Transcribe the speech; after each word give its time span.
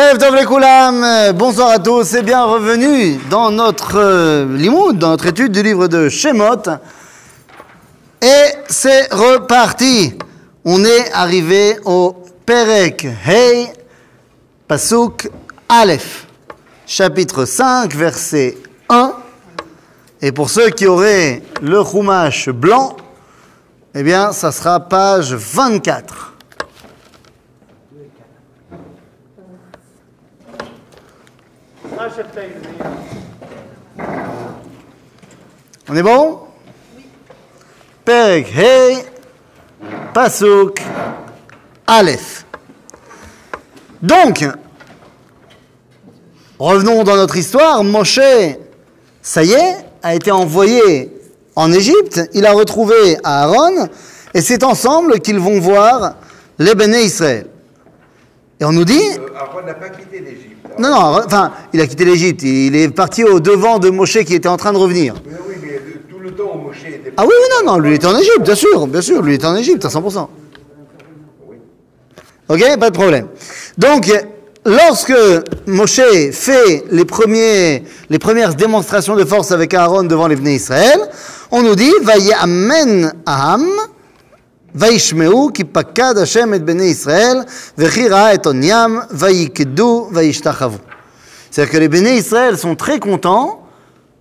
Tov 0.00 0.34
Lekoulam, 0.34 1.34
bonsoir 1.34 1.72
à 1.72 1.78
tous 1.78 2.14
et 2.14 2.22
bienvenue 2.22 3.20
dans 3.28 3.50
notre 3.50 3.98
euh, 3.98 4.92
dans 4.94 5.10
notre 5.10 5.26
étude 5.26 5.52
du 5.52 5.62
livre 5.62 5.88
de 5.88 6.08
Shemot. 6.08 6.62
Et 8.22 8.46
c'est 8.66 9.12
reparti. 9.12 10.14
On 10.64 10.82
est 10.86 11.12
arrivé 11.12 11.76
au 11.84 12.16
Perek 12.46 13.08
Hey, 13.26 13.68
Pasuk 14.66 15.28
Aleph, 15.68 16.26
chapitre 16.86 17.44
5, 17.44 17.94
verset 17.94 18.56
1. 18.88 19.12
Et 20.22 20.32
pour 20.32 20.48
ceux 20.48 20.70
qui 20.70 20.86
auraient 20.86 21.42
le 21.60 21.84
Chumash 21.84 22.48
blanc, 22.48 22.96
eh 23.94 24.02
bien, 24.02 24.32
ça 24.32 24.50
sera 24.50 24.80
page 24.80 25.34
24. 25.34 26.29
On 35.86 35.96
est 35.96 36.02
bon? 36.02 36.38
Perek 38.06 38.56
Hey, 38.56 39.04
Pasuk 40.14 40.80
Aleph. 41.86 42.46
Donc, 44.00 44.46
revenons 46.58 47.04
dans 47.04 47.16
notre 47.16 47.36
histoire. 47.36 47.84
Moshe, 47.84 48.18
ça 49.20 49.42
y 49.42 49.52
est, 49.52 49.76
a 50.02 50.14
été 50.14 50.30
envoyé 50.30 51.12
en 51.54 51.70
Égypte. 51.70 52.30
Il 52.32 52.46
a 52.46 52.52
retrouvé 52.52 53.18
Aaron 53.24 53.88
et 54.32 54.40
c'est 54.40 54.64
ensemble 54.64 55.20
qu'ils 55.20 55.38
vont 55.38 55.60
voir 55.60 56.14
les 56.58 56.74
Béné 56.74 57.02
Israël. 57.02 57.49
Et 58.60 58.64
on 58.64 58.72
nous 58.72 58.84
dit. 58.84 59.00
Aaron 59.36 59.66
n'a 59.66 59.74
pas 59.74 59.88
quitté 59.88 60.20
l'Égypte. 60.20 60.78
Non, 60.78 60.90
non, 60.90 61.20
enfin, 61.24 61.50
il 61.72 61.80
a 61.80 61.86
quitté 61.86 62.04
l'Égypte. 62.04 62.42
Il 62.42 62.76
est 62.76 62.90
parti 62.90 63.24
au 63.24 63.40
devant 63.40 63.78
de 63.78 63.88
Moshe 63.88 64.22
qui 64.24 64.34
était 64.34 64.48
en 64.48 64.58
train 64.58 64.72
de 64.72 64.78
revenir. 64.78 65.14
Oui, 65.26 65.32
oui, 65.48 65.54
mais 65.62 65.80
tout 66.10 66.18
le 66.18 66.32
temps 66.32 66.56
Moshe 66.56 66.84
était 66.86 67.12
Ah 67.16 67.24
oui, 67.24 67.32
oui, 67.32 67.64
non, 67.64 67.72
non, 67.72 67.78
lui 67.78 67.94
était 67.94 68.06
en 68.06 68.18
Égypte, 68.18 68.42
bien 68.42 68.54
sûr, 68.54 68.86
bien 68.86 69.00
sûr, 69.00 69.22
lui 69.22 69.34
était 69.34 69.46
en 69.46 69.56
Égypte 69.56 69.84
à 69.86 69.88
100%. 69.88 70.28
Ok, 72.50 72.78
pas 72.78 72.90
de 72.90 72.94
problème. 72.94 73.28
Donc, 73.78 74.12
lorsque 74.66 75.14
Moshe 75.66 76.00
fait 76.32 76.84
les, 76.90 77.04
premiers, 77.06 77.84
les 78.10 78.18
premières 78.18 78.54
démonstrations 78.54 79.16
de 79.16 79.24
force 79.24 79.52
avec 79.52 79.72
Aaron 79.72 80.02
devant 80.02 80.26
les 80.26 80.36
Israël, 80.54 81.00
on 81.50 81.62
nous 81.62 81.76
dit, 81.76 81.92
Vayamen 82.02 83.14
Aham, 83.24 83.66
וישמעו 84.75 85.49
כי 85.53 85.63
פקד 85.63 86.17
השם 86.17 86.53
את 86.53 86.63
בני 86.65 86.83
ישראל, 86.83 87.37
וכי 87.77 88.07
ראה 88.07 88.33
את 88.33 88.45
עוניים, 88.45 88.99
ויקדו 89.11 90.09
וישתחוו. 90.13 90.77
C'est-à-dire 91.55 91.71
que 91.71 91.77
les 91.77 91.87
Béné 91.87 92.17
Israël 92.17 92.57
sont 92.57 92.75
très 92.75 92.99
contents, 92.99 93.61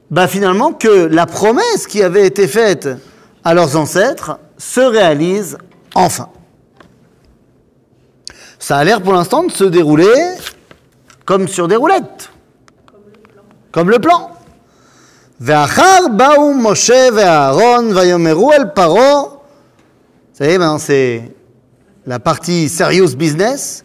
bah 0.09 0.29
finalement, 0.29 0.73
que 0.73 1.07
la 1.07 1.27
promesse 1.27 1.89
qui 1.89 2.01
avait 2.01 2.29
été 2.29 2.47
faite 2.47 2.89
à 3.43 3.55
leurs 3.55 3.77
ancêtres 3.77 4.39
se 4.57 4.81
réalise 4.81 5.59
enfin. 5.97 6.29
Ça 8.61 8.77
a 8.77 8.85
l'air 8.85 9.03
pour 9.03 9.15
l'instant 9.15 9.43
de 9.43 9.51
se 9.51 9.65
dérouler 9.65 10.15
comme 11.25 11.49
sur 11.49 11.67
des 11.67 11.75
roulettes. 11.75 12.31
Comme 13.73 13.91
le 13.91 13.99
plan. 13.99 14.31
ואחר 15.41 15.99
באו 16.17 16.55
משה 16.55 17.09
vous 20.40 20.46
savez, 20.46 20.58
maintenant 20.58 20.78
c'est 20.78 21.36
la 22.06 22.18
partie 22.18 22.70
serious 22.70 23.14
business, 23.14 23.84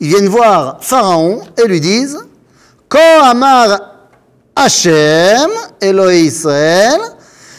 ils 0.00 0.08
viennent 0.08 0.26
voir 0.26 0.82
Pharaon 0.82 1.42
et 1.56 1.68
lui 1.68 1.80
disent 1.80 2.18
Ko 2.88 2.98
amar 3.22 3.94
Hashem, 4.56 5.48
Elohei 5.80 6.24
Israël, 6.24 6.98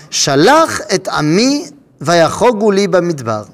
shalach 0.09 0.81
et 0.89 0.99
ami 1.07 1.67
vayachogu 2.01 2.69
li 2.73 2.89
bamidbar. 2.89 3.45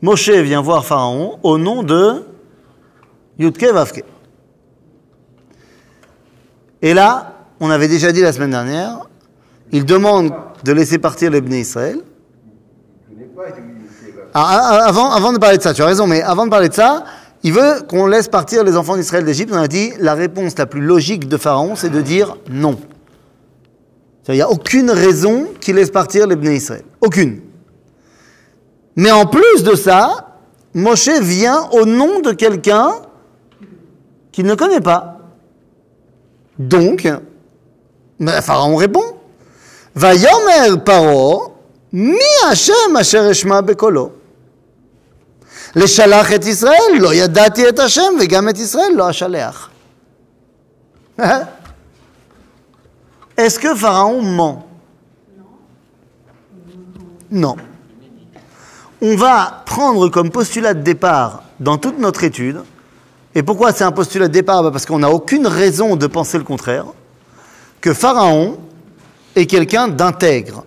Moshe 0.00 0.30
vient 0.30 0.62
voir 0.62 0.86
Pharaon 0.86 1.40
au 1.42 1.58
nom 1.58 1.82
de 1.82 2.22
Yudke 3.40 3.72
Vavke. 3.72 4.04
Et 6.80 6.94
là, 6.94 7.32
on 7.58 7.70
avait 7.70 7.88
déjà 7.88 8.12
dit 8.12 8.20
la 8.20 8.32
semaine 8.32 8.52
dernière, 8.52 9.08
il 9.72 9.84
demande 9.84 10.32
de 10.64 10.72
laisser 10.72 10.98
partir 10.98 11.30
les 11.30 11.40
Bnei 11.40 11.60
Israël. 11.60 11.96
Là. 11.96 12.02
Ah, 14.34 14.46
ah, 14.50 14.84
avant, 14.86 15.10
avant 15.10 15.32
de 15.32 15.38
parler 15.38 15.58
de 15.58 15.62
ça, 15.62 15.72
tu 15.72 15.82
as 15.82 15.86
raison, 15.86 16.06
mais 16.06 16.22
avant 16.22 16.44
de 16.44 16.50
parler 16.50 16.68
de 16.68 16.74
ça, 16.74 17.04
il 17.42 17.52
veut 17.52 17.82
qu'on 17.88 18.06
laisse 18.06 18.28
partir 18.28 18.64
les 18.64 18.76
enfants 18.76 18.96
d'Israël 18.96 19.24
d'Égypte. 19.24 19.52
On 19.54 19.58
a 19.58 19.68
dit 19.68 19.92
la 19.98 20.14
réponse 20.14 20.58
la 20.58 20.66
plus 20.66 20.80
logique 20.80 21.28
de 21.28 21.36
Pharaon, 21.36 21.76
c'est 21.76 21.90
de 21.90 22.00
dire 22.00 22.36
non. 22.50 22.78
Il 24.28 24.34
n'y 24.34 24.42
a 24.42 24.50
aucune 24.50 24.90
raison 24.90 25.46
qu'il 25.58 25.76
laisse 25.76 25.90
partir 25.90 26.26
les 26.26 26.36
Bnei 26.36 26.56
Israël. 26.56 26.84
Aucune. 27.00 27.40
Mais 28.94 29.10
en 29.10 29.24
plus 29.24 29.62
de 29.62 29.74
ça, 29.74 30.36
Moshe 30.74 31.08
vient 31.08 31.66
au 31.72 31.86
nom 31.86 32.20
de 32.20 32.32
quelqu'un 32.32 32.90
qu'il 34.32 34.44
ne 34.44 34.54
connaît 34.54 34.82
pas. 34.82 35.18
Donc, 36.58 37.08
mais 38.18 38.42
Pharaon 38.42 38.76
répond 38.76 39.17
ויאמר 39.97 40.75
פרעה, 40.83 41.47
מי 41.93 42.49
השם 42.51 42.97
אשר 43.01 43.31
אשמע 43.31 43.61
בקולו? 43.61 44.09
לשלח 45.75 46.33
את 46.33 46.45
ישראל, 46.45 46.97
לא 46.99 47.13
ידעתי 47.13 47.69
את 47.69 47.79
השם, 47.79 48.13
וגם 48.19 48.49
את 48.49 48.57
ישראל 48.57 48.91
לא 48.95 49.09
אשלח. 49.09 49.69
Est-ce 53.37 53.59
que 53.59 53.75
Pharaon 53.75 54.21
ment 54.21 54.67
Non. 57.31 57.55
On 59.01 59.15
va 59.15 59.63
prendre 59.65 60.09
comme 60.09 60.29
postulat 60.29 60.73
de 60.73 60.81
départ 60.81 61.43
dans 61.59 61.77
toute 61.77 61.99
notre 61.99 62.23
étude, 62.23 62.61
et 63.35 63.41
pourquoi 63.41 63.71
c'est 63.71 63.83
un 63.83 63.91
postulat 63.91 64.27
de 64.27 64.33
départ 64.33 64.63
Bah 64.63 64.71
Parce 64.71 64.85
qu'on 64.85 64.99
n'a 64.99 65.09
aucune 65.09 65.47
raison 65.47 65.95
de 65.95 66.07
penser 66.07 66.37
le 66.37 66.43
contraire, 66.43 66.85
que 67.81 67.93
Pharaon 67.93 68.59
est 69.38 69.46
quelqu'un 69.46 69.88
d'intègre, 69.88 70.64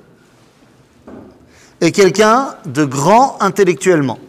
et 1.79 1.91
quelqu'un 1.91 2.55
de 2.65 2.85
grand 2.85 3.37
intellectuellement. 3.41 4.19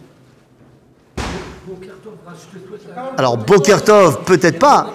Alors, 3.17 3.37
Bokertov, 3.37 4.23
peut-être 4.23 4.59
pas. 4.59 4.93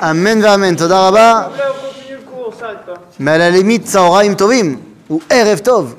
Amen 0.00 0.44
Amen, 0.44 0.76
Toda 0.76 1.00
Rabba. 1.02 1.50
on 1.50 1.86
continue 1.86 2.16
le 2.16 2.22
cours, 2.22 2.52
on 2.54 2.58
s'arrête 2.58 2.84
pas. 2.86 3.00
Mais 3.18 3.32
à 3.32 3.38
la 3.38 3.50
limite, 3.50 3.88
Saoraim 3.88 4.34
Tovim, 4.34 4.78
ou 5.10 5.20
Erev 5.30 5.62
Tov. 5.62 5.96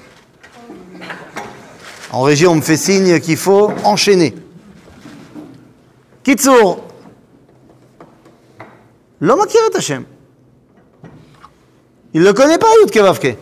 En 2.11 2.21
régie, 2.21 2.47
on 2.47 2.55
me 2.55 2.61
fait 2.61 2.77
signe 2.77 3.19
qu'il 3.19 3.37
faut 3.37 3.71
enchaîner. 3.83 4.35
Kitsour. 6.23 6.83
L'homme 9.19 9.41
a 9.41 9.45
et 9.45 9.77
Hashem. 9.77 10.05
Il 12.13 12.21
ne 12.21 12.25
le 12.27 12.33
connaît 12.33 12.57
pas, 12.57 12.67
Yud 12.81 12.91
Kevavke. 12.91 13.37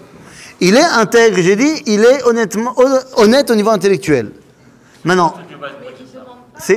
Il 0.61 0.77
est 0.77 0.83
intègre, 0.83 1.37
j'ai 1.41 1.55
dit, 1.55 1.81
il 1.87 2.03
est 2.03 2.23
honnêtement, 2.23 2.75
honnête 3.17 3.49
au 3.49 3.55
niveau 3.55 3.71
intellectuel. 3.71 4.31
Maintenant, 5.03 5.33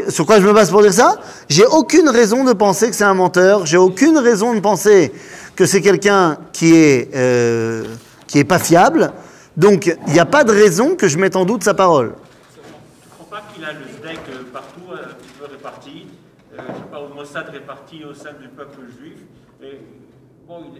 sur 0.08 0.24
quoi 0.24 0.40
je 0.40 0.46
me 0.46 0.52
base 0.52 0.70
pour 0.70 0.82
dire 0.82 0.92
ça? 0.92 1.20
J'ai 1.48 1.66
aucune 1.66 2.08
raison 2.08 2.44
de 2.44 2.54
penser 2.54 2.88
que 2.88 2.96
c'est 2.96 3.04
un 3.04 3.14
menteur. 3.14 3.66
J'ai 3.66 3.76
aucune 3.76 4.16
raison 4.16 4.54
de 4.54 4.60
penser 4.60 5.12
que 5.54 5.66
c'est 5.66 5.82
quelqu'un 5.82 6.38
qui 6.52 6.74
est 6.74 7.14
euh, 7.14 7.84
qui 8.26 8.38
est 8.38 8.44
pas 8.44 8.58
fiable. 8.58 9.12
Donc 9.56 9.86
il 9.86 10.12
n'y 10.12 10.18
a 10.18 10.24
pas 10.24 10.42
de 10.42 10.52
raison 10.52 10.96
que 10.96 11.06
je 11.06 11.18
mette 11.18 11.36
en 11.36 11.44
doute 11.44 11.62
sa 11.62 11.74
parole. 11.74 12.14
Tu 12.54 12.60
ne 12.60 13.24
crois 13.24 13.38
pas 13.38 13.46
qu'il 13.52 13.64
a 13.64 13.72
le 13.72 13.84
SDEC 13.86 14.18
euh, 14.30 14.42
partout, 14.52 14.90
un 14.90 15.38
peu 15.38 15.52
réparti, 15.52 16.06
euh, 16.54 16.62
je 16.66 16.72
sais 16.72 16.88
pas, 16.90 17.00
au 17.00 17.14
Mossad 17.14 17.48
réparti 17.50 18.04
au 18.04 18.14
sein 18.14 18.32
du 18.40 18.48
peuple 18.48 18.80
juif 18.98 19.18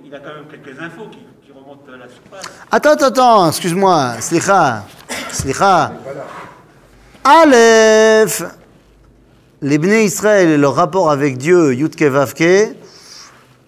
Il, 0.05 0.15
a 0.15 0.19
quand 0.19 0.35
même 0.35 0.45
quelques 0.51 0.79
infos 0.79 1.09
qui, 1.11 1.19
qui 1.45 1.51
remontent 1.51 1.91
à 1.93 1.97
la 1.97 2.07
surface. 2.09 2.53
Attends, 2.71 2.91
attends, 2.91 3.07
attends, 3.07 3.49
excuse-moi. 3.49 4.21
Slicha. 4.21 4.85
Slicha. 5.31 5.93
Aleph. 7.25 8.43
Les 9.63 9.79
Bnei 9.79 10.05
Israël 10.05 10.51
et 10.51 10.59
leur 10.59 10.75
rapport 10.75 11.11
avec 11.11 11.39
Dieu, 11.39 11.73
Yudke 11.73 12.03
Vavke, 12.03 12.77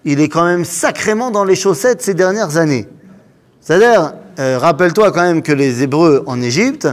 il 0.05 0.21
est 0.21 0.29
quand 0.29 0.45
même 0.45 0.65
sacrément 0.65 1.31
dans 1.31 1.43
les 1.43 1.55
chaussettes 1.55 2.03
ces 2.03 2.13
dernières 2.13 2.57
années. 2.57 2.87
C'est-à-dire, 3.59 4.13
euh, 4.37 4.59
rappelle-toi 4.59 5.11
quand 5.11 5.23
même 5.23 5.41
que 5.41 5.51
les 5.51 5.81
Hébreux 5.81 6.23
en 6.27 6.39
Égypte, 6.39 6.87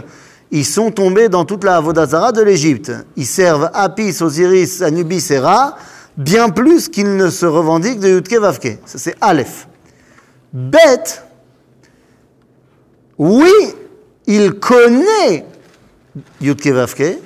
ils 0.50 0.64
sont 0.64 0.90
tombés 0.90 1.28
dans 1.28 1.44
toute 1.44 1.64
la 1.64 1.76
Avodazara 1.76 2.32
de 2.32 2.40
l'Égypte. 2.40 2.90
Ils 3.16 3.26
servent 3.26 3.70
Apis, 3.74 4.22
Osiris, 4.22 4.80
Anubis 4.80 5.30
et 5.30 5.38
Ra, 5.38 5.76
bien 6.16 6.50
plus 6.50 6.88
qu'ils 6.88 7.16
ne 7.16 7.30
se 7.30 7.46
revendiquent 7.46 8.00
de 8.00 8.08
Yudke 8.08 8.34
Vavke. 8.34 8.78
C'est 8.84 9.16
Aleph. 9.20 9.68
Bête, 10.52 11.24
oui, 13.18 13.52
il 14.26 14.54
connaît 14.54 15.44
Yudke 16.40 16.68
Vavke, 16.68 17.18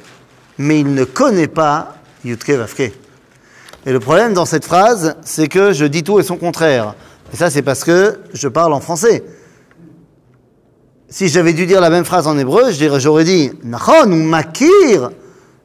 mais 0.59 0.81
il 0.81 0.95
ne 0.95 1.05
connaît 1.05 1.49
pas 1.49 1.97
Yutke 2.25 2.51
Vavke. 2.51 2.93
Et 3.87 3.93
le 3.93 4.01
problème 4.01 4.35
dans 4.35 4.45
cette 4.45 4.65
phrase, 4.65 5.17
c'est 5.23 5.49
que 5.49 5.73
je 5.73 5.85
dis 5.85 6.03
tout 6.03 6.19
et 6.19 6.23
son 6.23 6.37
contraire. 6.37 6.95
Et 7.33 7.37
ça, 7.37 7.51
c'est 7.51 7.63
parce 7.63 7.85
que 7.85 8.19
je 8.33 8.49
parle 8.49 8.73
en 8.73 8.81
français. 8.81 9.25
Si 11.09 11.29
j'avais 11.29 11.55
dû 11.55 11.65
dire 11.65 11.81
la 11.81 11.89
même 11.89 12.05
phrase 12.05 12.27
en 12.27 12.37
hébreu, 12.37 12.71
j'aurais 12.99 13.25
dit 13.25 13.51
Nachon 13.63 14.13
ou 14.13 14.23
makir 14.23 15.11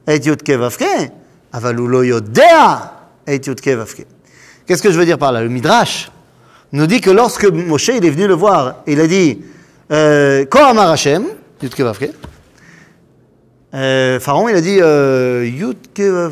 et 0.08 0.18
Yutke 0.18 0.52
Vavke, 0.52 1.12
aval 1.52 1.80
hu 1.80 1.88
lo 1.88 2.04
yodea 2.04 2.22
et 2.22 2.22
Yutke 2.22 2.92
Vavke. 2.92 2.93
Qu'est-ce 3.26 4.82
que 4.82 4.92
je 4.92 4.98
veux 4.98 5.06
dire 5.06 5.18
par 5.18 5.32
là? 5.32 5.42
Le 5.42 5.50
Midrash 5.50 6.12
nous 6.72 6.88
dit 6.88 7.02
que 7.02 7.12
lorsque 7.12 7.46
Moshe 7.46 7.90
il 7.90 8.06
est 8.06 8.10
venu 8.10 8.28
le 8.28 8.34
voir, 8.34 8.84
il 8.88 9.00
a 9.00 9.08
dit 9.08 9.42
euh, 9.92 10.46
Ko 10.46 10.60
amar. 10.60 10.96
Euh, 13.76 14.20
Pharaon, 14.20 14.50
il 14.50 14.56
a 14.56 14.62
dit 14.62 14.78
euh, 14.82 15.74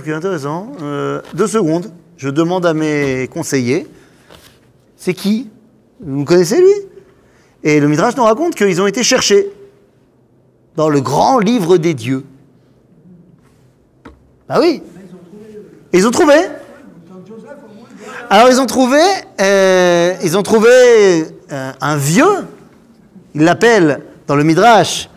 intéressant. 0.08 0.74
Euh, 0.82 1.22
deux 1.34 1.48
secondes, 1.48 1.92
je 2.18 2.30
demande 2.30 2.66
à 2.66 2.74
mes 2.74 3.28
conseillers 3.34 3.88
c'est 5.02 5.16
qui? 5.16 5.50
Vous 6.00 6.26
connaissez 6.26 6.62
lui? 6.62 6.74
Et 7.64 7.80
le 7.80 7.88
Midrash 7.88 8.16
nous 8.18 8.24
raconte 8.24 8.54
qu'ils 8.54 8.80
ont 8.84 8.86
été 8.86 9.02
cherchés 9.02 9.48
dans 10.76 10.90
le 10.90 11.02
grand 11.02 11.40
livre 11.40 11.78
des 11.78 11.96
dieux. 11.96 12.24
Ah 14.48 14.60
oui 14.60 14.84
Ils 15.92 16.06
ont 16.08 16.12
trouvé 16.12 16.36
alors 18.34 18.48
ils 18.50 18.62
ont 18.62 18.66
trouvé, 18.66 19.02
euh, 19.42 20.14
ils 20.24 20.38
ont 20.38 20.42
trouvé 20.42 20.70
euh, 21.52 21.72
un 21.82 21.98
vieux, 21.98 22.48
ils 23.36 23.42
l'appellent 23.42 24.00
dans 24.26 24.38
le 24.38 24.46
Midrash, 24.46 25.10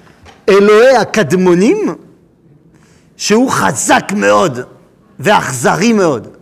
Eloé 0.49 0.89
Akadmonim, 0.97 1.95
Shehu 3.17 3.47
Chazak 3.49 4.15
Meod, 4.15 4.67
Ve'achzari 5.21 5.95
Meod. 5.95 6.33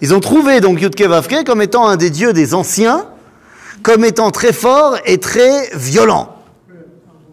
Ils 0.00 0.14
ont 0.14 0.20
trouvé 0.20 0.62
donc 0.62 0.80
Yudke 0.80 1.02
Vavke 1.02 1.44
comme 1.44 1.60
étant 1.60 1.86
un 1.86 1.96
des 1.96 2.08
dieux 2.08 2.32
des 2.32 2.54
anciens, 2.54 3.04
comme 3.82 4.02
étant 4.02 4.30
très 4.30 4.54
fort 4.54 4.96
et 5.04 5.18
très 5.18 5.68
violent. 5.74 6.35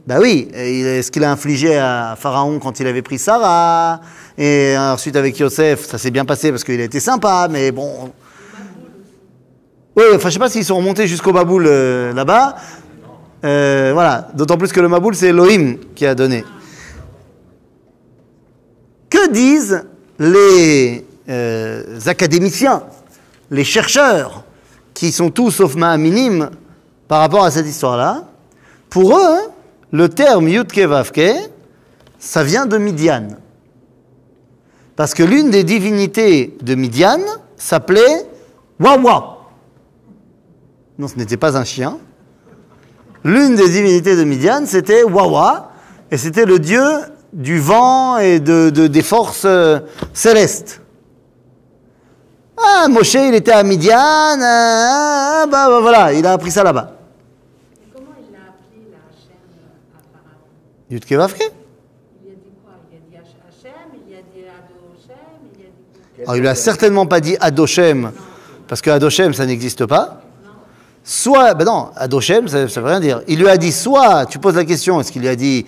Bah 0.06 0.18
oui, 0.20 0.50
ce 0.54 1.10
qu'il 1.12 1.24
a 1.24 1.32
infligé 1.32 1.78
à 1.78 2.18
Pharaon 2.20 2.60
quand 2.60 2.82
il 2.82 2.88
avait 2.88 3.02
pris 3.02 3.18
Sarah, 3.18 4.02
et 4.38 4.76
ensuite 4.78 5.16
avec 5.16 5.40
Yosef, 5.40 5.86
ça 5.86 5.98
s'est 5.98 6.12
bien 6.12 6.26
passé 6.26 6.52
parce 6.52 6.66
qu'il 6.66 6.82
a 6.82 6.84
été 6.84 7.00
sympa, 7.00 7.48
mais 7.50 7.72
bon. 7.72 8.12
Oui, 9.96 10.04
enfin 10.14 10.28
je 10.28 10.34
sais 10.34 10.40
pas 10.40 10.50
s'ils 10.50 10.66
sont 10.66 10.76
remontés 10.76 11.08
jusqu'au 11.08 11.32
Baboul 11.32 11.68
euh, 11.68 12.12
là-bas. 12.12 12.58
Euh, 13.46 13.92
voilà, 13.94 14.28
d'autant 14.34 14.58
plus 14.58 14.74
que 14.74 14.82
le 14.82 14.90
Maboul 14.90 15.16
c'est 15.16 15.28
Elohim 15.28 15.78
qui 15.96 16.06
a 16.06 16.16
donné. 16.16 16.44
Que 19.10 19.32
disent 19.32 19.86
les 20.20 21.06
euh, 21.30 22.00
académiciens, 22.08 22.84
les 23.52 23.64
chercheurs, 23.64 24.44
qui 24.94 25.14
sont 25.14 25.30
tous 25.30 25.52
sauf 25.52 25.76
minime 25.76 26.50
par 27.08 27.20
rapport 27.20 27.46
à 27.46 27.52
cette 27.52 27.68
histoire-là? 27.68 28.26
Pour 28.90 29.18
eux, 29.18 29.53
le 29.94 30.10
terme 30.10 30.50
Yudke 30.50 30.80
Vavke, 30.80 31.22
ça 32.19 32.44
vient 32.44 32.66
de 32.66 32.78
Midian. 32.78 33.28
Parce 34.95 35.13
que 35.13 35.24
l'une 35.24 35.50
des 35.50 35.63
divinités 35.63 36.57
de 36.62 36.75
Midian 36.75 37.19
s'appelait 37.56 38.28
Wawa. 38.80 39.38
Non, 40.98 41.07
ce 41.07 41.16
n'était 41.16 41.38
pas 41.38 41.57
un 41.57 41.63
chien. 41.63 41.98
L'une 43.24 43.56
des 43.56 43.69
divinités 43.69 44.16
de 44.16 44.24
Midian, 44.24 44.63
c'était 44.66 45.04
Wawa, 45.04 45.72
et 46.12 46.18
c'était 46.18 46.45
le 46.45 46.60
dieu 46.60 46.84
du 47.31 47.57
vent 47.60 48.18
et 48.18 48.40
de, 48.40 48.69
de- 48.69 48.88
des 48.88 49.01
forces 49.01 49.45
euh, 49.45 49.80
célestes. 50.13 50.81
Ah, 52.57 52.88
Moshe, 52.90 53.16
il 53.16 53.34
était 53.34 53.51
à 53.51 53.63
Midian, 53.63 53.95
ah, 53.98 55.45
bah, 55.50 55.68
bah, 55.69 55.80
voilà, 55.81 56.13
il 56.13 56.25
a 56.28 56.34
appris 56.34 56.51
ça 56.51 56.63
là-bas. 56.63 56.92
Comment 57.94 58.06
il 58.19 58.36
a 58.36 58.40
appelé 58.50 58.92
la 58.92 58.98
Hachem 59.10 59.40
à 59.95 60.00
Pharaon 60.13 60.45
Yudke 60.82 60.82
Vavke. 60.82 60.82
Il 60.82 60.82
a 60.82 60.82
dit 60.82 60.82
quoi 60.82 60.82
Il 60.82 60.82
a 60.82 60.82
dit 60.82 60.82
Hach- 60.82 60.82
Hachem, 60.82 60.82
il 60.82 60.82
a 60.82 60.82
dit 60.82 60.82
Adoshem, 60.82 60.82
il 60.82 60.82
a 60.82 60.82
dit 61.00 61.07
quoi? 61.07 61.28
Alors, 66.24 66.36
il 66.36 66.42
lui 66.42 66.48
a 66.48 66.56
certainement 66.56 67.06
pas 67.06 67.19
dit 67.19 67.36
Adoshem, 67.40 68.12
parce 68.68 68.81
que 68.81 68.90
Adoshem, 68.90 69.34
ça 69.34 69.45
n'existe 69.45 69.86
pas. 69.86 70.22
Soit, 71.04 71.54
ben 71.54 71.66
non, 71.66 71.90
Adoshem, 71.95 72.48
ça, 72.48 72.68
ça 72.69 72.80
veut 72.80 72.88
rien 72.88 73.00
dire. 73.00 73.22
Il 73.28 73.40
lui 73.40 73.50
a 73.50 73.57
dit 73.57 73.72
soit, 73.72 74.25
tu 74.25 74.40
poses 74.40 74.56
la 74.56 74.63
question, 74.63 75.01
est-ce 75.01 75.12
qu'il 75.12 75.22
lui 75.22 75.28
a 75.28 75.36
dit 75.36 75.66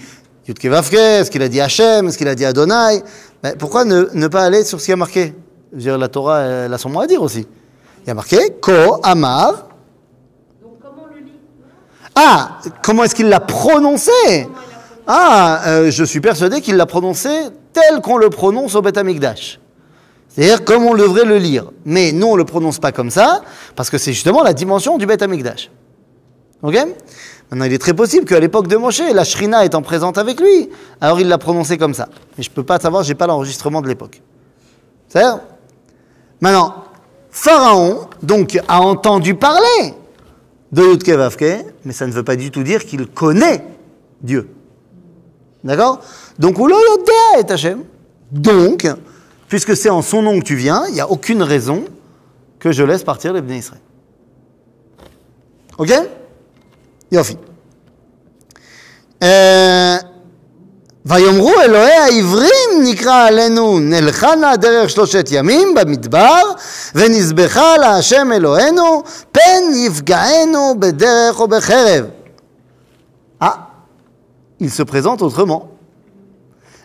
Yudke 0.47 0.65
Vavke, 0.65 0.93
est-ce 0.93 1.29
qu'il 1.29 1.41
a 1.41 1.49
dit 1.49 1.59
Hachem, 1.59 2.07
est-ce 2.07 2.17
qu'il 2.17 2.27
a 2.27 2.35
dit 2.35 2.45
Adonai? 2.45 3.03
Ben, 3.43 3.55
Pourquoi 3.57 3.83
ne, 3.83 4.07
ne 4.13 4.27
pas 4.27 4.43
aller 4.43 4.63
sur 4.63 4.79
ce 4.79 4.85
qui 4.85 4.91
a 4.93 4.95
marqué? 4.95 5.33
Je 5.71 5.77
veux 5.77 5.81
dire, 5.81 5.97
la 5.97 6.07
Torah, 6.07 6.41
elle 6.41 6.73
a 6.73 6.77
son 6.77 6.89
mot 6.89 7.01
à 7.01 7.07
dire 7.07 7.21
aussi. 7.21 7.45
Il 8.03 8.07
y 8.07 8.11
a 8.11 8.13
marqué 8.13 8.37
Ko 8.61 8.99
Amar. 9.03 9.67
Donc 10.61 10.77
comment 10.81 11.07
on 11.11 11.13
le 11.13 11.21
lit? 11.21 11.33
Ah, 12.15 12.59
comment 12.81 13.03
est-ce 13.03 13.15
qu'il 13.15 13.27
l'a 13.27 13.41
prononcé? 13.41 14.47
Ah, 15.07 15.61
euh, 15.67 15.91
je 15.91 16.03
suis 16.03 16.19
persuadé 16.19 16.61
qu'il 16.61 16.77
l'a 16.77 16.85
prononcé 16.85 17.29
tel 17.73 18.01
qu'on 18.01 18.17
le 18.17 18.29
prononce 18.29 18.75
au 18.75 18.81
Beth 18.81 18.97
Amikdash. 18.97 19.59
C'est-à-dire 20.29 20.65
comme 20.65 20.83
on 20.85 20.95
devrait 20.95 21.25
le 21.25 21.37
lire. 21.37 21.71
Mais 21.85 22.11
nous, 22.11 22.27
on 22.27 22.33
ne 22.33 22.37
le 22.37 22.45
prononce 22.45 22.79
pas 22.79 22.91
comme 22.91 23.09
ça, 23.09 23.41
parce 23.75 23.89
que 23.89 23.97
c'est 23.97 24.13
justement 24.13 24.43
la 24.43 24.53
dimension 24.53 24.97
du 24.97 25.05
Beth 25.05 25.21
Amikdash. 25.21 25.69
Ok? 26.61 26.75
Maintenant, 27.51 27.65
il 27.65 27.73
est 27.73 27.79
très 27.79 27.93
possible 27.93 28.25
qu'à 28.25 28.39
l'époque 28.39 28.67
de 28.67 28.75
Moshe, 28.75 29.01
la 29.13 29.23
Shrina 29.23 29.63
étant 29.65 29.81
présente 29.81 30.17
avec 30.17 30.39
lui, 30.39 30.69
alors 30.99 31.19
il 31.19 31.27
l'a 31.27 31.37
prononcé 31.37 31.77
comme 31.77 31.93
ça. 31.93 32.09
Mais 32.37 32.43
je 32.43 32.49
ne 32.49 32.55
peux 32.55 32.63
pas 32.63 32.79
savoir, 32.79 33.03
je 33.03 33.09
n'ai 33.09 33.15
pas 33.15 33.27
l'enregistrement 33.27 33.81
de 33.81 33.87
l'époque. 33.87 34.21
C'est 35.07 35.23
Maintenant, 36.41 36.83
Pharaon, 37.29 38.07
donc, 38.23 38.59
a 38.67 38.81
entendu 38.81 39.35
parler 39.35 39.93
de 40.71 40.83
Yudke 40.83 41.65
mais 41.85 41.93
ça 41.93 42.07
ne 42.07 42.11
veut 42.11 42.23
pas 42.23 42.35
du 42.35 42.51
tout 42.51 42.63
dire 42.63 42.83
qu'il 42.85 43.07
connaît 43.07 43.63
Dieu. 44.21 44.49
D'accord 45.64 46.00
Donc, 46.38 46.58
Ulo 46.58 46.76
Yodea 46.76 47.40
et 47.40 47.52
Hachem. 47.52 47.84
Donc, 48.32 48.86
puisque 49.48 49.76
c'est 49.76 49.90
en 49.90 50.02
son 50.02 50.22
nom 50.22 50.38
que 50.40 50.44
tu 50.44 50.56
viens, 50.56 50.84
il 50.88 50.94
n'y 50.94 51.00
a 51.00 51.10
aucune 51.10 51.42
raison 51.42 51.84
que 52.58 52.72
je 52.72 52.82
laisse 52.82 53.02
partir 53.02 53.32
les 53.32 53.40
Bnei 53.40 53.58
Israël. 53.58 53.80
Ok 55.78 55.92
Yofi. 57.10 57.36
Euh, 59.22 59.96
ויאמרו 61.06 61.52
אלוהי 61.60 61.92
העברים 61.92 62.82
נקרא 62.82 63.26
עלינו 63.26 63.78
נלכה 63.80 64.34
נא 64.34 64.56
דרך 64.56 64.90
שלושת 64.90 65.28
ימים 65.30 65.74
במדבר 65.74 66.42
ונזבחה 66.94 67.76
להשם 67.76 68.32
אלוהינו 68.32 69.02
פן 69.32 69.62
יפגענו 69.74 70.74
בדרך 70.78 71.40
או 71.40 71.48
בחרב. 71.48 72.04
Il 74.59 74.71
se 74.71 74.83
présente 74.83 75.21
autrement. 75.21 75.71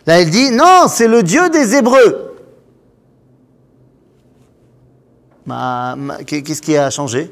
Là, 0.05 0.21
il 0.21 0.29
dit 0.29 0.51
non, 0.51 0.85
c'est 0.87 1.07
le 1.07 1.23
Dieu 1.23 1.49
des 1.49 1.75
Hébreux. 1.75 2.27
Qu'est-ce 6.25 6.61
qui 6.61 6.77
a 6.77 6.89
changé? 6.89 7.31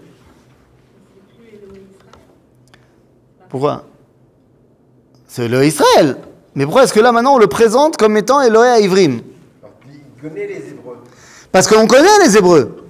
Pourquoi? 3.50 3.86
C'est 5.28 5.48
le. 5.48 5.62
Mais 6.56 6.66
pourquoi 6.66 6.84
est-ce 6.84 6.94
que 6.94 7.00
là 7.00 7.12
maintenant 7.12 7.36
on 7.36 7.38
le 7.38 7.48
présente 7.48 7.98
comme 7.98 8.18
étant 8.18 8.42
Eloé 8.42 8.68
à 8.68 8.80
Ivrim? 8.80 9.22
Parce 11.52 11.68
qu'on 11.68 11.88
connaît 11.88 12.20
les 12.26 12.38
Hébreux. 12.38 12.86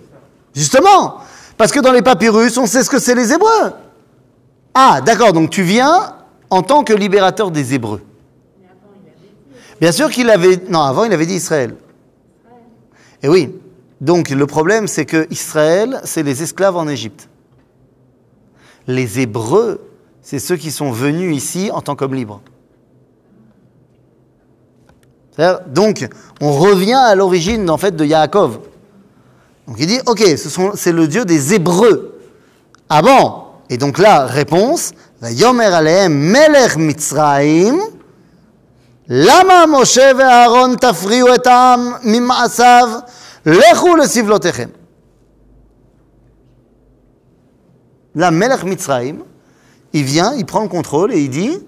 Justement. 0.53 1.17
Parce 1.57 1.71
que 1.71 1.79
dans 1.79 1.91
les 1.91 2.01
papyrus, 2.01 2.57
on 2.57 2.65
sait 2.65 2.83
ce 2.83 2.89
que 2.89 2.99
c'est 2.99 3.15
les 3.15 3.33
Hébreux. 3.33 3.73
Ah, 4.73 5.01
d'accord, 5.01 5.33
donc 5.33 5.49
tu 5.49 5.61
viens 5.61 6.15
en 6.49 6.61
tant 6.61 6.83
que 6.83 6.93
libérateur 6.93 7.51
des 7.51 7.73
Hébreux. 7.73 8.01
Bien 9.79 9.91
sûr 9.91 10.09
qu'il 10.09 10.29
avait... 10.29 10.57
Non, 10.69 10.81
avant 10.81 11.05
il 11.05 11.13
avait 11.13 11.25
dit 11.25 11.35
Israël. 11.35 11.75
Et 13.23 13.29
oui. 13.29 13.55
Donc 14.01 14.29
le 14.29 14.47
problème, 14.47 14.87
c'est 14.87 15.05
que 15.05 15.27
Israël, 15.29 16.01
c'est 16.03 16.23
les 16.23 16.43
esclaves 16.43 16.77
en 16.77 16.87
Égypte. 16.87 17.29
Les 18.87 19.19
Hébreux, 19.19 19.81
c'est 20.21 20.39
ceux 20.39 20.55
qui 20.55 20.71
sont 20.71 20.91
venus 20.91 21.35
ici 21.35 21.69
en 21.71 21.81
tant 21.81 21.95
qu'hommes 21.95 22.15
libres. 22.15 22.41
Donc, 25.67 26.05
on 26.41 26.51
revient 26.51 26.93
à 26.93 27.15
l'origine 27.15 27.69
en 27.69 27.77
fait 27.77 27.95
de 27.95 28.03
Yaakov. 28.03 28.59
Donc 29.67 29.77
il 29.79 29.87
dit, 29.87 29.99
ok, 30.05 30.21
c'est 30.75 30.91
le 30.91 31.07
Dieu 31.07 31.23
des 31.23 31.53
Hébreux. 31.53 32.19
Ah 32.89 33.01
bon? 33.01 33.43
Et 33.69 33.77
donc 33.77 33.99
là, 33.99 34.25
réponse, 34.25 34.91
Vayomer 35.20 35.72
alehem 35.72 36.12
melech 36.12 36.76
Mitzraim, 36.76 37.78
lama 39.08 39.66
Moshe 39.66 40.12
ve'Aaron 40.14 40.76
tafriu 40.76 41.26
et 41.34 41.46
העם 41.46 41.92
ממעשיו, 42.02 42.88
לכו 43.46 43.96
לסבלותיכם. 43.96 44.68
Là, 48.14 48.30
Melech 48.30 48.62
Mitzraim, 48.64 49.24
il 49.92 50.04
vient, 50.04 50.34
il 50.34 50.46
prend 50.46 50.62
le 50.62 50.68
contrôle 50.68 51.12
et 51.12 51.20
il 51.20 51.30
dit, 51.30 51.58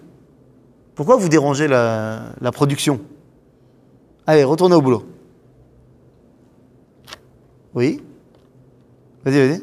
pourquoi 0.95 1.17
vous 1.17 1.29
dérangez 1.29 1.67
la, 1.67 2.27
la 2.41 2.53
production 2.53 3.01
Allez, 4.27 4.45
retournez 4.45 4.77
au 4.77 4.83
boulot. 4.83 5.05
Oui 7.75 8.01
Vas-y, 9.25 9.49
vas-y. 9.49 9.63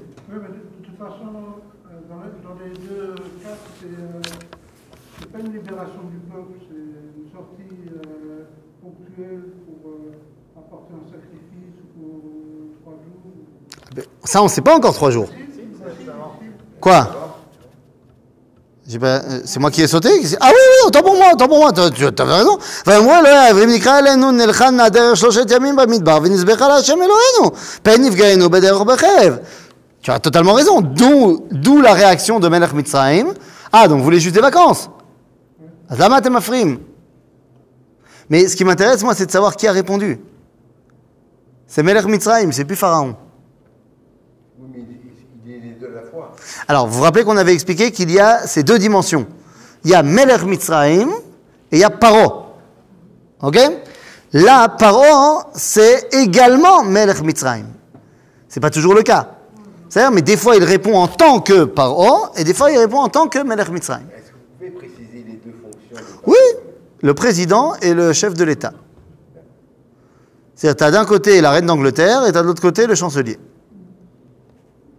Ça, 14.23 14.41
on 14.41 14.45
ne 14.45 14.49
sait 14.49 14.61
pas 14.61 14.75
encore 14.75 14.93
trois 14.93 15.11
jours. 15.11 15.29
Quoi 16.79 17.07
J'ai 18.87 18.99
pas- 18.99 19.21
euh, 19.23 19.41
C'est 19.45 19.59
moi 19.59 19.71
qui 19.71 19.81
ai 19.81 19.87
sauté 19.87 20.09
Ah 20.41 20.47
oui, 20.49 20.53
oui, 20.71 20.87
autant 20.87 21.01
pour 21.01 21.15
moi, 21.15 21.27
autant 21.33 21.47
pour 21.47 21.57
moi, 21.59 21.71
tu 21.71 21.81
tu- 21.95 22.11
t'avais 22.13 22.33
raison. 22.33 22.57
ואמרו 22.85 23.11
אלוהי, 23.19 23.53
ואם 23.53 23.69
נקרא 23.69 23.99
אלינו 23.99 24.31
נלכה 24.31 24.69
נעדר 24.71 25.13
שלושת 25.15 25.51
ימים 25.51 25.75
במדבר 25.75 26.19
ונזבחה 26.23 26.67
להשם 26.67 26.97
אלוהינו, 27.01 27.55
פן 27.83 28.01
נפגענו 28.01 28.49
בדרך 28.49 28.81
ובחרב. 28.81 29.37
Tu 30.03 30.11
as 30.11 30.19
totalement 30.19 30.53
raison. 30.53 30.81
D'où 30.81 31.47
d'où 31.51 31.79
la 31.81 31.93
réaction 31.93 32.39
de 32.41 32.47
Melech 32.49 32.73
Mitzrayim. 32.73 33.27
Ah, 33.71 33.87
donc 33.87 33.99
vous 33.99 34.03
voulez 34.03 34.19
juste 34.19 34.35
des 34.35 34.41
vacances 34.41 34.89
אז 35.89 35.99
למה 36.01 36.17
אתם 36.17 36.33
מפריעים 36.33 36.77
Mais 38.29 38.47
ce 38.47 38.55
qui 38.57 38.63
m'intéresse, 38.65 39.01
moi, 39.03 39.13
c'est 39.15 39.25
de 39.27 39.31
savoir 39.31 39.55
qui 39.55 39.67
a 39.67 39.71
répondu. 39.71 40.19
C'est 41.67 41.83
Melech 41.83 42.05
Mitzrayim, 42.05 42.51
c'est 42.51 42.65
plus 42.65 42.75
Pharaon. 42.75 43.15
Alors, 46.70 46.86
vous 46.86 46.98
vous 46.98 47.02
rappelez 47.02 47.24
qu'on 47.24 47.38
avait 47.38 47.54
expliqué 47.54 47.90
qu'il 47.90 48.10
y 48.10 48.20
a 48.20 48.46
ces 48.46 48.62
deux 48.62 48.78
dimensions. 48.78 49.26
Il 49.84 49.90
y 49.90 49.94
a 49.94 50.02
Melech 50.02 50.42
Mitzrayim 50.42 51.08
et 51.72 51.76
il 51.76 51.78
y 51.78 51.84
a 51.84 51.88
Paro. 51.88 52.44
Ok? 53.40 53.58
Là, 54.34 54.68
Paro, 54.68 55.42
c'est 55.54 56.12
également 56.12 56.82
Melech 56.84 57.22
Mitzrayim. 57.22 57.68
C'est 58.48 58.60
pas 58.60 58.68
toujours 58.68 58.94
le 58.94 59.02
cas. 59.02 59.30
C'est-à-dire, 59.88 60.12
mais 60.12 60.20
des 60.20 60.36
fois, 60.36 60.56
il 60.56 60.64
répond 60.64 60.94
en 60.94 61.08
tant 61.08 61.40
que 61.40 61.64
Paro 61.64 62.26
et 62.36 62.44
des 62.44 62.52
fois, 62.52 62.70
il 62.70 62.78
répond 62.78 62.98
en 62.98 63.08
tant 63.08 63.28
que 63.28 63.38
Melech 63.38 63.70
Mitzrayim. 63.70 64.04
Est-ce 64.14 64.30
que 64.30 64.34
vous 64.34 64.58
pouvez 64.58 64.70
préciser 64.70 65.24
les 65.26 65.40
deux 65.42 65.56
fonctions 65.62 65.96
de 65.96 66.20
Oui, 66.26 66.36
le 67.00 67.14
président 67.14 67.76
et 67.80 67.94
le 67.94 68.12
chef 68.12 68.34
de 68.34 68.44
l'État. 68.44 68.74
C'est-à-dire, 70.54 70.76
tu 70.76 70.84
as 70.84 70.90
d'un 70.90 71.06
côté 71.06 71.40
la 71.40 71.50
reine 71.50 71.64
d'Angleterre 71.64 72.26
et 72.26 72.32
tu 72.32 72.36
as 72.36 72.42
de 72.42 72.46
l'autre 72.46 72.60
côté 72.60 72.86
le 72.86 72.94
chancelier. 72.94 73.38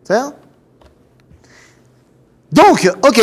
C'est-à-dire? 0.04 0.32
Donc, 2.55 2.79
ok. 3.07 3.21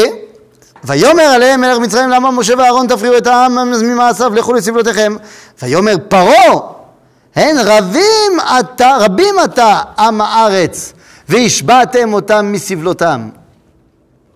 ויאמר 0.84 1.24
עליהם 1.24 1.62
מלך 1.62 1.78
מצרים 1.78 2.10
למה 2.10 2.32
משה 2.32 2.54
ואהרון 2.58 2.88
תפריעו 2.88 3.18
את 3.18 3.28
העם 3.28 3.56
ממעשיו 3.84 4.34
לכו 4.36 4.54
לסבלותיכם 4.54 5.16
ויאמר 5.62 5.96
פרעה 6.08 6.60
הן 7.36 7.56
רבים 7.66 8.32
אתה 8.60 8.98
רבים 9.00 9.36
אתה 9.46 9.80
עם 10.00 10.22
הארץ 10.22 10.94
והשבעתם 11.30 12.14
אותם 12.14 12.50
מסבלותם 12.52 13.30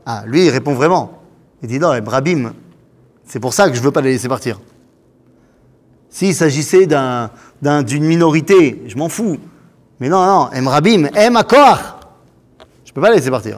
Ah, 0.07 0.21
lui, 0.27 0.45
il 0.45 0.51
répond 0.51 0.75
vraiment. 0.75 1.09
Il 1.63 1.67
dit 1.67 1.79
non, 1.79 1.97
Brabim, 1.99 2.53
c'est 3.25 3.39
pour 3.39 3.55
ça 3.55 3.67
que 3.67 3.73
je 3.73 3.79
ne 3.79 3.85
veux 3.85 3.91
pas 3.91 4.01
les 4.01 4.11
laisser 4.11 4.29
partir. 4.29 4.59
S'il 6.11 6.35
s'agissait 6.35 6.85
d'un, 6.85 7.31
d'un- 7.63 7.81
d'une 7.81 8.03
minorité, 8.03 8.83
je 8.85 8.95
m'en 8.97 9.09
fous. 9.09 9.37
Mais 9.99 10.07
non, 10.07 10.23
non, 10.23 10.49
Emrabim, 10.53 11.07
Em 11.15 11.35
Akor. 11.35 11.77
Je 12.85 12.91
ne 12.91 12.93
peux 12.93 13.01
pas 13.01 13.09
les 13.09 13.15
laisser 13.15 13.31
partir. 13.31 13.57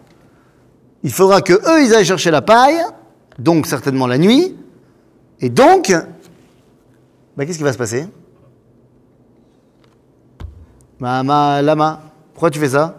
Il 1.02 1.12
faudra 1.12 1.40
que 1.40 1.52
eux, 1.52 1.82
ils 1.84 1.94
aillent 1.94 2.04
chercher 2.04 2.30
la 2.30 2.42
paille, 2.42 2.80
donc 3.38 3.66
certainement 3.66 4.06
la 4.06 4.18
nuit, 4.18 4.56
et 5.40 5.50
donc, 5.50 5.92
bah, 7.36 7.44
qu'est-ce 7.44 7.58
qui 7.58 7.64
va 7.64 7.72
se 7.72 7.78
passer 7.78 8.08
Bah, 10.98 11.22
ma, 11.22 11.60
lama, 11.62 12.00
pourquoi 12.32 12.50
tu 12.50 12.58
fais 12.58 12.70
ça 12.70 12.94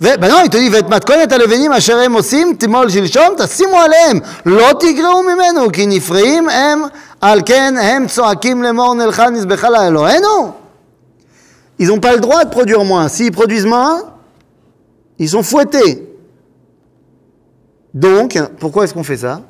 ו- 0.00 0.16
ben 0.16 0.28
non, 0.30 0.42
il 0.44 0.48
te 0.50 0.56
dit, 0.56 0.70
ואת 0.70 0.88
מתכונת 0.88 1.32
הלבנים 1.32 1.72
אשר 1.72 1.98
הם 1.98 2.12
עושים, 2.12 2.54
תימול 2.58 2.90
שלשום, 2.90 3.34
תשימו 3.38 3.76
עליהם, 3.76 4.18
לא 4.46 4.68
תגרעו 4.80 5.22
ממנו, 5.22 5.72
כי 5.72 5.86
נפרעים 5.86 6.48
הם, 6.48 6.82
על 7.20 7.40
כן 7.46 7.74
הם 7.82 8.06
צועקים 8.06 8.62
לאמור 8.62 8.94
נלכה 8.94 9.30
נזבחה 9.30 9.70
לאלוהינו. 9.70 10.52
Ils 11.80 11.88
n'ont 11.88 12.00
pas 12.00 12.14
le 12.14 12.20
droit 12.20 12.44
de 12.44 12.50
produire 12.50 12.84
moins. 12.84 13.08
S'ils 13.08 13.30
produisent 13.30 13.66
moins, 13.66 14.02
ils 15.18 15.28
sont 15.28 15.42
fouettés. 15.44 16.02
Donc, 17.93 18.39
pourquoi 18.59 18.83
est-ce 18.85 18.93
qu'on 18.93 19.03
fait 19.03 19.17
ça? 19.17 19.41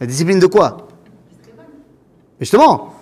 La 0.00 0.06
discipline 0.06 0.38
de 0.38 0.46
quoi? 0.46 0.88
Justement. 2.38 2.94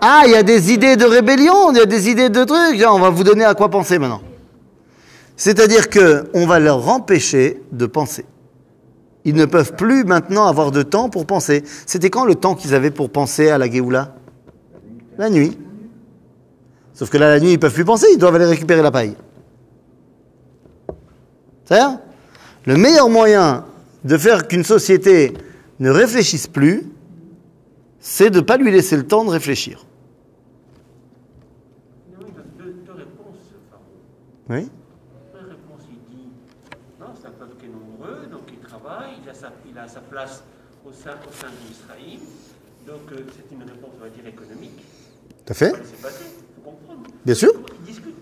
Ah, 0.00 0.22
il 0.26 0.32
y 0.32 0.36
a 0.36 0.42
des 0.42 0.72
idées 0.72 0.96
de 0.96 1.04
rébellion, 1.04 1.72
il 1.72 1.78
y 1.78 1.80
a 1.80 1.86
des 1.86 2.10
idées 2.10 2.28
de 2.28 2.44
trucs. 2.44 2.84
On 2.86 2.98
va 2.98 3.10
vous 3.10 3.24
donner 3.24 3.44
à 3.44 3.54
quoi 3.54 3.70
penser 3.70 3.98
maintenant. 3.98 4.20
C'est-à-dire 5.36 5.88
que 5.88 6.30
on 6.34 6.46
va 6.46 6.58
leur 6.58 6.88
empêcher 6.88 7.62
de 7.72 7.86
penser. 7.86 8.24
Ils 9.24 9.34
ne 9.34 9.44
peuvent 9.44 9.74
plus 9.74 10.04
maintenant 10.04 10.46
avoir 10.46 10.70
de 10.70 10.82
temps 10.82 11.08
pour 11.08 11.26
penser. 11.26 11.64
C'était 11.86 12.10
quand 12.10 12.24
le 12.24 12.36
temps 12.36 12.54
qu'ils 12.54 12.74
avaient 12.74 12.92
pour 12.92 13.10
penser 13.10 13.48
à 13.48 13.58
la 13.58 13.68
Géoula? 13.68 14.14
La 15.18 15.30
nuit. 15.30 15.58
Sauf 16.94 17.10
que 17.10 17.18
là, 17.18 17.28
la 17.30 17.40
nuit, 17.40 17.52
ils 17.52 17.58
peuvent 17.58 17.74
plus 17.74 17.84
penser, 17.84 18.06
ils 18.12 18.18
doivent 18.18 18.36
aller 18.36 18.44
récupérer 18.46 18.82
la 18.82 18.90
paille. 18.90 19.16
C'est-à-dire 21.66 21.98
Le 22.64 22.76
meilleur 22.76 23.08
moyen 23.08 23.64
de 24.04 24.16
faire 24.16 24.46
qu'une 24.48 24.64
société 24.64 25.34
ne 25.80 25.90
réfléchisse 25.90 26.46
plus, 26.46 26.86
c'est 28.00 28.30
de 28.30 28.36
ne 28.36 28.44
pas 28.44 28.56
lui 28.56 28.70
laisser 28.70 28.96
le 28.96 29.06
temps 29.06 29.24
de 29.24 29.30
réfléchir. 29.30 29.84
Oui 34.48 34.68
Première 35.32 35.48
réponse, 35.48 35.82
il 35.90 36.14
dit 36.16 36.28
non, 37.00 37.06
c'est 37.20 37.26
un 37.26 37.30
peuple 37.30 37.56
qui 37.58 37.66
est 37.66 37.68
nombreux, 37.68 38.26
donc 38.30 38.42
il 38.52 38.58
travaille, 38.60 39.14
il 39.24 39.28
a 39.28 39.34
sa, 39.34 39.52
il 39.68 39.76
a 39.76 39.88
sa 39.88 40.00
place 40.00 40.44
au 40.86 40.92
sein, 40.92 41.10
au 41.28 41.32
sein 41.32 41.48
d'Israël. 41.66 42.20
Donc 42.86 43.10
euh, 43.10 43.26
c'est 43.34 43.52
une 43.52 43.62
réponse, 43.62 43.90
on 43.98 44.04
va 44.04 44.08
dire, 44.08 44.24
économique. 44.24 44.78
Tout 45.44 45.52
à 45.52 45.54
fait 45.54 45.72
il 45.72 46.62
faut 46.62 46.70
comprendre. 46.70 47.02
Bien 47.24 47.34
sûr. 47.34 47.50
Ils 47.80 47.86
discutent. 47.92 48.14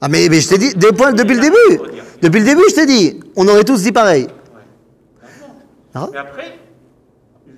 Ah 0.00 0.08
mais, 0.08 0.28
mais 0.28 0.40
je 0.40 0.48
t'ai 0.48 0.58
dit, 0.58 0.74
des 0.74 0.92
points 0.92 1.12
depuis 1.12 1.34
le 1.34 1.40
début 1.40 2.01
Depuis 2.22 2.38
le 2.40 2.46
début, 2.46 2.62
je 2.70 2.74
t'ai 2.74 2.86
dit, 2.86 3.20
on 3.36 3.48
aurait 3.48 3.64
tous 3.64 3.82
dit 3.82 3.92
pareil. 3.92 4.24
Ouais. 4.24 5.28
Ah. 5.94 6.08
Mais 6.12 6.18
après, 6.18 6.58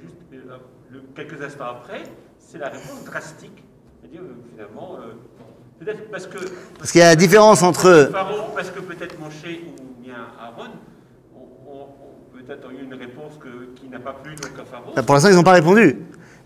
juste 0.02 0.14
euh, 0.33 0.99
quelques 1.14 1.40
instants 1.42 1.66
après, 1.66 2.02
c'est 2.38 2.59
la 2.59 2.68
réponse 2.71 3.04
drastique. 3.04 3.62
C'est-à-dire, 4.00 4.23
euh, 4.23 4.35
finalement, 4.52 4.97
euh, 5.00 5.12
peut-être 5.85 6.11
parce 6.11 6.26
que 6.26 6.38
Parce 6.78 6.92
qu'il 6.92 7.00
y 7.00 7.04
a 7.04 7.09
la 7.09 7.16
différence 7.16 7.62
entre... 7.62 8.11
Parce 8.54 8.71
que 8.71 8.80
peut-être 8.80 9.18
Moshe 9.21 9.35
ou 9.44 10.02
bien 10.02 10.14
Aaron 10.40 10.71
peut-être 12.33 12.71
eu 12.73 12.85
une 12.85 12.94
réponse 12.94 13.33
que- 13.40 13.75
qui 13.80 13.88
n'a 13.88 13.99
pas 13.99 14.12
plu 14.23 14.35
donc 14.35 14.52
à 14.61 14.64
Pharaon. 14.64 14.92
Bah, 14.94 15.02
Pour 15.02 15.14
l'instant, 15.14 15.30
ils 15.30 15.35
n'ont 15.37 15.42
pas 15.42 15.52
répondu. 15.52 15.99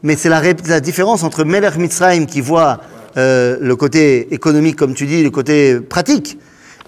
Mais 0.04 0.14
c'est 0.16 0.28
la, 0.28 0.40
la 0.68 0.80
différence 0.80 1.24
entre 1.24 1.42
Melech 1.44 1.76
Mitzrayim 1.76 2.26
qui 2.26 2.40
voit 2.40 2.80
euh, 3.16 3.56
le 3.60 3.74
côté 3.74 4.32
économique, 4.32 4.76
comme 4.76 4.94
tu 4.94 5.06
dis, 5.06 5.24
le 5.24 5.30
côté 5.30 5.80
pratique, 5.80 6.38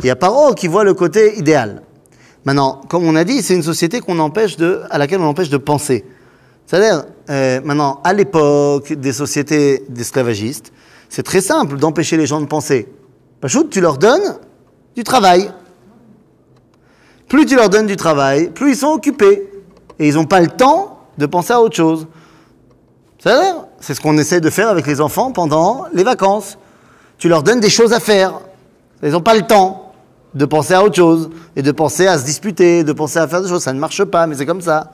et 0.02 0.10
à 0.10 0.16
Paro 0.16 0.54
qui 0.54 0.68
voit 0.68 0.84
le 0.84 0.94
côté 0.94 1.38
idéal. 1.38 1.82
Maintenant, 2.44 2.80
comme 2.88 3.04
on 3.04 3.16
a 3.16 3.24
dit, 3.24 3.42
c'est 3.42 3.54
une 3.54 3.62
société 3.62 4.00
qu'on 4.00 4.18
empêche 4.18 4.56
de, 4.56 4.82
à 4.90 4.98
laquelle 4.98 5.20
on 5.20 5.26
empêche 5.26 5.50
de 5.50 5.58
penser. 5.58 6.04
C'est-à-dire, 6.66 7.04
euh, 7.28 7.60
maintenant, 7.64 8.00
à 8.04 8.12
l'époque 8.12 8.92
des 8.92 9.12
sociétés 9.12 9.84
d'esclavagistes, 9.88 10.72
c'est 11.08 11.22
très 11.22 11.40
simple 11.40 11.76
d'empêcher 11.76 12.16
les 12.16 12.26
gens 12.26 12.40
de 12.40 12.46
penser. 12.46 12.88
Pachout, 13.40 13.64
tu 13.64 13.80
leur 13.80 13.98
donnes 13.98 14.36
du 14.96 15.04
travail. 15.04 15.50
Plus 17.28 17.46
tu 17.46 17.56
leur 17.56 17.68
donnes 17.68 17.86
du 17.86 17.96
travail, 17.96 18.50
plus 18.50 18.70
ils 18.70 18.76
sont 18.76 18.88
occupés. 18.88 19.50
Et 19.98 20.08
ils 20.08 20.14
n'ont 20.14 20.24
pas 20.24 20.40
le 20.40 20.48
temps 20.48 20.98
de 21.18 21.26
penser 21.26 21.52
à 21.52 21.60
autre 21.60 21.76
chose. 21.76 22.06
C'est-à-dire, 23.18 23.66
c'est 23.80 23.94
ce 23.94 24.00
qu'on 24.00 24.16
essaie 24.16 24.40
de 24.40 24.48
faire 24.48 24.68
avec 24.68 24.86
les 24.86 25.00
enfants 25.00 25.30
pendant 25.30 25.84
les 25.92 26.04
vacances. 26.04 26.56
Tu 27.18 27.28
leur 27.28 27.42
donnes 27.42 27.60
des 27.60 27.68
choses 27.68 27.92
à 27.92 28.00
faire. 28.00 28.40
Ils 29.02 29.10
n'ont 29.10 29.20
pas 29.20 29.34
le 29.34 29.42
temps 29.42 29.89
de 30.34 30.44
penser 30.44 30.74
à 30.74 30.84
autre 30.84 30.96
chose 30.96 31.30
et 31.56 31.62
de 31.62 31.72
penser 31.72 32.06
à 32.06 32.18
se 32.18 32.24
disputer, 32.24 32.84
de 32.84 32.92
penser 32.92 33.18
à 33.18 33.26
faire 33.26 33.42
des 33.42 33.48
choses. 33.48 33.62
Ça 33.62 33.72
ne 33.72 33.80
marche 33.80 34.04
pas, 34.04 34.26
mais 34.26 34.36
c'est 34.36 34.46
comme 34.46 34.62
ça. 34.62 34.92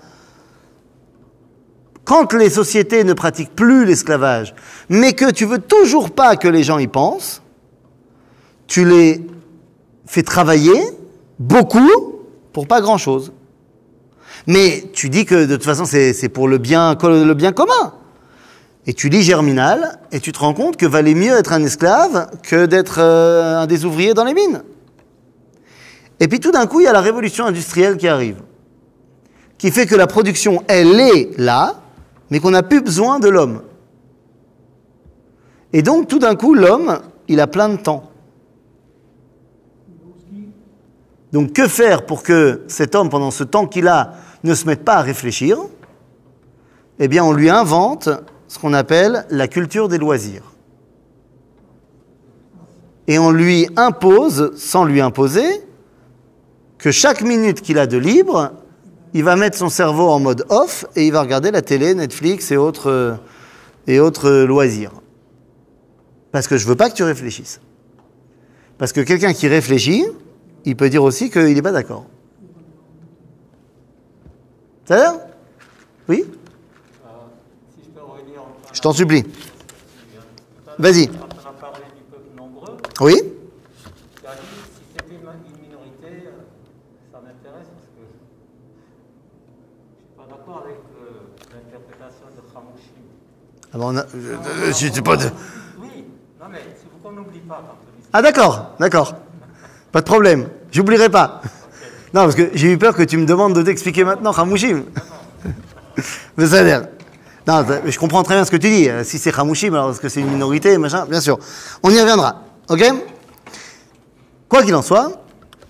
quand 2.04 2.32
les 2.32 2.50
sociétés 2.50 3.02
ne 3.02 3.14
pratiquent 3.14 3.54
plus 3.54 3.84
l'esclavage, 3.84 4.54
mais 4.88 5.12
que 5.12 5.30
tu 5.32 5.44
veux 5.44 5.58
toujours 5.58 6.10
pas 6.12 6.36
que 6.36 6.46
les 6.46 6.62
gens 6.62 6.78
y 6.78 6.86
pensent, 6.86 7.42
tu 8.68 8.84
les 8.84 9.26
fais 10.06 10.22
travailler 10.22 10.80
beaucoup 11.38 11.90
pour 12.52 12.66
pas 12.68 12.80
grand-chose. 12.80 13.32
Mais 14.46 14.84
tu 14.92 15.10
dis 15.10 15.24
que 15.24 15.46
de 15.46 15.56
toute 15.56 15.64
façon 15.64 15.84
c'est 15.84 16.12
c'est 16.12 16.28
pour 16.28 16.46
le 16.46 16.58
bien, 16.58 16.96
le 17.02 17.34
bien 17.34 17.52
commun. 17.52 17.94
Et 18.86 18.94
tu 18.94 19.08
lis 19.08 19.22
Germinal 19.22 19.98
et 20.12 20.20
tu 20.20 20.30
te 20.30 20.38
rends 20.38 20.54
compte 20.54 20.76
que 20.76 20.86
valait 20.86 21.14
mieux 21.14 21.36
être 21.36 21.52
un 21.52 21.64
esclave 21.64 22.30
que 22.44 22.66
d'être 22.66 22.98
euh, 23.00 23.62
un 23.62 23.66
des 23.66 23.84
ouvriers 23.84 24.14
dans 24.14 24.24
les 24.24 24.34
mines. 24.34 24.62
Et 26.20 26.28
puis 26.28 26.40
tout 26.40 26.50
d'un 26.50 26.66
coup, 26.66 26.80
il 26.80 26.84
y 26.84 26.88
a 26.88 26.92
la 26.92 27.00
révolution 27.00 27.44
industrielle 27.44 27.96
qui 27.96 28.08
arrive, 28.08 28.42
qui 29.58 29.70
fait 29.70 29.86
que 29.86 29.94
la 29.94 30.06
production, 30.06 30.62
elle 30.68 30.98
est 30.98 31.38
là, 31.38 31.74
mais 32.30 32.40
qu'on 32.40 32.50
n'a 32.50 32.62
plus 32.62 32.80
besoin 32.80 33.18
de 33.18 33.28
l'homme. 33.28 33.62
Et 35.72 35.82
donc 35.82 36.08
tout 36.08 36.18
d'un 36.18 36.34
coup, 36.34 36.54
l'homme, 36.54 37.00
il 37.28 37.40
a 37.40 37.46
plein 37.46 37.68
de 37.68 37.76
temps. 37.76 38.10
Donc 41.32 41.52
que 41.52 41.68
faire 41.68 42.06
pour 42.06 42.22
que 42.22 42.62
cet 42.68 42.94
homme, 42.94 43.10
pendant 43.10 43.30
ce 43.30 43.44
temps 43.44 43.66
qu'il 43.66 43.88
a, 43.88 44.14
ne 44.42 44.54
se 44.54 44.66
mette 44.66 44.84
pas 44.84 44.94
à 44.94 45.02
réfléchir? 45.02 45.58
Eh 46.98 47.08
bien, 47.08 47.24
on 47.24 47.32
lui 47.32 47.50
invente 47.50 48.08
ce 48.48 48.58
qu'on 48.58 48.72
appelle 48.72 49.26
la 49.28 49.48
culture 49.48 49.88
des 49.88 49.98
loisirs. 49.98 50.54
Et 53.06 53.18
on 53.18 53.30
lui 53.30 53.68
impose, 53.76 54.52
sans 54.56 54.84
lui 54.84 55.00
imposer, 55.00 55.44
que 56.86 56.92
chaque 56.92 57.22
minute 57.22 57.62
qu'il 57.62 57.80
a 57.80 57.88
de 57.88 57.98
libre, 57.98 58.52
il 59.12 59.24
va 59.24 59.34
mettre 59.34 59.58
son 59.58 59.68
cerveau 59.68 60.08
en 60.08 60.20
mode 60.20 60.46
off 60.50 60.84
et 60.94 61.04
il 61.04 61.12
va 61.12 61.22
regarder 61.22 61.50
la 61.50 61.60
télé, 61.60 61.96
Netflix 61.96 62.52
et 62.52 62.56
autres, 62.56 62.92
euh, 62.92 63.14
et 63.88 63.98
autres 63.98 64.30
loisirs. 64.44 64.92
Parce 66.30 66.46
que 66.46 66.56
je 66.56 66.64
veux 66.64 66.76
pas 66.76 66.88
que 66.88 66.94
tu 66.94 67.02
réfléchisses. 67.02 67.60
Parce 68.78 68.92
que 68.92 69.00
quelqu'un 69.00 69.32
qui 69.32 69.48
réfléchit, 69.48 70.04
il 70.64 70.76
peut 70.76 70.88
dire 70.88 71.02
aussi 71.02 71.28
qu'il 71.28 71.54
n'est 71.54 71.60
pas 71.60 71.72
d'accord. 71.72 72.06
Ça 74.84 74.96
va 74.96 75.26
Oui? 76.08 76.24
Je 78.72 78.80
t'en 78.80 78.92
supplie. 78.92 79.24
Vas-y. 80.78 81.10
Oui 83.00 83.16
tu 84.26 84.32
as 84.32 84.34
dit 84.34 84.40
si 84.74 84.82
c'était 84.92 85.14
une 85.14 85.20
une 85.20 85.68
minorité, 85.68 86.26
euh, 86.26 86.42
ça 87.12 87.20
m'intéresse 87.20 87.68
parce 87.70 87.86
que 87.94 88.02
je 88.02 88.10
ne 89.92 89.98
suis 90.02 90.15
pas 90.28 90.36
d'accord 90.36 90.62
avec 90.64 90.76
euh, 91.00 91.54
l'interprétation 91.54 92.26
de 92.36 92.42
Khamouchi. 92.52 92.92
ah 93.72 93.78
bon, 93.78 93.94
on 93.94 93.96
a- 93.96 94.06
je- 94.12 94.72
je- 94.72 94.86
je 94.88 94.92
sais 94.94 95.02
pas 95.02 95.16
de- 95.16 95.30
Oui, 95.80 96.04
non 96.40 96.46
mais 96.50 96.60
il 96.66 96.74
faut 96.74 96.88
qu'on 97.08 97.12
n'oublie 97.14 97.40
pas 97.40 97.56
quand 97.66 97.76
on 97.80 98.00
dit 98.00 98.06
Ah 98.12 98.22
d'accord, 98.22 98.70
d'accord. 98.78 99.14
Pas 99.92 100.00
de 100.00 100.06
problème. 100.06 100.48
J'oublierai 100.72 101.08
pas. 101.08 101.40
Non, 102.14 102.22
parce 102.22 102.34
que 102.34 102.50
j'ai 102.54 102.72
eu 102.72 102.78
peur 102.78 102.94
que 102.94 103.02
tu 103.02 103.16
me 103.16 103.26
demandes 103.26 103.54
de 103.54 103.62
t'expliquer 103.62 104.04
maintenant, 104.04 104.32
Hamouchim. 104.32 104.84
Mais 106.36 106.46
ça 106.46 106.60
a 106.60 106.62
l'air. 106.62 106.88
Non, 107.46 107.64
je 107.84 107.98
comprends 107.98 108.22
très 108.22 108.34
bien 108.34 108.44
ce 108.44 108.50
que 108.50 108.56
tu 108.56 108.68
dis. 108.68 108.88
Euh, 108.88 109.04
Si 109.04 109.18
c'est 109.18 109.36
Hamouchim, 109.38 109.72
alors 109.74 109.90
est-ce 109.90 110.00
que 110.00 110.08
c'est 110.08 110.20
une 110.20 110.30
minorité, 110.30 110.76
machin 110.78 111.06
Bien 111.06 111.20
sûr. 111.20 111.38
On 111.82 111.90
y 111.90 112.00
reviendra. 112.00 112.42
Ok? 112.68 112.82
Quoi 114.48 114.62
qu'il 114.62 114.74
en 114.74 114.82
soit, 114.82 115.12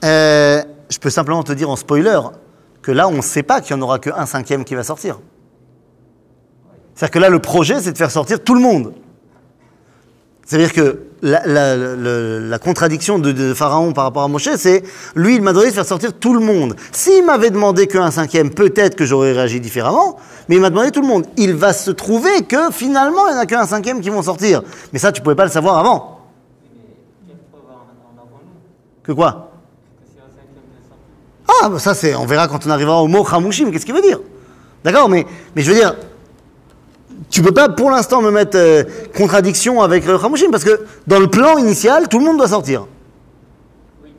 euh, 0.05 0.63
je 0.91 0.99
peux 0.99 1.11
simplement 1.11 1.43
te 1.43 1.53
dire 1.53 1.69
en 1.71 1.77
spoiler 1.77 2.19
que 2.87 2.93
là, 2.93 3.09
on 3.09 3.17
ne 3.17 3.21
sait 3.21 3.43
pas 3.43 3.61
qu'il 3.61 3.75
n'y 3.75 3.83
en 3.83 3.85
aura 3.85 3.99
qu'un 3.99 4.27
cinquième 4.27 4.65
qui 4.65 4.77
va 4.77 4.85
sortir. 4.85 5.19
C'est-à-dire 6.95 7.13
que 7.15 7.19
là, 7.19 7.29
le 7.31 7.41
projet, 7.41 7.81
c'est 7.81 7.91
de 7.93 7.99
faire 7.99 8.13
sortir 8.13 8.43
tout 8.45 8.55
le 8.55 8.61
monde. 8.61 8.93
C'est-à-dire 10.47 10.73
que 10.73 11.01
la, 11.21 11.45
la- 11.47 11.75
le- 11.77 12.39
la 12.49 12.59
contradiction 12.61 13.19
de, 13.19 13.33
de 13.33 13.53
Pharaon 13.55 13.93
par 13.93 14.05
rapport 14.05 14.23
à 14.23 14.29
Moshe, 14.29 14.49
c'est 14.57 14.85
lui, 15.17 15.35
il 15.35 15.43
m'a 15.43 15.51
demandé 15.51 15.71
de 15.71 15.75
faire 15.75 15.85
sortir 15.85 16.13
tout 16.13 16.33
le 16.33 16.39
monde. 16.39 16.77
S'il 16.93 17.27
m'avait 17.27 17.51
demandé 17.51 17.89
qu'un 17.89 18.13
cinquième, 18.13 18.51
peut-être 18.51 18.95
que 18.95 19.05
j'aurais 19.05 19.33
réagi 19.33 19.59
différemment, 19.61 20.17
mais 20.49 20.55
il 20.55 20.61
m'a 20.61 20.71
demandé 20.71 20.93
tout 20.93 21.01
le 21.03 21.09
monde. 21.09 21.27
Il 21.37 21.55
va 21.57 21.73
se 21.73 21.91
trouver 21.91 22.43
que 22.45 22.71
finalement, 22.71 23.27
il 23.27 23.33
n'y 23.33 23.39
en 23.39 23.43
a 23.43 23.47
qu'un 23.47 23.67
cinquième 23.67 24.01
qui 24.01 24.11
vont 24.11 24.23
sortir. 24.23 24.63
Mais 24.93 25.01
ça, 25.01 25.11
tu 25.11 25.21
pouvais 25.23 25.35
pas 25.35 25.45
le 25.47 25.51
savoir 25.51 25.79
avant. 25.79 26.21
Que 29.03 29.11
quoi 29.11 29.51
que 29.99 30.05
c'est 30.15 30.21
un 30.21 30.29
cinquième 30.31 30.63
des 30.71 30.89
sorties 30.89 31.46
Ah, 31.46 31.46
bah 31.65 31.79
ça, 31.79 31.95
c'est, 31.95 32.15
on 32.15 32.27
verra 32.27 32.49
quand 32.49 32.67
on 32.67 32.71
arrivera 32.71 33.03
au 33.03 33.09
mot 33.09 33.27
Hamushim, 33.31 33.71
qu'est-ce 33.71 33.87
qu'il 33.87 33.95
veut 33.95 34.03
dire? 34.03 34.21
D'accord, 34.85 35.09
mais, 35.09 35.27
mais 35.55 35.63
je 35.63 35.71
veux 35.71 35.77
dire, 35.77 35.97
tu 37.31 37.43
peux 37.43 37.53
pas 37.53 37.69
pour 37.69 37.91
l'instant 37.91 38.23
me 38.23 38.31
mettre 38.31 38.57
euh, 38.57 38.85
contradiction 39.17 39.83
avec 39.83 40.07
Hamushim, 40.07 40.51
parce 40.51 40.65
que 40.65 40.85
dans 41.07 41.19
le 41.19 41.29
plan 41.29 41.59
initial, 41.59 42.09
tout 42.09 42.19
le 42.19 42.25
monde 42.25 42.39
doit 42.39 42.49
sortir. 42.49 42.87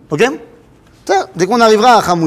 Ok? 0.10 0.24
Dès 1.36 1.46
qu'on 1.46 1.62
arrivera 1.62 1.96
à 1.96 2.02
femmes. 2.02 2.26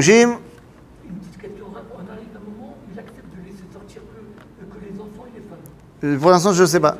euh, 6.03 6.17
pour 6.17 6.31
l'instant, 6.31 6.53
je 6.53 6.63
ne 6.63 6.67
sais 6.67 6.79
pas. 6.79 6.97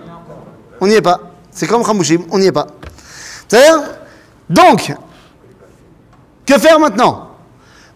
On 0.80 0.88
n'y 0.88 0.94
est 0.94 1.02
pas. 1.02 1.20
C'est 1.52 1.68
comme 1.68 1.84
Hamushim, 1.88 2.24
on 2.30 2.38
n'y 2.38 2.46
est 2.48 2.52
pas. 2.52 2.68
C'est-à-dire 3.48 3.82
Donc, 4.50 4.94
que 6.46 6.60
faire 6.60 6.80
maintenant? 6.80 7.31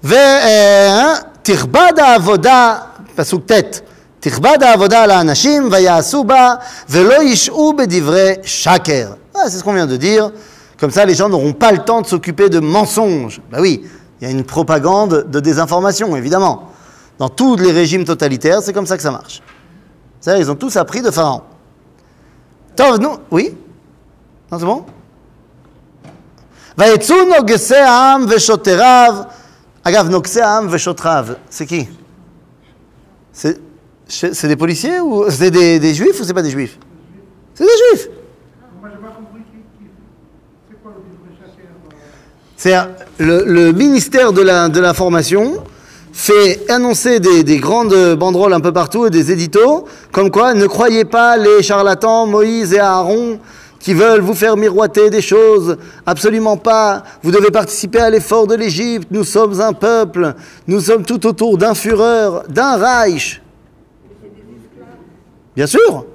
ותכבד 0.05 1.92
העבודה, 1.99 2.79
פסוק 3.16 3.53
ט', 3.53 3.81
תכבד 4.20 4.62
העבודה 4.62 5.03
על 5.03 5.11
האנשים 5.11 5.68
ויעשו 5.73 6.25
בה 6.25 6.55
ולא 6.88 7.23
ישעו 7.23 7.73
בדברי 7.73 8.35
שקר. 8.42 9.12
Ah, 9.35 9.38
c'est 9.49 9.59
ce 9.59 9.64
qu'on 9.64 9.73
vient 9.73 9.87
de 9.87 9.96
dire. 9.96 10.31
Comme 10.79 10.90
ça, 10.90 11.05
les 11.05 11.14
gens 11.14 11.29
n'auront 11.29 11.53
pas 11.53 11.73
le 11.73 11.79
temps 11.79 12.01
de 12.03 12.07
s'occuper 12.07 12.49
de 12.49 12.59
mensonges. 12.61 13.40
Ben 13.51 13.61
oui, 13.61 13.85
il 14.20 14.25
y 14.25 14.27
a 14.27 14.31
une 14.31 14.44
propagande 14.44 15.27
de 15.31 15.40
désinformation, 15.40 16.14
évidemment. 16.16 16.70
Dans 17.18 17.29
tous 17.29 17.57
les 17.57 17.73
régimes 17.73 18.05
totalitaires, 18.05 18.61
c'est 18.62 18.73
comme 18.73 18.87
ça 18.87 18.96
que 18.96 19.03
ça 19.03 19.11
marche. 19.11 19.42
C'est-à-dire, 20.20 20.46
ils 20.46 20.51
ont 20.51 20.57
tous 20.57 20.77
appris 20.77 21.01
de 21.01 21.11
Pharaon. 21.11 21.42
Tov, 22.77 22.99
nous, 22.99 23.16
oui 23.31 23.55
Non, 24.51 24.59
c'est 24.59 24.64
bon 24.64 24.85
Agave, 29.88 30.10
Noxéam, 30.10 30.67
Veshotrav, 30.67 31.38
c'est 31.48 31.67
qui 31.67 31.88
c'est, 33.32 34.48
des 34.48 34.56
policiers 34.56 35.00
ou 35.00 35.30
c'est 35.30 35.52
des, 35.52 35.93
juifs 35.93 36.19
ou 36.19 36.24
c'est 36.24 36.34
pas 36.34 36.41
des 36.41 36.50
juifs? 36.50 36.80
C'est 37.54 37.65
des 37.65 37.69
juifs! 37.91 38.10
C'est 42.58 42.74
le, 43.19 43.43
le 43.45 43.71
ministère 43.74 44.34
de, 44.34 44.41
de 44.69 44.80
l'information 44.80 45.63
fait 46.13 46.65
annoncer 46.71 47.19
des, 47.19 47.43
des, 47.43 47.58
grandes 47.58 48.15
banderoles 48.15 48.54
un 48.54 48.62
peu 48.62 48.71
partout 48.71 49.06
et 49.06 49.10
des 49.10 49.32
éditos 49.32 49.86
comme 50.12 50.32
quoi 50.32 50.54
ne 50.54 50.65
croyez 50.65 51.06
pas 51.06 51.38
les 51.38 51.62
charlatans 51.62 52.26
Moïse 52.26 52.74
et 52.74 52.80
Aaron 52.80 53.39
qui 53.86 53.93
veulent 53.93 54.21
vous 54.21 54.34
faire 54.34 54.58
miroiter 54.58 55.12
des 55.12 55.21
choses, 55.21 55.78
absolument 56.08 56.58
pas. 56.58 57.04
Vous 57.21 57.30
devez 57.30 57.52
participer 57.52 58.00
à 58.00 58.10
l'effort 58.10 58.48
de 58.48 58.56
l'Égypte. 58.56 59.10
Nous 59.12 59.24
sommes 59.24 59.62
un 59.62 59.74
peuple. 59.74 60.34
Nous 60.65 60.80
sommes 60.80 61.06
tout 61.06 61.24
autour 61.28 61.60
d'un 61.60 61.76
Führer, 61.76 62.41
d'un 62.50 62.78
Reich. 62.78 63.43
Bien 65.56 65.67
sûr. 65.67 66.08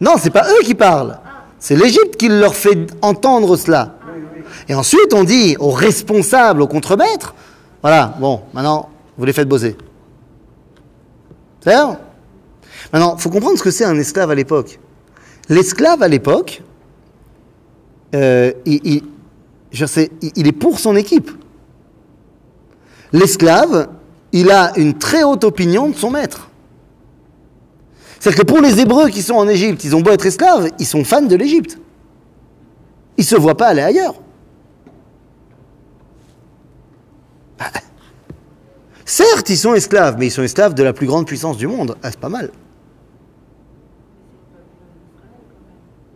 Non, 0.00 0.14
c'est 0.18 0.30
pas 0.30 0.46
eux 0.48 0.64
qui 0.64 0.74
parlent. 0.74 1.18
C'est 1.58 1.76
l'Égypte 1.76 2.16
qui 2.16 2.30
leur 2.30 2.54
fait 2.54 2.86
entendre 3.02 3.54
cela. 3.56 3.96
Et 4.66 4.74
ensuite, 4.74 5.12
on 5.12 5.24
dit 5.24 5.58
aux 5.60 5.72
responsables, 5.72 6.62
aux 6.62 6.68
contremaîtres, 6.68 7.34
voilà, 7.82 8.14
bon, 8.18 8.40
maintenant, 8.54 8.88
vous 9.18 9.26
les 9.26 9.34
faites 9.34 9.46
bosser. 9.48 9.76
C'est 11.60 11.74
Maintenant, 12.94 13.16
il 13.18 13.20
faut 13.20 13.28
comprendre 13.28 13.58
ce 13.58 13.62
que 13.62 13.70
c'est 13.70 13.84
un 13.84 13.98
esclave 13.98 14.30
à 14.30 14.34
l'époque. 14.34 14.80
L'esclave 15.50 16.02
à 16.02 16.08
l'époque, 16.08 16.62
euh, 18.14 18.52
il, 18.64 19.02
est 20.46 20.52
pour 20.52 20.78
son 20.78 20.96
équipe. 20.96 21.30
L'esclave, 23.12 23.88
il 24.32 24.50
a 24.50 24.72
une 24.78 24.96
très 24.96 25.22
haute 25.24 25.44
opinion 25.44 25.88
de 25.88 25.94
son 25.94 26.10
maître. 26.10 26.48
C'est-à-dire 28.18 28.42
que 28.42 28.46
pour 28.46 28.60
les 28.60 28.80
Hébreux 28.80 29.08
qui 29.08 29.22
sont 29.22 29.34
en 29.34 29.48
Égypte, 29.48 29.84
ils 29.84 29.96
ont 29.96 30.00
beau 30.00 30.10
être 30.10 30.26
esclaves, 30.26 30.68
ils 30.78 30.86
sont 30.86 31.04
fans 31.04 31.22
de 31.22 31.36
l'Égypte. 31.36 31.78
Ils 33.16 33.22
ne 33.22 33.26
se 33.26 33.36
voient 33.36 33.56
pas 33.56 33.68
aller 33.68 33.82
ailleurs. 33.82 34.14
Bah, 37.58 37.66
Certes, 39.04 39.50
ils 39.50 39.56
sont 39.56 39.74
esclaves, 39.74 40.16
mais 40.18 40.28
ils 40.28 40.30
sont 40.30 40.42
esclaves 40.42 40.74
de 40.74 40.82
la 40.84 40.92
plus 40.92 41.06
grande 41.06 41.26
puissance 41.26 41.56
du 41.56 41.66
monde. 41.66 41.96
Ah, 42.02 42.10
c'est 42.10 42.20
pas 42.20 42.28
mal. 42.28 42.50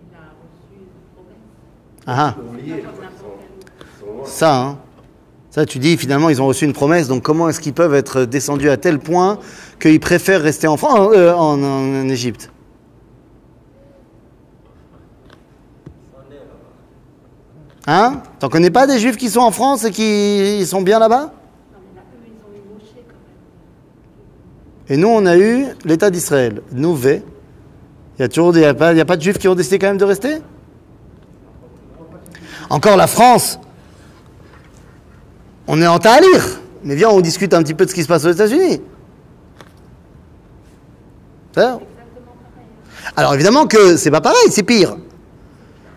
Il 0.00 0.14
a 0.14 0.20
reçu 0.20 0.78
une 0.78 0.86
promesse. 1.14 1.34
Ah. 2.06 2.34
Ça, 4.24 4.56
hein. 4.56 4.78
Ça, 5.50 5.64
tu 5.66 5.78
dis, 5.78 5.96
finalement, 5.96 6.30
ils 6.30 6.42
ont 6.42 6.46
reçu 6.46 6.64
une 6.64 6.72
promesse, 6.72 7.06
donc 7.06 7.22
comment 7.22 7.48
est-ce 7.48 7.60
qu'ils 7.60 7.74
peuvent 7.74 7.94
être 7.94 8.24
descendus 8.24 8.70
à 8.70 8.76
tel 8.76 8.98
point 8.98 9.38
qu'ils 9.80 10.00
préfèrent 10.00 10.42
rester 10.42 10.66
en, 10.66 10.76
Fran- 10.76 11.12
euh, 11.12 11.32
en, 11.32 12.08
Égypte? 12.08 12.50
Hein? 17.86 18.22
T'en 18.40 18.48
connais 18.48 18.70
pas 18.70 18.86
des 18.86 18.98
juifs 18.98 19.16
qui 19.16 19.30
sont 19.30 19.40
en 19.40 19.50
France 19.50 19.84
et 19.84 19.90
qui 19.90 20.64
sont 20.66 20.82
bien 20.82 20.98
là-bas? 20.98 21.32
Et 24.88 24.96
nous, 24.96 25.08
on 25.08 25.24
a 25.24 25.36
eu 25.38 25.66
l'État 25.84 26.10
d'Israël. 26.10 26.62
Nous, 26.72 26.94
V. 26.94 27.22
Il 28.18 28.28
n'y 28.28 28.64
a 28.64 28.68
a 28.68 28.70
a 28.70 29.04
pas 29.04 29.16
de 29.16 29.22
juifs 29.22 29.38
qui 29.38 29.48
ont 29.48 29.54
décidé 29.54 29.78
quand 29.78 29.86
même 29.86 29.98
de 29.98 30.04
rester? 30.04 30.38
Encore 32.74 32.96
la 32.96 33.06
France. 33.06 33.60
On 35.68 35.80
est 35.80 35.86
en 35.86 35.98
lire. 35.98 36.60
Mais 36.82 36.96
viens, 36.96 37.08
on 37.08 37.20
discute 37.20 37.54
un 37.54 37.62
petit 37.62 37.72
peu 37.72 37.84
de 37.84 37.90
ce 37.90 37.94
qui 37.94 38.02
se 38.02 38.08
passe 38.08 38.24
aux 38.24 38.32
États-Unis. 38.32 38.80
Ça 41.54 41.78
Alors 43.14 43.32
évidemment 43.32 43.68
que 43.68 43.96
c'est 43.96 44.10
pas 44.10 44.20
pareil, 44.20 44.48
c'est 44.50 44.64
pire. 44.64 44.96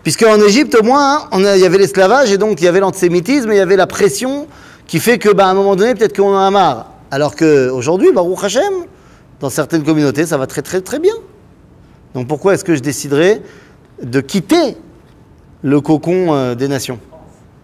Puisque 0.04 0.22
en 0.22 0.40
Égypte, 0.40 0.78
au 0.80 0.84
moins, 0.84 1.28
hein, 1.32 1.56
il 1.56 1.62
y 1.62 1.66
avait 1.66 1.80
l'esclavage 1.80 2.32
et 2.32 2.38
donc 2.38 2.62
il 2.62 2.66
y 2.66 2.68
avait 2.68 2.80
l'antisémitisme 2.80 3.50
et 3.50 3.56
il 3.56 3.58
y 3.58 3.62
avait 3.62 3.76
la 3.76 3.88
pression 3.88 4.46
qui 4.86 5.00
fait 5.00 5.18
que, 5.18 5.30
bah, 5.34 5.48
un 5.48 5.56
moment 5.56 5.76
donné, 5.76 5.96
peut-être 5.96 6.16
qu'on 6.16 6.36
en 6.36 6.46
a 6.46 6.52
marre. 6.52 6.92
Alors 7.10 7.36
qu'aujourd'hui, 7.36 8.12
Baruch 8.12 8.44
Hashem, 8.44 8.86
dans 9.40 9.50
certaines 9.50 9.84
communautés, 9.84 10.28
ça 10.28 10.38
va 10.38 10.46
très 10.46 10.62
très 10.62 10.82
très 10.82 11.00
bien. 11.00 11.16
Donc 12.14 12.28
pourquoi 12.28 12.54
est-ce 12.54 12.64
que 12.64 12.76
je 12.76 12.82
déciderais 12.82 13.42
de 14.04 14.22
quitter 14.22 14.78
le 15.63 15.81
cocon 15.81 16.35
euh, 16.35 16.55
des 16.55 16.69
nations 16.69 16.99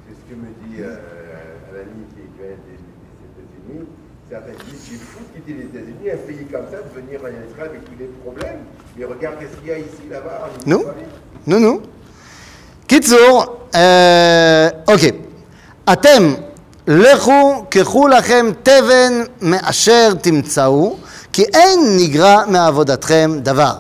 C'est 0.07 0.15
ce 0.15 0.23
que 0.31 0.41
me 0.41 0.49
dit 0.63 0.83
euh, 0.83 0.97
un 1.73 1.81
ami 1.83 2.05
qui 2.15 2.23
qui 2.23 2.39
vient 2.39 2.57
des, 2.69 2.79
des 2.79 3.27
États-Unis. 3.33 3.87
Certains 4.31 4.53
disent 4.65 4.81
c'est 4.89 5.01
fou 5.01 5.21
de 5.25 5.41
quitter 5.41 5.55
les 5.61 5.67
États-Unis, 5.67 6.11
un 6.13 6.27
pays 6.27 6.47
comme 6.53 6.67
ça, 6.71 6.79
de 6.79 7.01
venir 7.01 7.21
en 7.21 7.29
Israël 7.51 7.71
avec 7.71 7.85
tous 7.85 7.99
les 7.99 8.11
problèmes. 8.25 8.61
Mais 8.97 9.05
regarde 9.05 9.37
qu'est-ce 9.41 9.57
qu'il 9.59 9.69
y 9.69 9.73
a 9.73 9.79
ici, 9.79 10.05
là-bas. 10.11 10.49
en 10.67 10.71
Non. 10.71 10.81
Israël. 10.81 11.07
Non, 11.47 11.61
non. 11.61 11.81
קיצור, 12.87 13.57
אה, 13.75 14.69
אוקיי. 14.89 15.11
אתם, 15.93 16.35
לכו, 16.87 17.65
קחו 17.71 18.09
לכם 18.09 18.47
תבן 18.63 19.23
מאשר 19.43 20.15
תמצאו, 20.23 20.97
כי 21.33 21.43
אין 21.55 21.81
נגרע 21.99 22.43
מעבודתכם 22.47 23.31
דבר. 23.43 23.73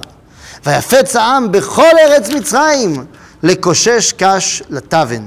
ויפץ 0.66 1.16
העם 1.16 1.52
בכל 1.52 1.82
ארץ 2.06 2.30
מצרים, 2.30 3.04
לקושש 3.42 4.12
קש 4.12 4.62
לתבן. 4.70 5.22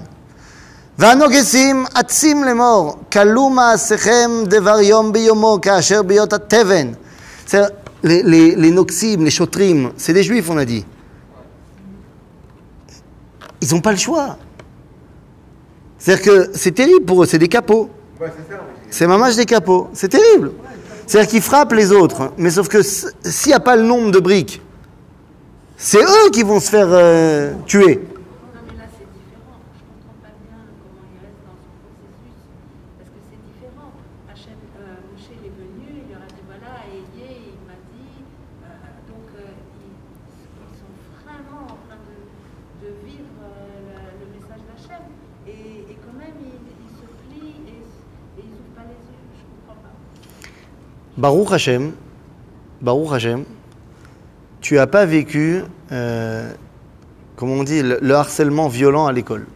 והנוגסים 1.00 1.86
עצים 1.96 2.44
לאמור, 2.44 2.98
כלו 3.12 3.50
מעשיכם 3.50 4.32
דבר 4.46 4.80
יום 4.82 5.13
ביומו, 5.13 5.60
כאשר 5.62 6.04
ביות 6.04 6.34
התבן. 6.34 6.91
C'est-à-dire, 7.48 7.70
Les, 8.04 8.24
les, 8.24 8.56
les 8.56 8.72
noxim, 8.72 9.17
les 9.24 9.30
chotrim, 9.39 9.91
c'est 9.96 10.13
des 10.13 10.24
juifs, 10.24 10.50
on 10.50 10.58
a 10.58 10.65
dit. 10.65 10.84
Ils 13.62 13.70
n'ont 13.72 13.82
pas 13.82 13.91
le 13.91 13.98
choix. 13.98 14.38
C'est-à-dire 16.00 16.26
que 16.26 16.50
c'est 16.56 16.72
terrible 16.72 17.06
pour 17.06 17.22
eux, 17.22 17.28
c'est 17.28 17.38
des 17.38 17.48
capots. 17.48 17.89
Ouais, 18.20 18.32
c'est 18.36 18.52
ça. 18.52 18.60
oui. 18.60 18.88
C'est 18.89 19.06
mamage 19.08 19.36
des 19.36 19.46
capots. 19.46 19.88
C'est 19.94 20.10
terrible. 20.10 20.52
C'est-à-dire 21.06 21.30
qu'ils 21.30 21.41
frappent 21.44 21.74
les 21.74 21.91
autres. 21.91 22.32
Mais 22.38 22.50
sauf 22.50 22.67
que 22.67 22.80
s- 22.80 23.06
s'il 23.24 23.50
n'y 23.50 23.54
a 23.54 23.60
pas 23.60 23.76
le 23.76 23.84
nombre 23.84 24.10
de 24.12 24.20
briques, 24.20 24.62
c'est 25.77 26.03
eux 26.03 26.31
qui 26.33 26.43
vont 26.43 26.59
se 26.59 26.71
faire 26.71 26.89
euh, 26.89 27.53
tuer. 27.67 28.01
Non, 28.01 28.65
mais 28.65 28.77
là, 28.81 28.89
c'est 28.97 29.05
différent. 29.12 29.61
Je 29.77 29.85
ne 29.85 29.93
comprends 29.93 30.17
pas 30.25 30.33
bien 30.41 30.57
comment 30.81 31.05
il 31.05 31.21
reste 31.21 31.45
dans 31.45 31.53
son 31.61 31.77
processus. 31.85 32.41
Parce 32.97 33.12
que 33.12 33.21
c'est 33.29 33.41
différent. 33.45 33.93
Hachem, 34.25 34.57
euh, 34.81 35.37
il 35.37 35.45
est 35.45 35.53
venu, 35.53 36.09
il 36.09 36.17
a 36.17 36.25
dit 36.33 36.45
voilà, 36.49 36.81
il 36.97 37.61
m'a 37.69 37.77
dit. 37.93 38.25
euh, 38.65 38.73
donc, 39.05 39.29
ils, 39.37 40.77
sont 40.81 40.93
vraiment 41.21 41.69
en 41.69 41.79
train 41.85 42.01
de, 42.09 42.89
vivre 43.05 43.37
le, 43.37 44.25
message 44.33 44.65
d'Hachem. 44.65 45.05
Et, 45.45 45.93
quand 46.01 46.17
même, 46.17 46.41
ils, 46.41 46.89
se 46.89 47.05
plient 47.29 47.61
et, 47.69 47.85
ils 48.41 48.49
n'ouvrent 48.49 48.73
pas 48.73 48.89
les 48.89 48.97
yeux. 49.12 49.29
Je 49.37 49.45
ne 49.45 49.53
comprends 49.61 49.77
pas. 49.85 49.93
Baruch 51.21 51.53
Hashem, 51.53 51.93
Baruch 52.81 53.12
Hashem, 53.12 53.45
tu 54.61 54.75
n'as 54.75 54.87
pas 54.87 55.05
vécu, 55.07 55.62
euh, 55.92 56.51
comment 57.37 57.55
on 57.55 57.64
dit, 57.64 57.83
le, 57.83 57.99
le 58.01 58.14
harcèlement 58.14 58.69
violent 58.69 59.07
à 59.07 59.12
l'école. 59.12 59.47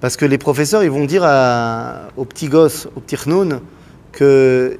Parce 0.00 0.16
que 0.16 0.24
les 0.24 0.38
professeurs, 0.38 0.82
ils 0.82 0.90
vont 0.90 1.04
dire 1.04 1.22
à- 1.24 2.08
aux 2.16 2.24
petits 2.24 2.48
gosses, 2.48 2.88
aux 2.96 3.00
petits 3.00 3.16
chnoun, 3.16 3.60
que, 4.12 4.78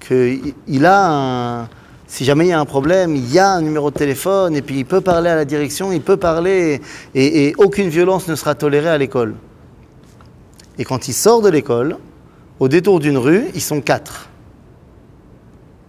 que 0.00 0.28
i- 0.30 0.54
il 0.68 0.86
a 0.86 1.68
si 2.06 2.26
jamais 2.26 2.44
il 2.44 2.48
y 2.50 2.52
a 2.52 2.60
un 2.60 2.66
problème, 2.66 3.16
il 3.16 3.32
y 3.32 3.38
a 3.38 3.48
un 3.52 3.62
numéro 3.62 3.90
de 3.90 3.96
téléphone, 3.96 4.54
et 4.54 4.60
puis 4.60 4.80
il 4.80 4.84
peut 4.84 5.00
parler 5.00 5.30
à 5.30 5.34
la 5.34 5.46
direction, 5.46 5.92
il 5.92 6.02
peut 6.02 6.18
parler, 6.18 6.82
et, 7.14 7.46
et 7.48 7.54
aucune 7.56 7.88
violence 7.88 8.28
ne 8.28 8.34
sera 8.34 8.54
tolérée 8.54 8.90
à 8.90 8.98
l'école. 8.98 9.34
Et 10.78 10.84
quand 10.84 11.08
il 11.08 11.14
sort 11.14 11.40
de 11.40 11.48
l'école, 11.48 11.96
au 12.60 12.68
détour 12.68 13.00
d'une 13.00 13.16
rue, 13.16 13.46
ils 13.54 13.62
sont 13.62 13.80
quatre 13.80 14.28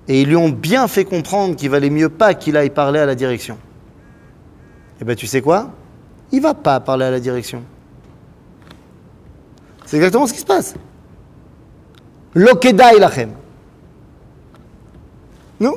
Et 0.08 0.22
ils 0.22 0.28
lui 0.28 0.36
ont 0.36 0.48
bien 0.48 0.88
fait 0.88 1.04
comprendre 1.04 1.54
qu'il 1.56 1.70
valait 1.70 1.90
mieux 1.90 2.08
pas 2.08 2.34
qu'il 2.34 2.56
aille 2.56 2.70
parler 2.70 2.98
à 3.00 3.06
la 3.06 3.14
direction. 3.14 3.58
Et 5.00 5.04
ben 5.04 5.14
tu 5.14 5.26
sais 5.26 5.42
quoi 5.42 5.70
Il 6.32 6.40
va 6.40 6.54
pas 6.54 6.80
parler 6.80 7.04
à 7.04 7.10
la 7.10 7.20
direction. 7.20 7.62
C'est 9.84 9.96
exactement 9.96 10.26
ce 10.26 10.32
qui 10.32 10.40
se 10.40 10.46
passe. 10.46 10.74
Lokedai 12.34 12.98
lachem. 12.98 13.30
Non 15.60 15.74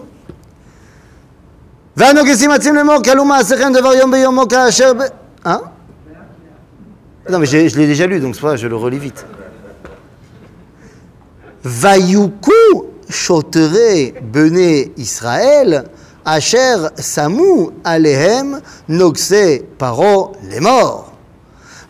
והנוגסים 1.98 2.52
עצים 2.52 2.76
לאמור, 2.76 2.96
כלו 3.04 3.26
מעשיכם 3.26 3.72
דבר 3.74 3.94
יום 3.94 4.12
ביומו 4.12 4.48
כאשר 4.48 4.94
ב... 4.94 5.02
Hein 5.48 5.60
Non 7.30 7.38
mais 7.40 7.46
j'ai- 7.46 7.70
je 7.70 7.78
l'ai 7.78 7.86
déjà 7.88 8.08
lu, 8.08 8.20
donc 8.20 8.34
c'est 8.36 8.42
pour 8.42 8.50
ça 8.50 8.56
que 8.56 8.62
je 8.62 8.68
le 8.68 8.76
relis 8.76 8.98
vite. 9.00 9.26
ויוכו 13.06 13.06
שוטרי 13.10 14.12
בני 14.32 14.86
ישראל 14.98 15.74
אשר 16.24 16.88
שמו 17.02 17.70
עליהם 17.84 18.54
נוגסי 18.90 19.60
פרעה 19.78 20.24
לאמור. 20.52 21.04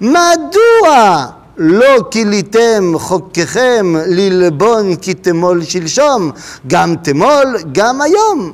מדוע 0.01 1.25
לא 1.57 1.95
כיליתם 2.11 2.93
חוקכם 2.97 3.93
ללבון 4.07 4.95
כי 4.95 5.13
תמול 5.13 5.63
שלשום, 5.63 6.31
גם 6.67 6.95
תמול 7.03 7.57
גם 7.71 8.01
היום? 8.01 8.53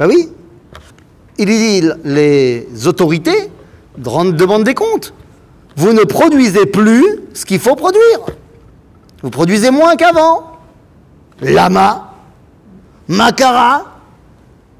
Ben 0.00 0.06
oui, 0.08 0.28
il 1.38 1.46
dit 1.46 1.82
les 2.04 2.66
autorités 2.88 3.50
rendent- 4.04 4.36
demandent 4.36 4.64
des 4.64 4.74
comptes. 4.74 5.12
Vous 5.76 5.92
ne 5.92 6.04
produisez 6.04 6.66
plus 6.66 7.04
ce 7.34 7.44
qu'il 7.44 7.60
faut 7.60 7.76
produire. 7.76 8.20
Vous 9.22 9.30
produisez 9.30 9.70
moins 9.70 9.94
qu'avant. 9.96 10.36
lama, 11.41 12.13
makara. 13.07 13.85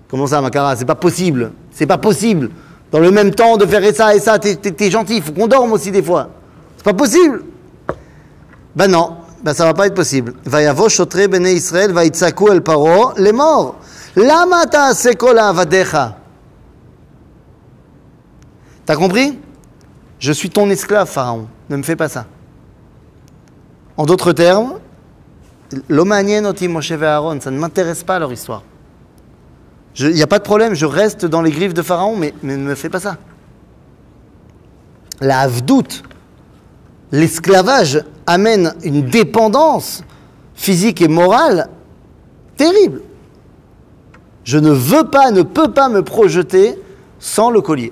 Comment 0.10 0.28
ça, 0.28 0.42
makara? 0.42 0.76
C'est 0.76 0.86
pas 0.86 0.96
possible. 0.96 1.52
C'est 1.72 1.86
pas 1.86 1.98
possible. 1.98 2.50
Dans 2.92 3.00
le 3.00 3.12
même 3.12 3.32
temps, 3.34 3.58
de 3.58 3.66
faire 3.66 3.84
et 3.84 3.94
ça 3.94 4.16
et 4.16 4.20
ça, 4.20 4.40
t'es, 4.40 4.92
gentil. 4.92 5.18
Il 5.18 5.24
faut 5.24 5.34
qu'on 5.34 5.48
dorme 5.48 5.74
aussi 5.74 5.92
des 5.92 6.02
fois. 6.02 6.30
C'est 6.78 6.86
pas 6.86 6.94
possible. 6.94 7.44
Ben 8.76 8.88
non, 8.88 9.18
ben 9.44 9.54
ça 9.54 9.66
va 9.66 9.74
pas 9.74 9.88
être 9.88 9.96
possible. 9.96 10.34
Vayavo 10.46 10.88
shotre 10.88 11.28
bene 11.28 11.48
Israël, 11.48 11.92
vaitzaku 11.92 12.52
el 12.52 12.62
paro, 12.62 13.12
les 13.18 13.34
morts. 13.34 13.76
Lama 14.16 14.66
ta'ase 14.66 15.16
kol 15.16 15.38
avadecha. 15.38 16.18
T'as 18.86 18.96
compris? 18.96 19.38
Je 20.20 20.32
suis 20.32 20.50
ton 20.50 20.70
esclave, 20.70 21.08
Pharaon. 21.08 21.48
Ne 21.70 21.78
me 21.78 21.84
fais 21.84 21.96
pas 21.96 22.08
ça. 22.08 22.26
En 23.98 24.06
d'autres 24.06 24.32
termes, 24.32 24.76
ça 25.70 27.52
ne 27.52 27.58
m'intéresse 27.58 28.04
pas 28.04 28.20
leur 28.20 28.32
histoire. 28.32 28.64
Il 30.00 30.12
n'y 30.12 30.22
a 30.22 30.28
pas 30.28 30.40
de 30.40 30.44
problème, 30.44 30.74
je 30.74 30.86
reste 30.86 31.26
dans 31.26 31.42
les 31.42 31.52
griffes 31.52 31.74
de 31.74 31.82
Pharaon, 31.82 32.16
mais, 32.16 32.34
ne 32.44 32.56
me 32.58 32.76
fais 32.76 32.90
pas 32.90 33.00
ça. 33.00 33.18
La 35.20 35.40
Havdout, 35.42 36.04
l'esclavage 37.12 38.04
amène 38.28 38.76
une 38.84 39.02
dépendance 39.02 40.04
physique 40.54 41.02
et 41.02 41.08
morale 41.08 41.70
terrible. 42.56 43.02
Je 44.44 44.58
ne 44.60 44.72
veux 44.72 45.06
pas, 45.06 45.32
ne 45.32 45.42
peux 45.42 45.72
pas 45.72 45.90
me 45.90 46.04
projeter 46.04 46.80
sans 47.20 47.50
le 47.50 47.62
collier. 47.62 47.92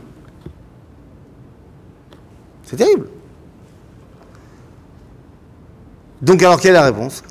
C'est 2.63 2.77
terrible. 2.77 3.07
Donc 6.21 6.41
alors 6.41 6.59
quelle 6.59 6.71
est 6.71 6.79
la 6.79 6.85
réponse? 6.85 7.23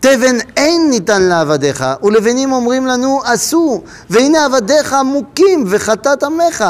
תבן 0.00 0.36
אין 0.56 0.90
ניתן 0.90 1.22
לעבדיך, 1.22 1.84
ולבנים 2.02 2.52
אומרים 2.52 2.86
לנו 2.86 3.20
עשו, 3.24 3.82
והנה 4.10 4.44
עבדיך 4.44 4.96
מוכים 5.04 5.64
וחטאת 5.66 6.22
עמך. 6.22 6.64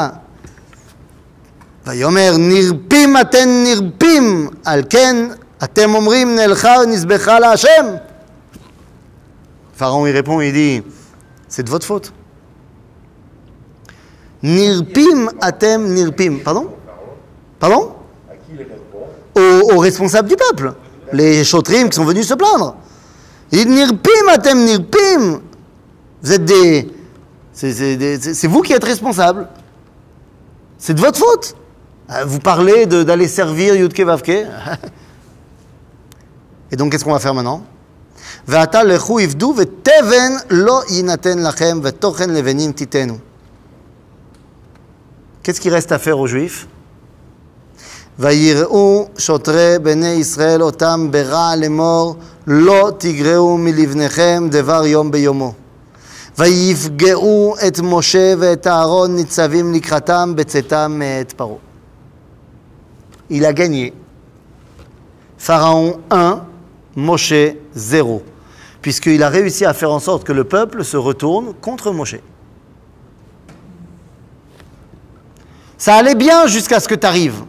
ויאמר 1.87 2.35
נרפים 2.37 3.17
אתן 3.21 3.63
נרפים 3.63 4.49
על 4.65 4.81
כן 4.89 5.15
אתם 5.63 5.95
אומרים 5.95 6.35
נלכה 6.35 6.75
ונזבחה 6.83 7.39
להשם 7.39 7.85
Pharaon 9.79 10.07
il 10.07 10.15
répond 10.15 10.41
il 10.41 10.53
dit 10.53 10.81
c'est 11.49 11.63
de 11.63 11.69
votre 11.69 11.85
faute 11.85 12.11
Nirpim 14.41 15.29
atem 15.41 15.93
nirpim 15.93 16.39
pardon 16.43 16.67
pardon 17.59 17.91
À 18.29 18.35
qui 18.35 18.53
il 18.53 18.57
répond 18.57 18.75
aux, 19.35 19.73
aux 19.73 19.79
responsables 19.79 20.29
du 20.29 20.35
peuple, 20.35 20.73
les 21.11 21.43
chotrim 21.43 21.89
qui 21.89 21.95
sont 21.95 22.05
venus 22.05 22.27
se 22.27 22.33
plaindre. 22.33 22.75
Il 23.51 23.65
dit 23.65 23.71
Nirpim 23.71 24.27
atem 24.29 24.65
nirpim. 24.65 25.41
Vous 26.23 26.31
êtes 26.31 26.45
des. 26.45 26.91
C'est 27.53 27.73
c'est 27.73 27.95
des- 27.97 28.19
c'est- 28.19 28.33
c'est 28.33 28.47
vous 28.47 28.61
qui 28.61 28.73
êtes 28.73 28.83
responsables. 28.83 29.47
C'est 30.77 30.93
de 30.93 30.99
votre 31.01 31.19
faute. 31.19 31.55
Euh, 32.11 32.25
Vous 32.25 32.39
parlez 32.39 32.85
de- 32.85 33.03
d'aller 33.03 33.27
servir 33.27 33.75
Yudke 33.75 34.01
Vavke. 34.01 34.29
Et 36.71 36.75
donc, 36.75 36.91
qu'est-ce 36.91 37.03
qu'on 37.05 37.13
va 37.13 37.19
faire 37.19 37.33
maintenant 37.33 37.61
ועתה 38.47 38.83
לכו 38.83 39.19
עבדו 39.19 39.53
ותבן 39.57 40.31
לא 40.49 40.81
יינתן 40.89 41.39
לכם 41.43 41.79
ותוכן 41.83 42.29
לבנים 42.29 42.71
תיתנו. 42.71 43.17
Qu'est-ce 45.43 45.59
qu'il 45.61 45.73
reste 45.73 45.91
à 45.91 45.99
faire 45.99 46.19
aux 46.19 46.27
Juifs 46.27 46.65
ויראו 48.19 49.07
שוטרי 49.17 49.79
בני 49.83 50.07
ישראל 50.07 50.61
אותם 50.61 51.07
ברע 51.11 51.55
לאמור 51.55 52.15
לא 52.49 52.91
תגרעו 52.97 53.57
מלבניכם 53.57 54.47
דבר 54.51 54.85
יום 54.85 55.11
ביומו. 55.11 55.53
ויפגעו 56.37 57.55
את 57.67 57.79
משה 57.83 58.33
ואת 58.39 58.67
אהרון 58.67 59.15
ניצבים 59.15 59.73
לקראתם 59.73 60.33
בצאתם 60.35 60.95
מאת 60.99 61.31
פרעה. 61.31 61.57
Il 63.29 63.43
a 63.43 63.53
gagné. 63.53 63.91
Pharaon 65.39 65.99
1, 66.11 66.45
Moshe 66.95 67.55
0. 67.75 68.21
Puisqu'il 68.81 69.23
a 69.23 69.29
réussi 69.29 69.65
à 69.65 69.73
faire 69.73 69.91
en 69.91 69.99
sorte 69.99 70.23
que 70.23 70.31
le 70.31 70.43
peuple 70.43 70.83
se 70.83 70.95
retourne 70.95 71.53
contre 71.55 71.91
Moshe. 71.91 72.17
Ça 75.77 75.95
allait 75.95 76.15
bien 76.15 76.47
jusqu'à 76.47 76.79
ce 76.79 76.87
que 76.87 76.95
tu 76.95 77.05
arrives. 77.05 77.43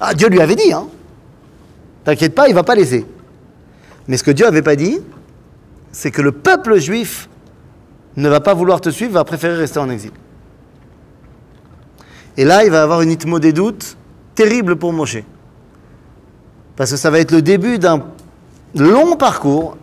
Ah, 0.00 0.14
Dieu 0.14 0.28
lui 0.28 0.40
avait 0.40 0.56
dit, 0.56 0.72
hein. 0.72 0.88
T'inquiète 2.09 2.33
pas, 2.33 2.47
il 2.47 2.55
va 2.55 2.63
pas 2.63 2.73
laisser. 2.73 3.05
Mais 4.07 4.17
ce 4.17 4.23
que 4.23 4.31
Dieu 4.31 4.43
n'avait 4.43 4.63
pas 4.63 4.75
dit, 4.75 4.99
c'est 5.91 6.09
que 6.09 6.23
le 6.23 6.31
peuple 6.31 6.79
juif 6.79 7.29
ne 8.17 8.27
va 8.27 8.39
pas 8.39 8.55
vouloir 8.55 8.81
te 8.81 8.89
suivre, 8.89 9.13
va 9.13 9.23
préférer 9.23 9.53
rester 9.53 9.77
en 9.77 9.91
exil. 9.91 10.09
Et 12.35 12.45
là, 12.45 12.65
il 12.65 12.71
va 12.71 12.81
avoir 12.81 13.03
une 13.03 13.11
itmo 13.11 13.37
des 13.37 13.53
doutes 13.53 13.95
terrible 14.33 14.75
pour 14.75 14.91
Moshe. 14.91 15.19
Parce 16.75 16.89
que 16.89 16.97
ça 16.97 17.11
va 17.11 17.19
être 17.19 17.29
le 17.29 17.43
début 17.43 17.77
d'un 17.77 18.03
long 18.73 19.15
parcours 19.15 19.77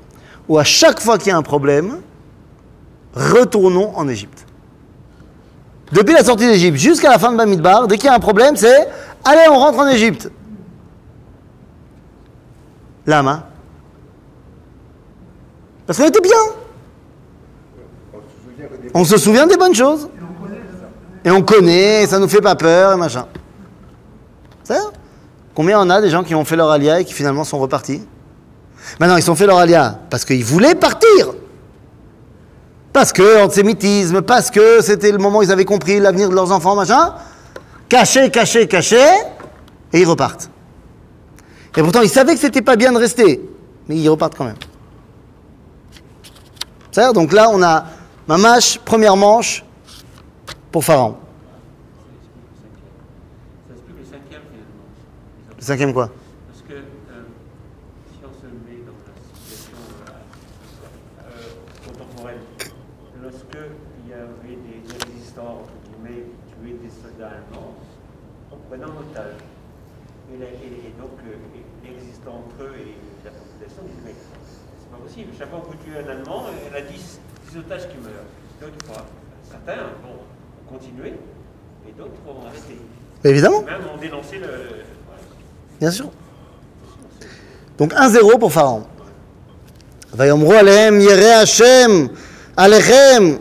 où 0.48 0.58
à 0.58 0.64
chaque 0.64 0.98
fois 0.98 1.18
qu'il 1.18 1.28
y 1.28 1.30
a 1.30 1.36
un 1.36 1.42
problème, 1.42 1.98
retournons 3.14 3.96
en 3.96 4.08
Égypte. 4.08 4.46
Depuis 5.92 6.14
la 6.14 6.24
sortie 6.24 6.48
d'Égypte 6.48 6.76
jusqu'à 6.76 7.08
la 7.08 7.20
fin 7.20 7.30
de 7.30 7.36
Bamidbar, 7.36 7.86
dès 7.86 7.98
qu'il 7.98 8.06
y 8.06 8.10
a 8.10 8.14
un 8.14 8.18
problème, 8.18 8.56
c'est 8.56 8.88
allez, 9.24 9.48
on 9.48 9.60
rentre 9.60 9.78
en 9.78 9.86
Égypte. 9.86 10.28
Lama. 13.06 13.46
Parce 15.86 15.98
qu'on 15.98 16.06
était 16.06 16.20
bien. 16.20 16.32
On 18.94 19.04
se 19.04 19.16
souvient 19.16 19.46
des 19.46 19.56
bonnes 19.56 19.74
choses. 19.74 20.08
Et 21.24 21.30
on 21.30 21.42
connaît, 21.42 22.06
ça 22.06 22.18
nous 22.18 22.28
fait 22.28 22.40
pas 22.40 22.54
peur 22.54 22.92
et 22.92 22.96
machin. 22.96 23.26
Combien 25.54 25.80
on 25.80 25.88
a 25.88 26.00
des 26.00 26.10
gens 26.10 26.22
qui 26.22 26.34
ont 26.34 26.44
fait 26.44 26.56
leur 26.56 26.70
alia 26.70 27.00
et 27.00 27.04
qui 27.04 27.14
finalement 27.14 27.44
sont 27.44 27.58
repartis 27.58 28.02
Maintenant, 29.00 29.16
ils 29.16 29.30
ont 29.30 29.34
fait 29.34 29.46
leur 29.46 29.58
alia 29.58 29.98
parce 30.10 30.24
qu'ils 30.24 30.44
voulaient 30.44 30.74
partir. 30.74 31.34
Parce 32.92 33.12
que 33.12 33.42
antisémitisme, 33.42 34.22
parce 34.22 34.50
que 34.50 34.80
c'était 34.80 35.12
le 35.12 35.18
moment 35.18 35.38
où 35.38 35.42
ils 35.42 35.52
avaient 35.52 35.64
compris 35.64 35.98
l'avenir 35.98 36.28
de 36.28 36.34
leurs 36.34 36.52
enfants, 36.52 36.74
machin. 36.74 37.14
Caché, 37.88 38.30
caché, 38.30 38.66
caché, 38.66 39.04
et 39.92 40.00
ils 40.00 40.08
repartent. 40.08 40.50
Et 41.76 41.82
pourtant, 41.82 42.00
ils 42.02 42.08
savaient 42.08 42.34
que 42.34 42.40
c'était 42.40 42.62
pas 42.62 42.76
bien 42.76 42.92
de 42.92 42.98
rester, 42.98 43.40
mais 43.88 43.96
ils 43.96 44.08
repartent 44.08 44.34
quand 44.36 44.44
même. 44.46 44.56
C'est-à-dire, 46.90 47.12
donc 47.12 47.32
là, 47.32 47.50
on 47.52 47.62
a 47.62 47.84
Mamash, 48.26 48.78
première 48.78 49.16
manche, 49.16 49.62
pour 50.72 50.82
Pharaon. 50.84 51.16
Ça 53.68 53.74
explique 53.74 53.98
le 53.98 54.04
cinquième 54.04 54.42
finalement. 54.50 55.56
Le 55.58 55.62
cinquième 55.62 55.92
quoi 55.92 56.10
Parce 56.48 56.62
que 56.62 56.72
euh, 56.72 57.22
si 58.12 58.18
on 58.24 58.32
se 58.40 58.46
met 58.46 58.80
dans 58.86 58.96
la 59.04 59.12
situation 59.36 59.76
euh, 60.08 61.28
euh, 61.28 61.86
contemporaine, 61.86 62.40
lorsque 63.22 63.58
il 64.04 64.10
y 64.10 64.14
avait 64.14 64.56
des, 64.56 64.80
des 64.88 65.04
résistants 65.12 65.60
entre 65.60 65.76
guillemets, 65.84 66.24
qui 66.48 66.54
tuaient 66.56 66.78
des 66.82 66.90
soldats 66.90 67.36
allemands, 67.36 67.74
en 68.50 68.56
prenant 68.68 68.88
en 68.96 69.00
otage. 69.10 69.36
Et, 70.34 70.38
la- 70.38 70.46
et- 70.50 70.90
et 70.90 70.92
donc 70.98 71.14
euh, 71.22 71.38
et 71.54 71.86
les 71.86 71.94
résistants 71.94 72.42
entre 72.42 72.64
eux 72.66 72.74
et 72.74 72.98
la 73.24 73.30
population 73.30 73.82
disaient 73.86 74.02
mais 74.10 74.14
c'est 74.82 74.90
pas 74.90 74.98
possible, 74.98 75.30
chaque 75.38 75.50
fois 75.50 75.60
que 75.62 75.66
vous 75.70 75.78
tuez 75.86 75.98
un 76.02 76.08
Allemand, 76.10 76.46
il 76.50 76.66
y 76.66 76.74
en 76.74 76.76
a 76.76 76.82
10, 76.82 77.20
10 77.52 77.58
otages 77.58 77.86
qui 77.88 77.98
meurent. 78.02 78.26
Donc 78.60 78.70
il 78.74 78.86
faudra- 78.86 79.06
certains 79.46 79.86
vont 80.02 80.18
continuer 80.68 81.14
et 81.86 81.92
d'autres 81.92 82.18
vont 82.26 82.42
arrêter. 82.44 82.74
Mais 82.74 83.15
Évidemment, 83.25 83.61
Même 83.61 83.75
ont 83.93 84.01
dénoncé 84.01 84.37
le. 84.37 84.47
voilà. 84.47 85.21
bien 85.79 85.91
sûr. 85.91 86.09
Donc 87.77 87.93
1-0 87.93 88.39
pour 88.39 88.51
Pharaon. 88.51 88.83
ויאמרו 90.13 90.53
עליהם 90.53 91.01
ירא 91.01 91.33
השם 91.41 92.07
עליכם 92.57 93.35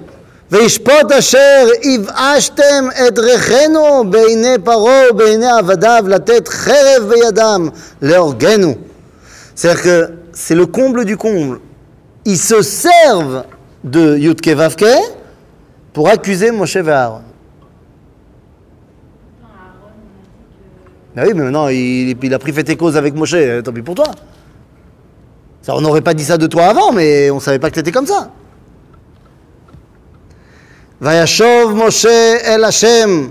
וישפוט 0.50 1.12
אשר 1.18 1.66
יבאשתם 1.82 2.84
את 3.08 3.18
ריחנו 3.18 4.10
בעיני 4.10 4.54
פרעה 4.64 5.02
ובעיני 5.10 5.50
עבדיו 5.58 6.04
לתת 6.08 6.48
חרב 6.48 7.08
בידם 7.08 7.68
להורגנו. 8.02 8.74
C'est-à-dire 9.56 9.82
que 9.82 10.10
c'est 10.32 10.54
le 10.54 10.66
comble 10.66 11.04
du 11.04 11.16
comble. 11.16 11.60
Ils 12.24 12.38
se 12.38 12.62
servent 12.62 13.44
de 13.84 14.16
Yudke 14.16 14.48
Vavke 14.48 14.94
pour 15.92 16.08
accuser 16.08 16.50
Moshe 16.50 16.76
et 16.76 16.88
Aaron. 16.88 17.22
Ah 21.16 21.22
oui, 21.26 21.32
mais 21.34 21.42
maintenant, 21.42 21.68
il, 21.68 22.16
il 22.22 22.34
a 22.34 22.38
pris 22.38 22.52
fait 22.52 22.68
et 22.68 22.76
cause 22.76 22.96
avec 22.96 23.14
Moshe, 23.14 23.34
euh, 23.34 23.62
tant 23.62 23.72
pis 23.72 23.82
pour 23.82 23.94
toi. 23.94 24.06
Ça, 25.62 25.74
on 25.74 25.80
n'aurait 25.80 26.00
pas 26.00 26.14
dit 26.14 26.24
ça 26.24 26.38
de 26.38 26.46
toi 26.46 26.66
avant, 26.66 26.92
mais 26.92 27.30
on 27.30 27.40
savait 27.40 27.58
pas 27.58 27.70
que 27.70 27.74
t'étais 27.76 27.92
comme 27.92 28.06
ça. 28.06 28.30
וישוב 31.02 31.72
משה 31.86 32.36
אל 32.44 32.64
השם, 32.64 33.30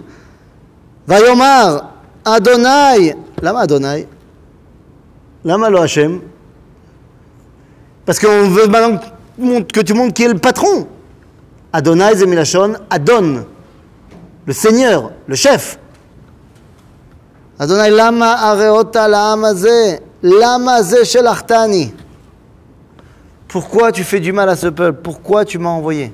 ויאמר, 1.08 1.80
אדוני, 2.24 3.12
למה 3.42 3.64
אדוני? 3.64 4.04
למה 5.46 5.70
לא 5.70 5.84
השם? 5.84 6.20
Parce 8.06 8.20
qu'on 8.20 8.50
veut 8.50 8.68
maintenant 8.68 8.98
que 9.72 9.82
tu 9.82 9.94
montres 9.94 10.16
qui 10.16 10.24
est 10.24 10.30
le 10.30 10.40
patron. 10.40 10.88
Adonai, 11.72 12.16
c'est 12.16 12.26
Milachon, 12.26 12.74
Adon, 12.90 13.46
le 14.48 14.54
seigneur, 14.54 15.12
le 15.28 15.36
chef. 15.36 15.78
אדוני, 17.58 17.92
למה 17.92 18.50
הריאות 18.50 18.96
לעם 18.96 19.46
הזה? 19.46 19.96
למה 20.24 20.82
זה 20.82 21.06
שלחתני? 21.06 21.92
Pourquoi 23.50 23.92
tu 23.92 24.04
fais 24.04 24.20
du 24.20 24.32
mal 24.32 24.48
à 24.50 24.56
ce 24.56 24.68
peuple? 24.68 25.00
Pourquoi 25.02 25.44
tu 25.44 25.58
m'as 25.58 25.70
envoyé? 25.70 26.12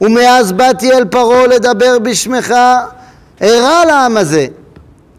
ומאז 0.00 0.52
באתי 0.52 0.92
אל 0.92 1.04
פרעה 1.04 1.46
לדבר 1.46 1.98
בשמך, 1.98 2.54
הרע 3.40 3.84
לעם 3.84 4.16
הזה. 4.16 4.46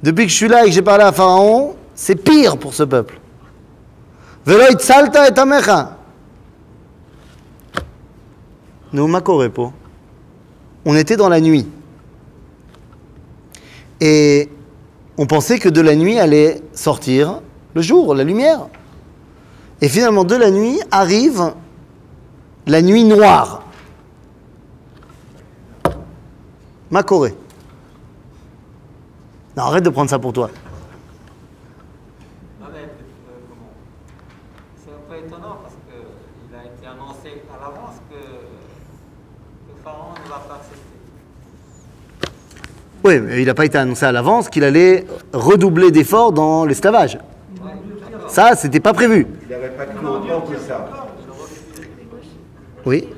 Depuis 0.03 0.25
que 0.25 0.31
je 0.31 0.35
suis 0.35 0.47
là 0.47 0.63
et 0.63 0.69
que 0.69 0.71
j'ai 0.71 0.81
parlé 0.81 1.03
à 1.03 1.11
Pharaon, 1.11 1.75
c'est 1.95 2.15
pire 2.15 2.57
pour 2.57 2.73
ce 2.73 2.83
peuple. 2.83 3.13
ולא 4.47 4.67
הצלת 4.67 5.15
את 5.15 5.39
עמך. 5.39 5.71
נו, 8.93 9.07
מה 9.07 9.19
קורה 9.19 9.49
פה? 9.49 9.71
On 10.85 10.95
était 10.95 11.17
dans 11.17 11.29
la 11.29 11.41
nuit. 11.41 11.67
Et 14.04 14.48
on 15.16 15.26
pensait 15.26 15.60
que 15.60 15.68
de 15.68 15.80
la 15.80 15.94
nuit 15.94 16.18
allait 16.18 16.60
sortir 16.72 17.40
le 17.72 17.82
jour, 17.82 18.16
la 18.16 18.24
lumière. 18.24 18.66
Et 19.80 19.88
finalement, 19.88 20.24
de 20.24 20.34
la 20.34 20.50
nuit 20.50 20.80
arrive 20.90 21.54
la 22.66 22.82
nuit 22.82 23.04
noire. 23.04 23.62
Macoré. 26.90 27.32
Non, 29.56 29.62
arrête 29.62 29.84
de 29.84 29.90
prendre 29.90 30.10
ça 30.10 30.18
pour 30.18 30.32
toi. 30.32 30.50
Non 32.60 32.66
mais 32.72 32.80
euh, 32.80 33.38
comment 33.48 33.70
C'est 34.84 34.90
un 34.90 35.08
peu 35.08 35.24
étonnant 35.24 35.58
parce 35.62 35.74
qu'il 35.86 36.56
a 36.56 36.64
été 36.64 36.86
annoncé 36.88 37.44
à 37.54 37.60
l'avance 37.60 38.00
que, 38.10 38.16
que 38.16 39.82
Pharaon 39.84 40.14
ne 40.24 40.28
va 40.28 40.38
pas 40.38 40.54
accepter. 40.56 40.92
Oui, 43.04 43.20
mais 43.20 43.42
il 43.42 43.46
n'a 43.46 43.54
pas 43.54 43.64
été 43.64 43.78
annoncé 43.78 44.04
à 44.04 44.12
l'avance 44.12 44.48
qu'il 44.48 44.64
allait 44.64 45.04
redoubler 45.32 45.90
d'efforts 45.90 46.32
dans 46.32 46.64
l'esclavage. 46.64 47.18
Ça, 48.28 48.54
c'était 48.54 48.80
pas 48.80 48.92
prévu. 48.92 49.26
Il 49.44 49.50
n'avait 49.50 49.68
pas 49.70 49.86
cru 49.86 50.06
autant 50.06 50.40
que 50.42 50.56
ça. 50.58 50.88
Oui. 52.86 53.08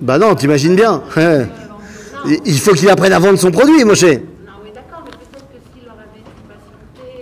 Bah 0.00 0.18
non, 0.18 0.34
t'imagines 0.34 0.76
bien. 0.76 1.02
Il 2.44 2.58
faut 2.58 2.72
qu'il 2.74 2.88
apprenne 2.90 3.12
à 3.12 3.18
vendre 3.18 3.38
son 3.38 3.50
produit, 3.50 3.84
Moshe. 3.84 4.02
non, 4.02 4.10
oui, 4.62 4.70
d'accord, 4.74 5.02
mais 5.04 5.10
peut-être 5.12 5.46
que 5.48 5.58
s'il 5.72 5.84
leur 5.86 5.94
avait 5.94 6.20
dit 6.20 6.42
patienter 6.46 7.16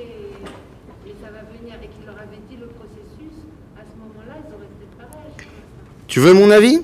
et, 1.06 1.10
et 1.10 1.14
ça 1.22 1.28
va 1.30 1.44
venir 1.54 1.74
et 1.82 1.88
qu'il 1.88 2.06
leur 2.06 2.16
avait 2.16 2.40
dit 2.48 2.56
le 2.58 2.66
processus, 2.66 3.36
à 3.76 3.84
ce 3.84 3.94
moment-là, 4.00 4.34
ils 4.40 4.50
auraient 4.54 4.72
peut-être 4.74 4.96
pareil. 4.98 5.30
je 5.38 5.44
pense. 5.44 6.03
Tu 6.14 6.20
veux 6.20 6.32
mon 6.32 6.52
avis? 6.52 6.80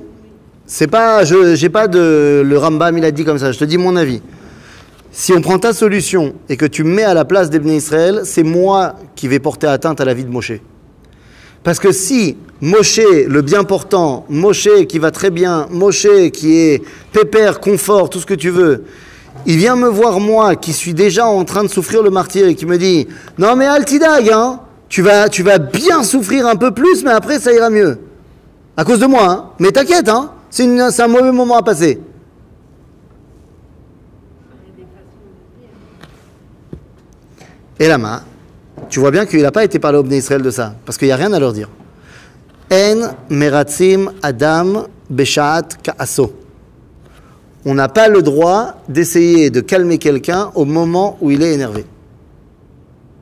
C'est 0.67 0.89
pas, 0.89 1.23
je, 1.23 1.55
j'ai 1.55 1.69
pas 1.69 1.87
de, 1.87 2.43
le 2.45 2.59
Rambam 2.59 2.99
il 2.99 3.05
a 3.05 3.13
dit 3.13 3.25
comme 3.25 3.39
ça. 3.39 3.53
Je 3.53 3.61
te 3.61 3.65
dis 3.65 3.79
mon 3.79 3.95
avis. 3.95 4.23
Si 5.13 5.33
on 5.33 5.41
prend 5.41 5.57
ta 5.57 5.73
solution 5.73 6.35
et 6.49 6.57
que 6.57 6.67
tu 6.67 6.83
me 6.83 6.93
mets 6.93 7.05
à 7.05 7.15
la 7.15 7.25
place 7.25 7.49
d'Ebné 7.49 7.77
Israël, 7.77 8.23
c'est 8.25 8.43
moi 8.43 8.97
qui 9.15 9.29
vais 9.29 9.39
porter 9.39 9.69
atteinte 9.69 10.01
à 10.01 10.05
la 10.05 10.15
vie 10.15 10.25
de 10.25 10.31
Moshe. 10.31 10.55
Parce 11.63 11.79
que 11.79 11.93
si 11.93 12.39
Moshe, 12.61 12.99
le 13.29 13.41
bien 13.43 13.63
portant, 13.63 14.27
Moshe 14.29 14.85
qui 14.89 14.99
va 14.99 15.13
très 15.13 15.31
bien, 15.31 15.69
Moshe 15.71 16.09
qui 16.33 16.59
est 16.59 16.83
pépère, 17.13 17.61
confort, 17.61 18.11
tout 18.11 18.19
ce 18.19 18.27
que 18.27 18.35
tu 18.35 18.51
veux, 18.51 18.83
il 19.47 19.59
vient 19.59 19.77
me 19.77 19.89
voir 19.89 20.19
moi 20.19 20.57
qui 20.57 20.73
suis 20.73 20.93
déjà 20.93 21.27
en 21.27 21.45
train 21.45 21.63
de 21.63 21.69
souffrir 21.69 22.03
le 22.03 22.11
martyr 22.11 22.49
et 22.49 22.57
qui 22.57 22.67
me 22.67 22.79
dit 22.79 23.07
Non 23.39 23.55
mais 23.55 23.67
Altidag, 23.67 24.29
hein, 24.33 24.59
tu, 24.89 25.03
vas, 25.03 25.29
tu 25.29 25.45
vas 25.45 25.59
bien 25.59 26.03
souffrir 26.03 26.49
un 26.49 26.57
peu 26.57 26.73
plus, 26.73 27.05
mais 27.05 27.13
après 27.13 27.39
ça 27.39 27.53
ira 27.53 27.71
mieux. 27.71 27.97
À 28.77 28.85
cause 28.85 29.01
de 29.01 29.07
moi, 29.07 29.31
hein. 29.31 29.51
Mais 29.59 29.71
t'inquiète, 29.71 30.09
hein. 30.09 30.33
C'est, 30.51 30.65
un 30.65 31.09
mauvais 31.09 31.33
moment 31.33 31.57
à 31.57 31.63
passer. 31.63 32.01
Et 37.79 37.89
la 37.89 37.99
main, 37.99 38.23
tu 38.89 39.01
vois 39.01 39.11
bien 39.11 39.25
qu'il 39.27 39.41
n'a 39.43 39.53
pas 39.53 39.65
été 39.65 39.79
parlé 39.79 39.99
au 39.99 40.03
Bnei 40.03 40.19
Israël 40.19 40.43
de 40.43 40.51
ça, 40.51 40.75
parce 40.85 40.99
qu'il 40.99 41.09
n'y 41.09 41.13
a 41.13 41.17
rien 41.17 41.33
à 41.33 41.39
leur 41.39 41.53
dire. 41.53 41.69
En 42.73 43.13
meratzim 43.31 44.13
adam 44.23 44.87
beshat 45.09 45.69
ka'aso. 45.83 46.33
On 47.65 47.75
n'a 47.75 47.89
pas 47.89 48.09
le 48.09 48.23
droit 48.23 48.75
d'essayer 48.89 49.51
de 49.51 49.61
calmer 49.61 49.99
quelqu'un 49.99 50.51
au 50.55 50.65
moment 50.65 51.17
où 51.21 51.31
il 51.31 51.43
est 51.43 51.53
énervé. 51.53 51.85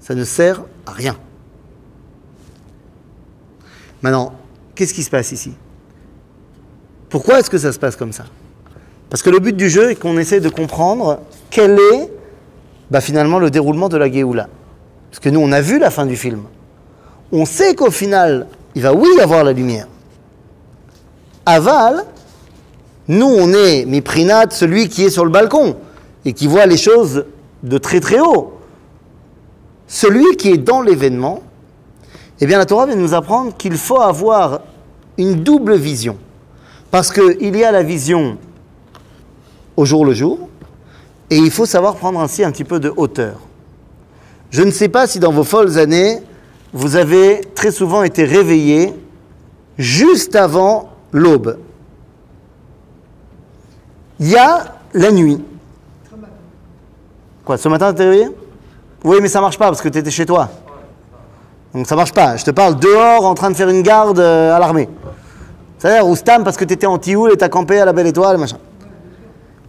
Ça 0.01 0.15
ne 0.15 0.25
sert 0.25 0.63
à 0.87 0.93
rien. 0.93 1.17
Maintenant, 4.03 4.33
qu'est-ce 4.79 4.95
qui 4.95 5.03
se 5.03 5.11
passe 5.11 5.33
ici? 5.33 5.55
Pourquoi 7.09 7.41
est-ce 7.41 7.51
que 7.51 7.59
ça 7.59 7.73
se 7.73 7.81
passe 7.81 7.97
comme 7.97 8.13
ça? 8.13 8.27
Parce 9.11 9.23
que 9.23 9.31
le 9.31 9.41
but 9.41 9.57
du 9.57 9.69
jeu 9.69 9.91
est 9.91 9.97
qu'on 9.97 10.17
essaie 10.19 10.39
de 10.39 10.49
comprendre 10.49 11.19
quel 11.51 11.73
est 11.73 12.13
bah, 12.89 13.01
finalement 13.01 13.41
le 13.41 13.51
déroulement 13.51 13.89
de 13.89 13.97
la 13.97 14.09
Géoula. 14.11 14.49
Parce 15.11 15.19
que 15.19 15.31
nous, 15.31 15.41
on 15.41 15.51
a 15.51 15.61
vu 15.61 15.81
la 15.81 15.91
fin 15.91 16.07
du 16.07 16.15
film. 16.15 16.45
On 17.33 17.45
sait 17.45 17.75
qu'au 17.75 17.91
final, 17.91 18.47
il 18.77 18.83
va 18.83 18.95
oui 18.95 19.09
y 19.17 19.21
avoir 19.21 19.43
la 19.43 19.53
lumière. 19.53 19.89
Aval, 21.45 22.05
nous, 23.09 23.27
on 23.27 23.53
est 23.53 23.85
Miprinat, 23.85 24.51
celui 24.51 24.89
qui 24.89 25.07
est 25.07 25.11
sur 25.11 25.25
le 25.25 25.33
balcon 25.33 25.77
et 26.25 26.35
qui 26.35 26.47
voit 26.47 26.67
les 26.67 26.77
choses 26.77 27.25
de 27.65 27.79
très 27.79 27.99
très 27.99 28.21
haut. 28.21 28.61
Celui 29.89 30.37
qui 30.37 30.51
est 30.51 30.59
dans 30.59 30.83
l'événement, 30.83 31.43
eh 32.41 32.47
bien 32.47 32.59
la 32.59 32.67
Torah 32.67 32.87
vient 32.87 32.97
nous 32.97 33.15
apprendre 33.15 33.57
qu'il 33.57 33.77
faut 33.77 34.01
avoir 34.01 34.61
une 35.17 35.43
double 35.43 35.75
vision. 35.77 36.17
Parce 36.91 37.13
qu'il 37.13 37.57
y 37.57 37.65
a 37.65 37.73
la 37.73 37.83
vision 37.83 38.39
au 39.77 39.85
jour 39.85 40.05
le 40.05 40.13
jour, 40.13 40.49
et 41.31 41.37
il 41.37 41.51
faut 41.51 41.67
savoir 41.67 41.97
prendre 41.97 42.21
ainsi 42.21 42.43
un 42.43 42.51
petit 42.51 42.65
peu 42.65 42.81
de 42.81 42.93
hauteur. 42.97 43.39
Je 44.51 44.63
ne 44.63 44.71
sais 44.71 44.89
pas 44.89 45.07
si 45.07 45.19
dans 45.19 45.33
vos 45.33 45.45
folles 45.45 45.79
années, 45.79 46.21
vous 46.73 46.97
avez 46.97 47.43
très 47.55 47.71
souvent 47.71 48.03
été 48.03 48.25
réveillé 48.25 48.95
juste 49.77 50.37
avant 50.37 50.91
l'aube. 51.13 51.59
Il 54.21 54.29
y 54.29 54.37
a 54.37 54.77
la 54.95 55.13
nuit. 55.13 55.43
Quoi, 57.45 57.57
ce 57.57 57.69
matin, 57.69 57.93
t'es 57.93 58.05
réveillé? 58.05 58.29
Oui, 59.05 59.19
mais 59.23 59.29
ça 59.29 59.41
marche 59.41 59.59
pas 59.59 59.67
parce 59.67 59.81
que 59.81 59.89
tu 59.89 59.99
étais 59.99 60.11
chez 60.11 60.27
toi. 60.27 60.51
Donc 61.75 61.87
ça 61.87 61.97
marche 61.97 62.13
pas. 62.13 62.37
Je 62.37 62.45
te 62.45 62.51
parle 62.51 62.79
dehors 62.79 63.25
en 63.25 63.35
train 63.35 63.51
de 63.51 63.57
faire 63.57 63.69
une 63.69 63.83
garde 63.83 64.19
euh, 64.19 64.55
à 64.55 64.59
l'armée. 64.59 64.89
C'est-à-dire, 65.79 66.07
ou 66.09 66.17
stam 66.17 66.45
parce 66.45 66.57
que 66.57 66.65
tu 66.65 66.75
étais 66.75 66.87
en 66.87 66.99
tioul 66.99 67.33
et 67.33 67.37
t'as 67.37 67.49
campé 67.49 67.79
à 67.79 67.85
la 67.85 67.93
belle 67.93 68.07
étoile, 68.07 68.39
machin. 68.39 68.59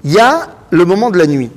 Il 0.04 0.12
y 0.12 0.20
a 0.20 0.48
le 0.72 0.86
moment 0.86 1.10
de 1.10 1.18
la 1.18 1.28
nuit. 1.28 1.52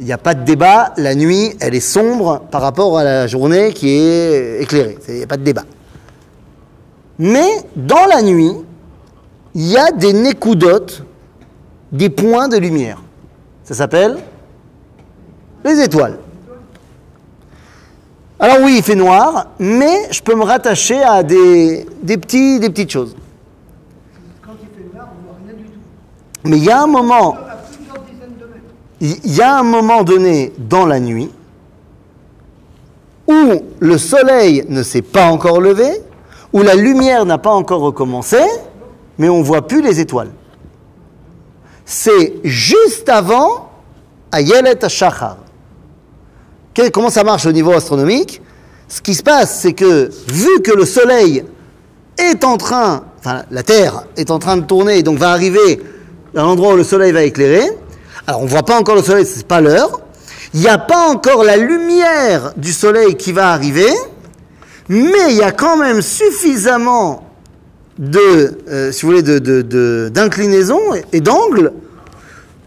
Il 0.00 0.06
n'y 0.06 0.12
a 0.12 0.18
pas 0.18 0.34
de 0.34 0.44
débat. 0.44 0.92
La 0.96 1.14
nuit, 1.14 1.54
elle 1.60 1.74
est 1.74 1.80
sombre 1.80 2.40
par 2.50 2.62
rapport 2.62 2.98
à 2.98 3.04
la 3.04 3.26
journée 3.26 3.72
qui 3.72 3.90
est 3.90 4.62
éclairée. 4.62 4.96
Il 5.08 5.14
n'y 5.14 5.22
a 5.24 5.26
pas 5.26 5.36
de 5.36 5.42
débat. 5.42 5.64
Mais 7.18 7.48
dans 7.74 8.06
la 8.06 8.22
nuit, 8.22 8.52
il 9.54 9.66
y 9.66 9.76
a 9.76 9.90
des 9.90 10.12
nécoudotes, 10.12 11.02
des 11.90 12.10
points 12.10 12.48
de 12.48 12.56
lumière. 12.56 13.02
Ça 13.64 13.74
s'appelle 13.74 14.18
les 15.64 15.80
étoiles. 15.80 16.18
Alors 18.40 18.58
oui, 18.62 18.76
il 18.78 18.82
fait 18.84 18.94
noir, 18.94 19.48
mais 19.58 20.12
je 20.12 20.22
peux 20.22 20.36
me 20.36 20.44
rattacher 20.44 21.02
à 21.02 21.22
des, 21.24 21.84
des, 22.02 22.16
petits, 22.16 22.60
des 22.60 22.70
petites 22.70 22.90
choses. 22.92 23.16
Quand 24.44 24.52
il 24.62 24.68
fait 24.68 24.94
noir, 24.94 25.08
on 25.10 25.26
voit 25.26 25.38
rien 25.44 25.56
du 25.56 25.64
tout. 25.64 25.80
Mais 26.44 26.58
il 26.58 26.64
y 26.64 26.70
a 26.70 26.82
un 26.82 26.86
moment, 26.86 27.36
il 29.00 29.34
y 29.34 29.42
a 29.42 29.58
un 29.58 29.64
moment 29.64 30.04
donné 30.04 30.52
dans 30.56 30.86
la 30.86 31.00
nuit 31.00 31.30
où 33.26 33.62
le 33.80 33.98
soleil 33.98 34.64
ne 34.68 34.82
s'est 34.82 35.02
pas 35.02 35.26
encore 35.26 35.60
levé, 35.60 35.88
où 36.52 36.62
la 36.62 36.76
lumière 36.76 37.26
n'a 37.26 37.38
pas 37.38 37.50
encore 37.50 37.80
recommencé, 37.80 38.38
mais 39.18 39.28
on 39.28 39.42
voit 39.42 39.66
plus 39.66 39.82
les 39.82 40.00
étoiles. 40.00 40.30
C'est 41.84 42.34
juste 42.44 43.08
avant 43.08 43.70
Ayelet 44.32 44.78
Shachar. 44.88 45.38
Comment 46.92 47.10
ça 47.10 47.24
marche 47.24 47.44
au 47.46 47.52
niveau 47.52 47.72
astronomique? 47.72 48.40
Ce 48.88 49.00
qui 49.00 49.14
se 49.14 49.22
passe, 49.22 49.58
c'est 49.60 49.72
que 49.72 50.10
vu 50.32 50.62
que 50.62 50.70
le 50.70 50.84
soleil 50.84 51.44
est 52.16 52.44
en 52.44 52.56
train, 52.56 53.04
enfin 53.18 53.42
la 53.50 53.64
Terre 53.64 54.04
est 54.16 54.30
en 54.30 54.38
train 54.38 54.56
de 54.56 54.64
tourner, 54.64 54.98
et 54.98 55.02
donc 55.02 55.18
va 55.18 55.30
arriver 55.30 55.82
à 56.36 56.42
l'endroit 56.42 56.74
où 56.74 56.76
le 56.76 56.84
soleil 56.84 57.10
va 57.10 57.24
éclairer. 57.24 57.68
Alors 58.28 58.42
on 58.42 58.44
ne 58.44 58.48
voit 58.48 58.62
pas 58.62 58.78
encore 58.78 58.94
le 58.94 59.02
soleil, 59.02 59.26
c'est 59.26 59.46
pas 59.46 59.60
l'heure. 59.60 60.00
Il 60.54 60.60
n'y 60.60 60.68
a 60.68 60.78
pas 60.78 61.08
encore 61.08 61.42
la 61.42 61.56
lumière 61.56 62.52
du 62.56 62.72
soleil 62.72 63.16
qui 63.16 63.32
va 63.32 63.50
arriver, 63.50 63.90
mais 64.88 65.30
il 65.30 65.36
y 65.36 65.42
a 65.42 65.50
quand 65.50 65.76
même 65.76 66.00
suffisamment 66.00 67.24
de, 67.98 68.56
euh, 68.68 68.92
si 68.92 69.02
vous 69.02 69.08
voulez, 69.08 69.22
de, 69.22 70.08
d'inclinaison 70.10 70.78
et 71.12 71.20
d'angle 71.20 71.72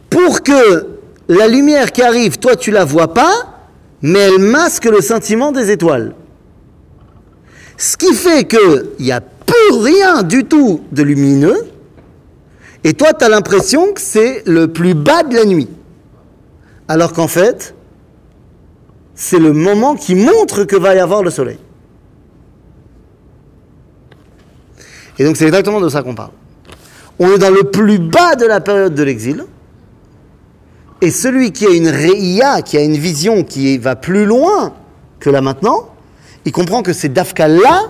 pour 0.09 0.43
que 0.43 0.87
la 1.29 1.47
lumière 1.47 1.93
qui 1.93 2.01
arrive, 2.01 2.37
toi 2.39 2.57
tu 2.57 2.71
la 2.71 2.83
vois 2.83 3.13
pas, 3.13 3.50
mais 4.01 4.19
elle 4.19 4.39
masque 4.39 4.85
le 4.85 5.01
sentiment 5.01 5.51
des 5.51 5.71
étoiles. 5.71 6.15
Ce 7.77 7.97
qui 7.97 8.13
fait 8.13 8.47
qu'il 8.47 8.85
n'y 8.99 9.11
a 9.11 9.21
plus 9.21 9.77
rien 9.79 10.23
du 10.23 10.45
tout 10.45 10.81
de 10.91 11.03
lumineux, 11.03 11.67
et 12.83 12.93
toi 12.93 13.13
tu 13.13 13.25
as 13.25 13.29
l'impression 13.29 13.93
que 13.93 14.01
c'est 14.01 14.43
le 14.45 14.67
plus 14.71 14.93
bas 14.93 15.23
de 15.23 15.35
la 15.35 15.45
nuit. 15.45 15.69
Alors 16.87 17.13
qu'en 17.13 17.27
fait, 17.27 17.75
c'est 19.15 19.39
le 19.39 19.53
moment 19.53 19.95
qui 19.95 20.15
montre 20.15 20.63
que 20.63 20.75
va 20.75 20.95
y 20.95 20.99
avoir 20.99 21.23
le 21.23 21.29
soleil. 21.29 21.59
Et 25.19 25.23
donc 25.23 25.37
c'est 25.37 25.45
exactement 25.45 25.79
de 25.79 25.89
ça 25.89 26.01
qu'on 26.01 26.15
parle. 26.15 26.31
On 27.19 27.31
est 27.31 27.37
dans 27.37 27.51
le 27.51 27.63
plus 27.63 27.99
bas 27.99 28.35
de 28.35 28.45
la 28.45 28.61
période 28.61 28.95
de 28.95 29.03
l'exil. 29.03 29.45
Et 31.01 31.09
celui 31.11 31.51
qui 31.51 31.65
a 31.65 31.71
une 31.71 31.87
réia, 31.87 32.61
qui 32.61 32.77
a 32.77 32.81
une 32.83 32.97
vision 32.97 33.43
qui 33.43 33.77
va 33.77 33.95
plus 33.95 34.25
loin 34.25 34.73
que 35.19 35.29
là 35.29 35.41
maintenant, 35.41 35.89
il 36.45 36.51
comprend 36.51 36.83
que 36.83 36.93
c'est 36.93 37.09
d'Afka 37.09 37.47
là 37.47 37.83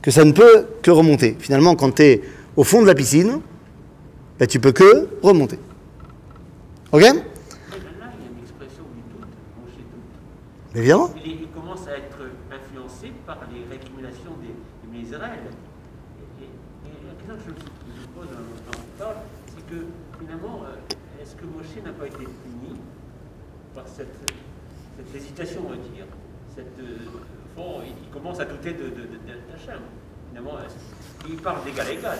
que 0.00 0.10
ça 0.10 0.24
ne 0.24 0.32
peut 0.32 0.66
que 0.82 0.90
remonter. 0.90 1.36
Finalement, 1.38 1.74
quand 1.74 1.96
tu 1.96 2.02
es 2.02 2.22
au 2.56 2.64
fond 2.64 2.80
de 2.80 2.86
la 2.86 2.94
piscine, 2.94 3.40
ben, 4.38 4.46
tu 4.46 4.60
peux 4.60 4.72
que 4.72 5.08
remonter. 5.22 5.58
Ok? 6.92 7.02
Là, 7.02 7.08
il 7.10 7.12
y 7.12 7.18
a 7.18 7.18
une 7.18 8.40
expression 8.42 8.84
du 8.94 9.02
doute, 9.12 9.26
doute. 9.26 10.76
Évidemment. 10.76 11.10
Il, 11.24 11.48
commence 11.54 11.86
à 11.88 11.98
être 11.98 12.16
influencé 12.54 13.12
par 13.26 13.38
les 13.52 13.66
récriminations 13.68 14.32
des, 14.40 14.54
des 14.88 15.08
Israël. 15.08 15.40
Et, 16.40 16.44
et- 16.44 16.46
et 16.46 16.96
la 17.04 17.14
question 17.18 17.34
que 17.36 17.42
je, 17.44 17.64
que 17.66 17.92
je 18.00 18.06
pose 18.14 18.28
dans 18.32 18.40
le 18.40 18.98
temps, 18.98 19.20
c'est 19.52 19.66
que 19.68 19.84
finalement, 20.20 20.62
euh, 20.64 20.77
que 21.40 21.46
Moshe 21.46 21.76
n'a 21.84 21.92
pas 21.92 22.06
été 22.06 22.24
puni 22.24 22.74
par 23.74 23.84
cette, 23.86 24.08
cette 24.96 25.14
hésitation, 25.14 25.62
on 25.66 25.70
va 25.70 25.76
dire, 25.76 26.06
cette 26.54 26.78
euh, 26.80 27.06
bon, 27.56 27.80
il, 27.84 27.94
il 28.04 28.10
commence 28.12 28.40
à 28.40 28.44
douter 28.44 28.72
de, 28.72 28.84
de, 28.84 29.02
de. 29.06 29.18
Finalement, 30.30 30.58
il 31.28 31.36
parle 31.36 31.64
d'égal 31.64 31.86
à 31.86 31.92
égal. 31.92 32.18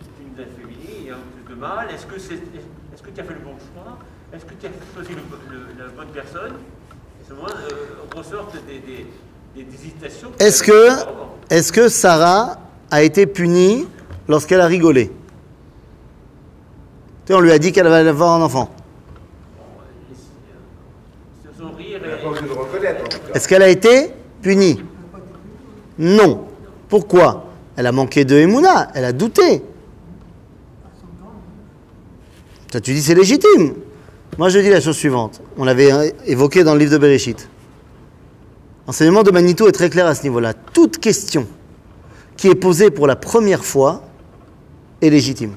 Tu 0.00 0.24
nous 0.24 0.42
as 0.42 0.46
venir, 0.46 0.78
il 0.98 1.06
y 1.06 1.10
a 1.10 1.14
un 1.14 1.18
peu 1.46 1.54
de 1.54 1.58
mal. 1.58 1.90
Est-ce 1.90 2.06
que, 2.06 2.18
c'est, 2.18 2.34
est-ce 2.34 3.02
que 3.02 3.10
tu 3.10 3.20
as 3.20 3.24
fait 3.24 3.34
le 3.34 3.40
bon 3.40 3.56
choix? 3.58 3.98
Est-ce 4.32 4.44
que 4.44 4.54
tu 4.54 4.66
as 4.66 4.70
choisi 4.94 5.12
la 5.78 5.88
bonne 5.88 6.12
personne? 6.12 6.54
Et 7.20 7.28
souvent, 7.28 7.46
euh, 7.46 8.16
ressortent 8.16 8.56
des, 8.66 8.80
des, 8.80 9.06
des 9.54 9.74
hésitations. 9.74 10.32
Est-ce 10.38 10.62
que, 10.62 10.88
est-ce 11.50 11.72
que 11.72 11.88
Sarah 11.88 12.58
a 12.90 13.02
été 13.02 13.26
punie 13.26 13.86
lorsqu'elle 14.28 14.60
a 14.60 14.66
rigolé? 14.66 15.12
On 17.30 17.40
lui 17.40 17.52
a 17.52 17.58
dit 17.58 17.72
qu'elle 17.72 17.86
allait 17.86 18.08
avoir 18.08 18.34
un 18.34 18.42
enfant. 18.42 18.70
Est-ce 23.34 23.48
qu'elle 23.48 23.62
a 23.62 23.68
été 23.68 24.10
punie? 24.42 24.80
Non. 25.98 26.44
Pourquoi? 26.88 27.46
Elle 27.76 27.86
a 27.86 27.92
manqué 27.92 28.24
de 28.24 28.36
Emouna, 28.36 28.90
elle 28.94 29.04
a 29.04 29.12
douté. 29.12 29.62
Toi, 32.70 32.80
tu 32.80 32.92
dis 32.92 33.02
c'est 33.02 33.14
légitime. 33.14 33.74
Moi, 34.38 34.48
je 34.48 34.58
dis 34.58 34.70
la 34.70 34.80
chose 34.80 34.96
suivante. 34.96 35.40
On 35.56 35.64
l'avait 35.64 35.92
euh, 35.92 36.10
évoqué 36.26 36.64
dans 36.64 36.74
le 36.74 36.80
livre 36.80 36.92
de 36.92 36.98
Bereshit. 36.98 37.48
L'enseignement 38.86 39.22
de 39.22 39.30
Manitou 39.30 39.66
est 39.66 39.72
très 39.72 39.90
clair 39.90 40.06
à 40.06 40.14
ce 40.14 40.24
niveau-là. 40.24 40.54
Toute 40.54 40.98
question 40.98 41.46
qui 42.36 42.48
est 42.48 42.54
posée 42.54 42.90
pour 42.90 43.06
la 43.06 43.16
première 43.16 43.64
fois 43.64 44.02
est 45.00 45.10
légitime 45.10 45.52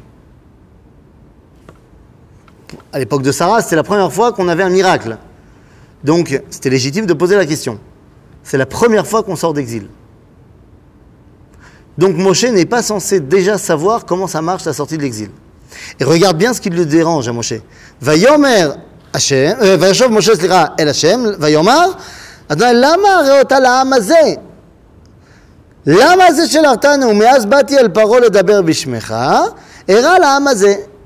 à 2.91 2.99
l'époque 2.99 3.22
de 3.22 3.32
Sarah, 3.32 3.61
c'était 3.61 3.76
la 3.76 3.84
première 3.84 4.11
fois 4.11 4.32
qu'on 4.32 4.47
avait 4.47 4.63
un 4.63 4.70
miracle. 4.70 5.18
Donc, 6.03 6.41
c'était 6.49 6.70
légitime 6.70 7.05
de 7.05 7.13
poser 7.13 7.36
la 7.36 7.45
question. 7.45 7.80
C'est 8.43 8.57
la 8.57 8.65
première 8.65 9.05
fois 9.07 9.24
qu'on 9.24 9.36
sort 9.36 9.53
d'exil. 9.53 9.88
Donc, 11.97 12.15
Moshe 12.15 12.43
n'est 12.43 12.65
pas 12.65 12.84
censé 12.84 13.20
déjà 13.20 13.57
savoir 13.57 14.05
comment 14.05 14.28
ça 14.28 14.41
marche 14.41 14.65
la 14.65 14.74
sortie 14.74 14.97
de 14.97 15.01
l'exil. 15.01 15.30
Et 15.99 16.03
regarde 16.03 16.38
bien 16.38 16.53
ce 16.53 16.61
qui 16.61 16.70
le 16.70 16.86
dérange 16.86 17.28
à 17.28 17.34
Moshe. 17.34 17.55
Vayomer 17.99 18.70
Hashem, 19.13 19.57
euh, 19.61 19.78
El 20.78 20.93
Lama 22.80 23.22
Reota 23.24 23.59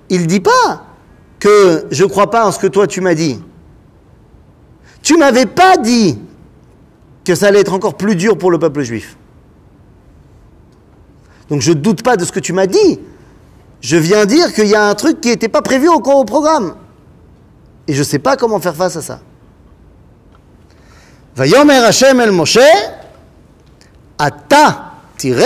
Il 0.10 0.28
dit 0.28 0.40
pas 0.40 0.91
que 1.42 1.88
je 1.90 2.04
ne 2.04 2.10
crois 2.10 2.30
pas 2.30 2.46
en 2.46 2.52
ce 2.52 2.60
que 2.60 2.68
toi 2.68 2.88
tu 2.88 3.02
m'as 3.02 3.16
dit. 3.16 3.42
Tu 5.02 5.18
m'avais 5.18 5.48
pas 5.48 5.76
dit 5.76 6.18
que 7.26 7.34
ça 7.34 7.48
allait 7.48 7.60
être 7.62 7.74
encore 7.74 7.96
plus 7.96 8.16
dur 8.16 8.38
pour 8.38 8.52
le 8.52 8.60
peuple 8.60 8.84
juif. 8.84 9.18
Donc 11.50 11.62
je 11.62 11.72
ne 11.72 11.80
doute 11.80 12.04
pas 12.04 12.16
de 12.16 12.24
ce 12.24 12.32
que 12.32 12.40
tu 12.40 12.54
m'as 12.54 12.68
dit. 12.68 13.00
Je 13.82 13.98
viens 13.98 14.28
dire 14.28 14.54
qu'il 14.54 14.68
y 14.68 14.76
a 14.76 14.88
un 14.88 14.94
truc 14.94 15.20
qui 15.20 15.30
n'était 15.30 15.50
pas 15.50 15.64
prévu 15.64 15.90
au, 15.90 15.96
au 15.96 16.26
programme. 16.26 16.76
Et 17.88 17.94
je 17.94 18.00
ne 18.00 18.06
sais 18.06 18.20
pas 18.20 18.38
comment 18.38 18.60
faire 18.60 18.76
face 18.76 18.96
à 18.96 19.02
ça. 19.02 19.20
Vayomer 21.36 21.74
Hashem 21.78 22.20
el 22.22 22.32
Moshe, 22.32 22.60
Ata 24.20 24.92
tiré 25.18 25.46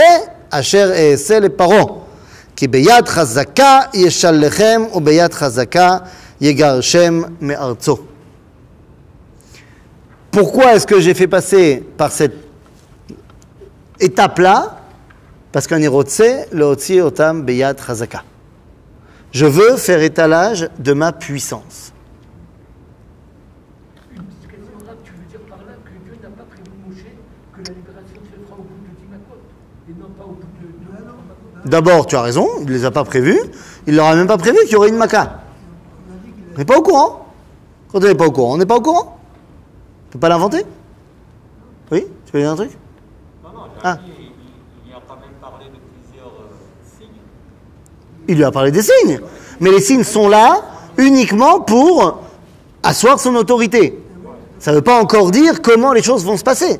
Asher 0.51 0.91
et. 0.97 1.15
כי 2.56 2.68
ביד 2.68 3.08
חזקה 3.08 3.80
ישלכם 3.94 4.82
וביד 4.94 5.34
חזקה 5.34 5.96
יגרשם 6.40 7.22
מארצו. 7.40 7.96
Pourquoi 10.30 10.74
est-ce 10.74 10.86
que 10.86 11.00
j'ai 11.00 11.14
fait 11.14 11.26
passer 11.26 11.82
par 11.96 12.12
cette 12.12 12.36
étape-là 13.98 14.80
Parce 15.52 15.66
qu'un 15.66 15.80
irotse, 15.80 16.22
le 16.52 16.64
otsi 16.64 17.00
otam 17.00 17.42
beyad 17.42 17.76
chazaka. 17.84 18.22
Je 19.32 19.46
veux 19.46 19.76
faire 19.76 20.02
étalage 20.02 20.68
de 20.78 20.92
ma 20.92 21.12
puissance. 21.12 21.92
D'abord, 31.65 32.05
tu 32.05 32.15
as 32.15 32.21
raison, 32.21 32.47
il 32.59 32.65
ne 32.67 32.71
les 32.71 32.85
a 32.85 32.91
pas 32.91 33.03
prévus. 33.03 33.39
Il 33.87 33.95
leur 33.95 34.05
a 34.07 34.15
même 34.15 34.27
pas 34.27 34.37
prévu 34.37 34.57
qu'il 34.63 34.73
y 34.73 34.75
aurait 34.75 34.89
une 34.89 34.97
maca. 34.97 35.39
On 36.53 36.57
n'est 36.59 36.65
pas 36.65 36.77
au 36.77 36.81
courant. 36.81 37.25
Quand 37.91 37.97
on 37.97 38.07
n'est 38.07 38.15
pas 38.15 38.27
au 38.27 38.31
courant, 38.31 38.53
on 38.53 38.57
n'est 38.57 38.65
pas 38.65 38.75
au 38.75 38.81
courant. 38.81 39.17
On 40.07 40.11
peut 40.13 40.19
pas 40.19 40.29
l'inventer 40.29 40.63
Oui 41.91 42.05
Tu 42.25 42.31
veux 42.31 42.39
dire 42.39 42.51
un 42.51 42.55
truc? 42.55 42.71
Non, 43.43 43.49
non, 43.51 43.65
Ah. 43.83 43.95
dit, 43.95 44.11
il, 44.19 44.89
il 44.89 44.93
a 44.93 44.99
quand 45.07 45.15
même 45.15 45.29
parlé 45.41 45.65
de 45.65 45.79
plusieurs 46.07 46.27
euh, 46.27 46.97
signes. 46.99 47.07
Il 48.27 48.35
lui 48.37 48.43
a 48.43 48.51
parlé 48.51 48.71
des 48.71 48.81
signes. 48.83 49.19
Mais 49.59 49.71
les 49.71 49.81
signes 49.81 50.03
sont 50.03 50.29
là 50.29 50.61
uniquement 50.97 51.61
pour 51.61 52.21
asseoir 52.83 53.19
son 53.19 53.35
autorité. 53.35 53.99
Ça 54.59 54.71
ne 54.71 54.77
veut 54.77 54.81
pas 54.83 55.01
encore 55.01 55.31
dire 55.31 55.61
comment 55.61 55.93
les 55.93 56.03
choses 56.03 56.23
vont 56.23 56.37
se 56.37 56.43
passer. 56.43 56.79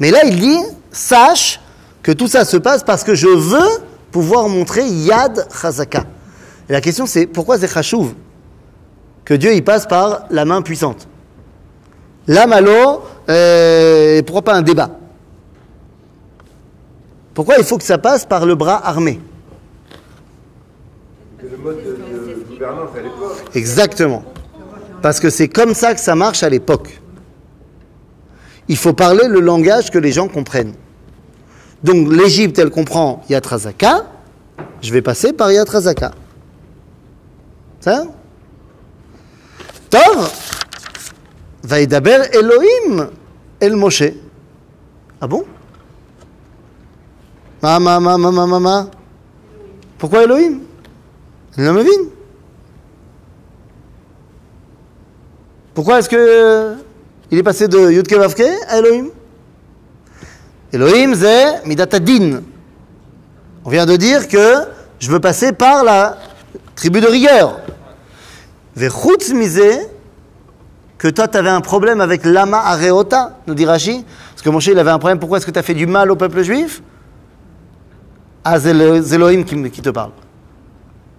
Mais 0.00 0.10
là, 0.10 0.24
il 0.24 0.38
dit, 0.40 0.58
sache 0.90 1.60
que 2.02 2.12
tout 2.12 2.26
ça 2.26 2.44
se 2.44 2.56
passe 2.56 2.82
parce 2.82 3.04
que 3.04 3.14
je 3.14 3.28
veux 3.28 3.68
pouvoir 4.10 4.48
montrer 4.48 4.86
Yad 4.86 5.46
Chazaka. 5.60 6.04
Et 6.68 6.72
la 6.72 6.80
question 6.80 7.06
c'est, 7.06 7.26
pourquoi 7.26 7.58
c'est 7.58 7.68
Chachouv 7.68 8.12
Que 9.24 9.34
Dieu 9.34 9.54
il 9.54 9.64
passe 9.64 9.86
par 9.86 10.26
la 10.30 10.44
main 10.44 10.62
puissante? 10.62 11.08
Là, 12.26 12.46
Malo, 12.46 13.02
euh, 13.30 14.22
pourquoi 14.22 14.42
pas 14.42 14.54
un 14.54 14.62
débat? 14.62 14.90
Pourquoi 17.32 17.56
il 17.58 17.64
faut 17.64 17.78
que 17.78 17.84
ça 17.84 17.98
passe 17.98 18.26
par 18.26 18.44
le 18.44 18.54
bras 18.54 18.86
armé? 18.86 19.20
C'est 21.40 21.50
le 21.50 21.56
mode 21.56 21.78
de, 21.78 21.92
de 21.92 22.44
gouvernance 22.50 22.90
à 22.94 23.00
l'époque. 23.00 23.36
Exactement. 23.54 24.24
Parce 25.00 25.20
que 25.20 25.30
c'est 25.30 25.48
comme 25.48 25.72
ça 25.72 25.94
que 25.94 26.00
ça 26.00 26.14
marche 26.14 26.42
à 26.42 26.50
l'époque. 26.50 27.00
Il 28.66 28.76
faut 28.76 28.92
parler 28.92 29.28
le 29.28 29.40
langage 29.40 29.90
que 29.90 29.98
les 29.98 30.12
gens 30.12 30.28
comprennent. 30.28 30.74
Donc 31.82 32.12
l'Égypte, 32.12 32.58
elle 32.58 32.70
comprend 32.70 33.22
Yatrazaka, 33.28 34.06
je 34.82 34.92
vais 34.92 35.02
passer 35.02 35.32
par 35.32 35.52
Yatrazaka. 35.52 36.12
Ça 37.80 38.04
Tov 39.90 40.30
Vaïdaber 41.62 42.18
Elohim 42.32 43.10
El 43.60 43.76
Moshe. 43.76 44.04
Ah 45.20 45.26
bon 45.26 45.44
Ma, 47.62 47.78
ma, 47.80 47.98
ma, 47.98 48.16
ma, 48.16 48.30
ma, 48.30 48.46
ma, 48.46 48.60
ma. 48.60 48.90
Pourquoi 49.98 50.24
Elohim 50.24 50.60
Mevin 51.56 52.08
Pourquoi 55.74 55.98
est-ce 55.98 56.08
que 56.08 56.74
il 57.30 57.38
est 57.38 57.42
passé 57.42 57.68
de 57.68 57.90
Yudke 57.90 58.12
à 58.68 58.78
Elohim 58.78 59.08
Elohim, 60.72 61.14
c'est 61.14 61.66
Midatadin. 61.66 62.42
On 63.64 63.70
vient 63.70 63.86
de 63.86 63.96
dire 63.96 64.28
que 64.28 64.64
je 64.98 65.10
veux 65.10 65.20
passer 65.20 65.52
par 65.52 65.84
la 65.84 66.18
tribu 66.74 67.00
de 67.00 67.06
rigueur. 67.06 67.60
Vechutz 68.76 69.32
misé, 69.32 69.80
que 70.98 71.08
toi 71.08 71.28
tu 71.28 71.38
avais 71.38 71.48
un 71.48 71.60
problème 71.60 72.00
avec 72.00 72.24
Lama 72.24 72.60
Areota, 72.64 73.38
nous 73.46 73.54
dit 73.54 73.64
Rashi. 73.64 74.04
Parce 74.30 74.42
que 74.42 74.50
Moshe 74.50 74.66
il 74.66 74.78
avait 74.78 74.90
un 74.90 74.98
problème, 74.98 75.18
pourquoi 75.18 75.38
est-ce 75.38 75.46
que 75.46 75.50
tu 75.50 75.58
as 75.58 75.62
fait 75.62 75.74
du 75.74 75.86
mal 75.86 76.10
au 76.10 76.16
peuple 76.16 76.42
juif? 76.42 76.82
Ah, 78.44 78.60
c'est 78.60 78.70
Elohim 78.70 79.44
qui, 79.44 79.82
te 79.82 79.90
parle. 79.90 80.12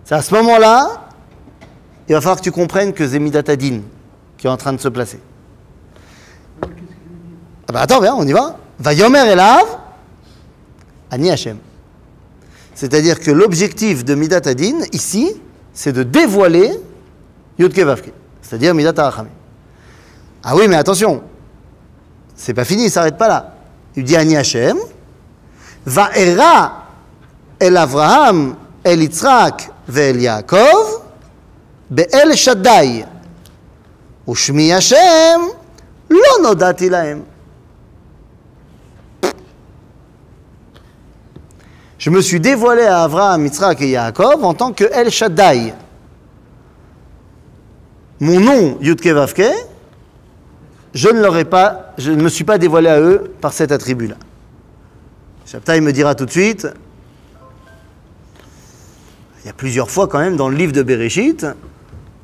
C'est 0.03 0.15
à 0.15 0.21
ce 0.21 0.33
moment-là, 0.35 1.07
il 2.07 2.13
va 2.13 2.21
falloir 2.21 2.37
que 2.37 2.43
tu 2.43 2.51
comprennes 2.51 2.93
que 2.93 3.07
c'est 3.07 3.19
Midatadin 3.19 3.81
qui 4.37 4.47
est 4.47 4.49
en 4.49 4.57
train 4.57 4.73
de 4.73 4.79
se 4.79 4.87
placer. 4.87 5.19
Ah 6.61 7.71
bah 7.73 7.81
attends, 7.81 7.99
viens, 7.99 8.15
on 8.15 8.25
y 8.25 8.31
va. 8.31 8.57
Vayomer 8.79 9.27
Elav, 9.27 9.65
Ani 11.11 11.31
Hashem. 11.31 11.57
C'est-à-dire 12.75 13.19
que 13.19 13.31
l'objectif 13.31 14.05
de 14.05 14.15
Midat 14.15 14.41
Adin, 14.45 14.79
ici, 14.93 15.35
c'est 15.73 15.91
de 15.91 16.03
dévoiler 16.03 16.71
Yudke 17.57 17.85
c'est-à-dire 18.41 18.73
Midat 18.73 18.93
Arachamim. 18.97 19.29
Ah 20.43 20.55
oui, 20.55 20.67
mais 20.67 20.77
attention, 20.77 21.21
c'est 22.35 22.53
pas 22.53 22.63
fini, 22.63 22.85
il 22.85 22.89
s'arrête 22.89 23.17
pas 23.17 23.27
là. 23.27 23.53
Il 23.95 24.05
dit 24.05 24.15
Ani 24.15 24.37
Hashem, 24.37 24.77
Vaera 25.85 26.85
El 27.59 27.75
Avraham, 27.75 28.55
El 28.83 29.01
Yitzhak, 29.01 29.69
Ve'el 29.87 30.21
Yaakov, 30.21 31.01
Be'el 31.89 32.35
Shaddai. 32.35 33.05
Ushmi 34.25 34.71
Hashem, 34.71 35.41
Lo 36.09 36.43
Nodati 36.43 36.87
Lahem. 36.87 37.23
Je 41.99 42.09
me 42.09 42.21
suis 42.21 42.39
dévoilé 42.39 42.83
à 42.83 43.03
Abraham, 43.03 43.45
Yitzhak 43.45 43.81
et 43.81 43.89
Yaakov 43.89 44.43
en 44.43 44.53
tant 44.55 44.71
que 44.71 44.85
El 44.85 45.11
Shaddai. 45.11 45.73
Mon 48.21 48.39
nom, 48.39 48.77
Yudke 48.81 49.07
Vavke, 49.07 49.51
je 50.93 51.09
ne 51.09 51.43
pas, 51.43 51.93
je 51.97 52.11
ne 52.11 52.21
me 52.21 52.29
suis 52.29 52.43
pas 52.43 52.57
dévoilé 52.57 52.89
à 52.89 52.99
eux 52.99 53.31
par 53.39 53.53
cet 53.53 53.71
attribut-là. 53.71 54.15
Shabtai 55.45 55.81
me 55.81 55.91
dira 55.91 56.15
tout 56.15 56.25
de 56.25 56.31
suite, 56.31 56.67
il 59.43 59.47
y 59.47 59.49
a 59.49 59.53
plusieurs 59.53 59.89
fois 59.89 60.07
quand 60.07 60.19
même 60.19 60.35
dans 60.35 60.49
le 60.49 60.55
livre 60.55 60.73
de 60.73 60.83
Bereshit 60.83 61.45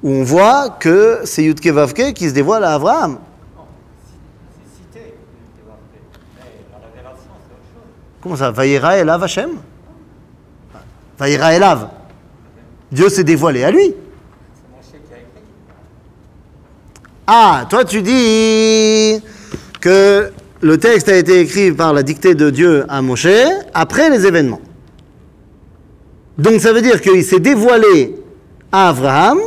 où 0.04 0.10
on 0.12 0.24
voit 0.24 0.70
que 0.70 1.22
c'est 1.24 1.44
Yudke 1.44 1.68
Vavke 1.68 2.14
qui 2.14 2.30
se 2.30 2.34
dévoile 2.34 2.64
à 2.64 2.74
Abraham. 2.74 3.18
C'est 4.54 5.00
cité, 5.00 5.16
le 5.16 5.62
Thévarté. 5.62 6.00
mais 6.38 6.42
la 6.72 6.88
révélation, 6.88 7.32
c'est 7.48 7.54
autre 7.54 7.66
chose. 7.74 7.90
Comment 8.26 8.38
ça 8.38 8.50
Vaïra 8.50 8.98
Elav 8.98 9.22
Hashem 9.22 9.52
Vaïra 11.20 11.54
Elav. 11.54 11.90
Dieu 12.92 13.08
s'est 13.08 13.24
dévoilé 13.24 13.64
à 13.64 13.70
lui. 13.70 13.94
Ah, 17.28 17.68
toi 17.70 17.86
tu 17.86 18.02
dis 18.02 19.22
que 19.80 20.32
le 20.60 20.78
texte 20.80 21.08
a 21.08 21.16
été 21.18 21.40
écrit 21.40 21.72
par 21.72 21.94
la 21.94 22.02
dictée 22.02 22.34
de 22.34 22.50
Dieu 22.50 22.86
à 22.90 23.04
Moshe 23.04 23.28
après 23.76 24.10
les 24.10 24.26
événements. 24.26 24.62
Donc 26.40 26.62
ça 26.62 26.74
veut 26.74 26.82
dire 26.82 27.02
qu'il 27.02 27.24
s'est 27.24 27.40
dévoilé 27.40 28.16
à 28.72 28.90
Abraham 28.90 29.38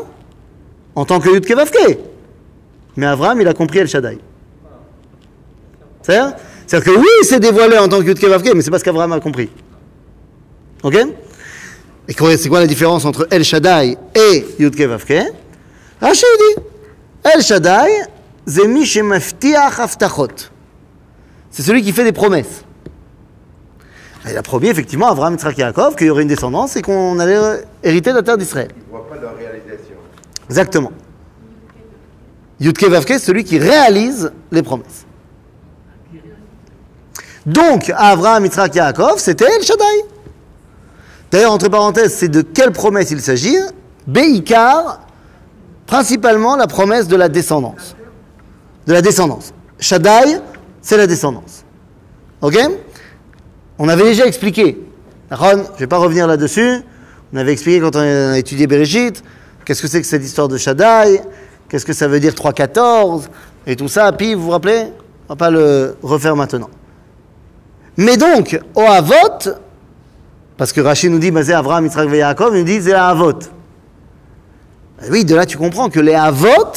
en 0.94 1.04
tant 1.04 1.18
que 1.18 1.30
Yudke 1.30 1.50
Vavke. 1.50 1.98
Mais 2.96 3.06
Abraham, 3.06 3.40
il 3.40 3.48
a 3.48 3.54
compris 3.54 3.80
El 3.80 3.88
Shaddai. 3.88 4.18
C'est-à-dire 6.00 6.36
C'est-à-dire 6.68 6.92
que 6.92 6.98
oui, 6.98 7.06
il 7.22 7.24
s'est 7.24 7.40
dévoilé 7.40 7.78
en 7.78 7.88
tant 7.88 7.98
que 8.00 8.04
Yudke 8.04 8.24
Vavke, 8.24 8.52
mais 8.54 8.60
c'est 8.60 8.70
pas 8.70 8.78
ce 8.78 8.84
qu'Abraham 8.84 9.12
a 9.12 9.20
compris. 9.20 9.48
Ok? 10.82 10.96
Et 12.08 12.36
c'est 12.36 12.48
quoi 12.50 12.60
la 12.60 12.66
différence 12.66 13.06
entre 13.06 13.26
El 13.30 13.42
Shaddai 13.42 13.96
et 14.14 14.46
Yudke 14.58 14.82
Vavke 14.82 15.32
Rashi 15.98 16.26
dit 16.38 16.62
El 17.24 17.40
Shaddai, 17.40 17.90
c'est 18.46 18.68
mi 18.68 18.84
shemaftiach 18.84 19.80
haftachot. 19.80 20.28
C'est 21.50 21.62
celui 21.62 21.82
qui 21.82 21.92
fait 21.92 22.04
des 22.04 22.12
promesses. 22.12 22.64
Et 24.28 24.34
la 24.34 24.42
première, 24.42 24.72
effectivement, 24.72 25.08
Abraham, 25.08 25.34
Yitzhak 25.34 25.58
et 25.58 25.62
Yaakov, 25.62 25.96
qu'il 25.96 26.08
y 26.08 26.10
aurait 26.10 26.22
une 26.22 26.28
descendance 26.28 26.76
et 26.76 26.82
qu'on 26.82 27.18
allait 27.18 27.64
hériter 27.82 28.10
de 28.10 28.16
la 28.16 28.22
terre 28.22 28.36
d'Israël. 28.36 28.68
Ils 28.76 28.84
ne 28.84 28.90
voient 28.90 29.08
pas 29.08 29.16
leur 29.16 29.34
réalisation. 29.38 29.94
Exactement. 30.50 30.92
Yudke 32.60 32.84
Vavke, 32.84 33.08
c'est 33.08 33.18
celui 33.20 33.44
qui 33.44 33.58
réalise 33.58 34.30
les 34.52 34.62
promesses. 34.62 35.06
Donc, 37.48 37.90
Abraham, 37.96 38.44
Yitzhak 38.44 38.74
Yaakov, 38.74 39.18
c'était 39.18 39.46
El 39.46 39.62
Shaddai. 39.62 40.04
D'ailleurs, 41.30 41.52
entre 41.52 41.70
parenthèses, 41.70 42.14
c'est 42.14 42.28
de 42.28 42.42
quelle 42.42 42.72
promesse 42.72 43.10
il 43.10 43.22
s'agit? 43.22 43.56
Beikar, 44.06 45.00
principalement 45.86 46.56
la 46.56 46.66
promesse 46.66 47.08
de 47.08 47.16
la 47.16 47.30
descendance. 47.30 47.96
De 48.86 48.92
la 48.92 49.00
descendance. 49.00 49.54
Shaddai, 49.80 50.40
c'est 50.82 50.98
la 50.98 51.06
descendance. 51.06 51.64
Ok? 52.42 52.58
On 53.78 53.88
avait 53.88 54.04
déjà 54.04 54.26
expliqué. 54.26 54.86
Ron, 55.30 55.64
je 55.68 55.72
ne 55.72 55.78
vais 55.78 55.86
pas 55.86 55.98
revenir 55.98 56.26
là-dessus. 56.26 56.82
On 57.32 57.38
avait 57.38 57.52
expliqué 57.52 57.80
quand 57.80 57.96
on 57.96 58.00
a 58.00 58.36
étudié 58.36 58.66
Bereshit, 58.66 59.24
qu'est-ce 59.64 59.80
que 59.80 59.88
c'est 59.88 60.02
que 60.02 60.06
cette 60.06 60.24
histoire 60.24 60.48
de 60.48 60.58
Shaddai, 60.58 61.22
qu'est-ce 61.70 61.86
que 61.86 61.94
ça 61.94 62.08
veut 62.08 62.20
dire 62.20 62.34
3.14, 62.34 63.22
et 63.66 63.74
tout 63.74 63.88
ça. 63.88 64.12
Puis, 64.12 64.34
vous 64.34 64.42
vous 64.42 64.50
rappelez? 64.50 64.84
On 65.28 65.32
va 65.32 65.36
pas 65.36 65.50
le 65.50 65.96
refaire 66.02 66.36
maintenant. 66.36 66.68
Mais 67.98 68.16
donc, 68.16 68.58
au 68.74 68.82
Havot, 68.82 69.50
parce 70.56 70.72
que 70.72 70.80
Rachid 70.80 71.10
nous 71.10 71.18
dit, 71.18 71.30
bah, 71.30 71.42
c'est 71.44 71.52
Abraham, 71.52 71.84
Yitzhak 71.84 72.08
et 72.10 72.18
Yaakov, 72.18 72.54
il 72.54 72.60
nous 72.60 72.64
dit, 72.64 72.80
c'est 72.80 72.92
la 72.92 73.08
Havot. 73.08 73.32
Ben 75.00 75.08
oui, 75.10 75.24
de 75.24 75.34
là 75.34 75.44
tu 75.46 75.58
comprends 75.58 75.88
que 75.90 76.00
les 76.00 76.14
Havot, 76.14 76.72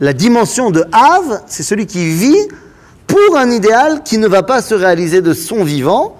la 0.00 0.12
dimension 0.12 0.70
de 0.70 0.84
Hav, 0.92 1.42
c'est 1.46 1.62
celui 1.62 1.86
qui 1.86 2.06
vit 2.14 2.48
pour 3.06 3.36
un 3.36 3.50
idéal 3.50 4.02
qui 4.02 4.18
ne 4.18 4.28
va 4.28 4.42
pas 4.42 4.62
se 4.62 4.74
réaliser 4.74 5.22
de 5.22 5.32
son 5.32 5.64
vivant, 5.64 6.16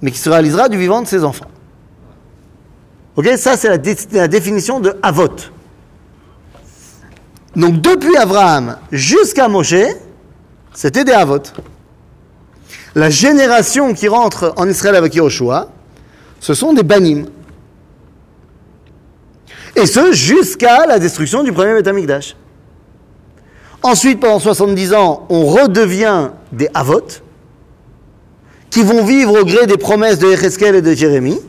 mais 0.00 0.10
qui 0.10 0.18
se 0.18 0.28
réalisera 0.28 0.68
du 0.68 0.76
vivant 0.78 1.02
de 1.02 1.06
ses 1.06 1.22
enfants. 1.22 1.46
Ok, 3.14 3.28
ça 3.36 3.56
c'est 3.58 3.68
la, 3.68 3.78
dé- 3.78 3.96
la 4.12 4.26
définition 4.28 4.80
de 4.80 4.96
Havot. 5.02 5.28
Donc 7.54 7.80
depuis 7.82 8.16
Abraham 8.16 8.78
jusqu'à 8.90 9.48
Moshe, 9.48 9.74
c'était 10.72 11.04
des 11.04 11.12
Havot. 11.12 11.42
La 12.94 13.08
génération 13.08 13.94
qui 13.94 14.08
rentre 14.08 14.52
en 14.56 14.68
Israël 14.68 14.96
avec 14.96 15.14
Yahushua, 15.14 15.68
ce 16.40 16.54
sont 16.54 16.72
des 16.72 16.82
Banim. 16.82 17.26
Et 19.76 19.86
ce, 19.86 20.12
jusqu'à 20.12 20.86
la 20.86 20.98
destruction 20.98 21.42
du 21.42 21.52
premier 21.52 21.74
Beth 21.74 21.88
Amikdash. 21.88 22.36
Ensuite, 23.82 24.20
pendant 24.20 24.38
70 24.38 24.94
ans, 24.94 25.26
on 25.30 25.46
redevient 25.46 26.30
des 26.52 26.68
Havot, 26.74 27.00
qui 28.70 28.82
vont 28.82 29.04
vivre 29.04 29.40
au 29.40 29.44
gré 29.44 29.66
des 29.66 29.78
promesses 29.78 30.18
de 30.18 30.28
Yecheskel 30.28 30.76
et 30.76 30.82
de 30.82 30.94
Jérémie, 30.94 31.40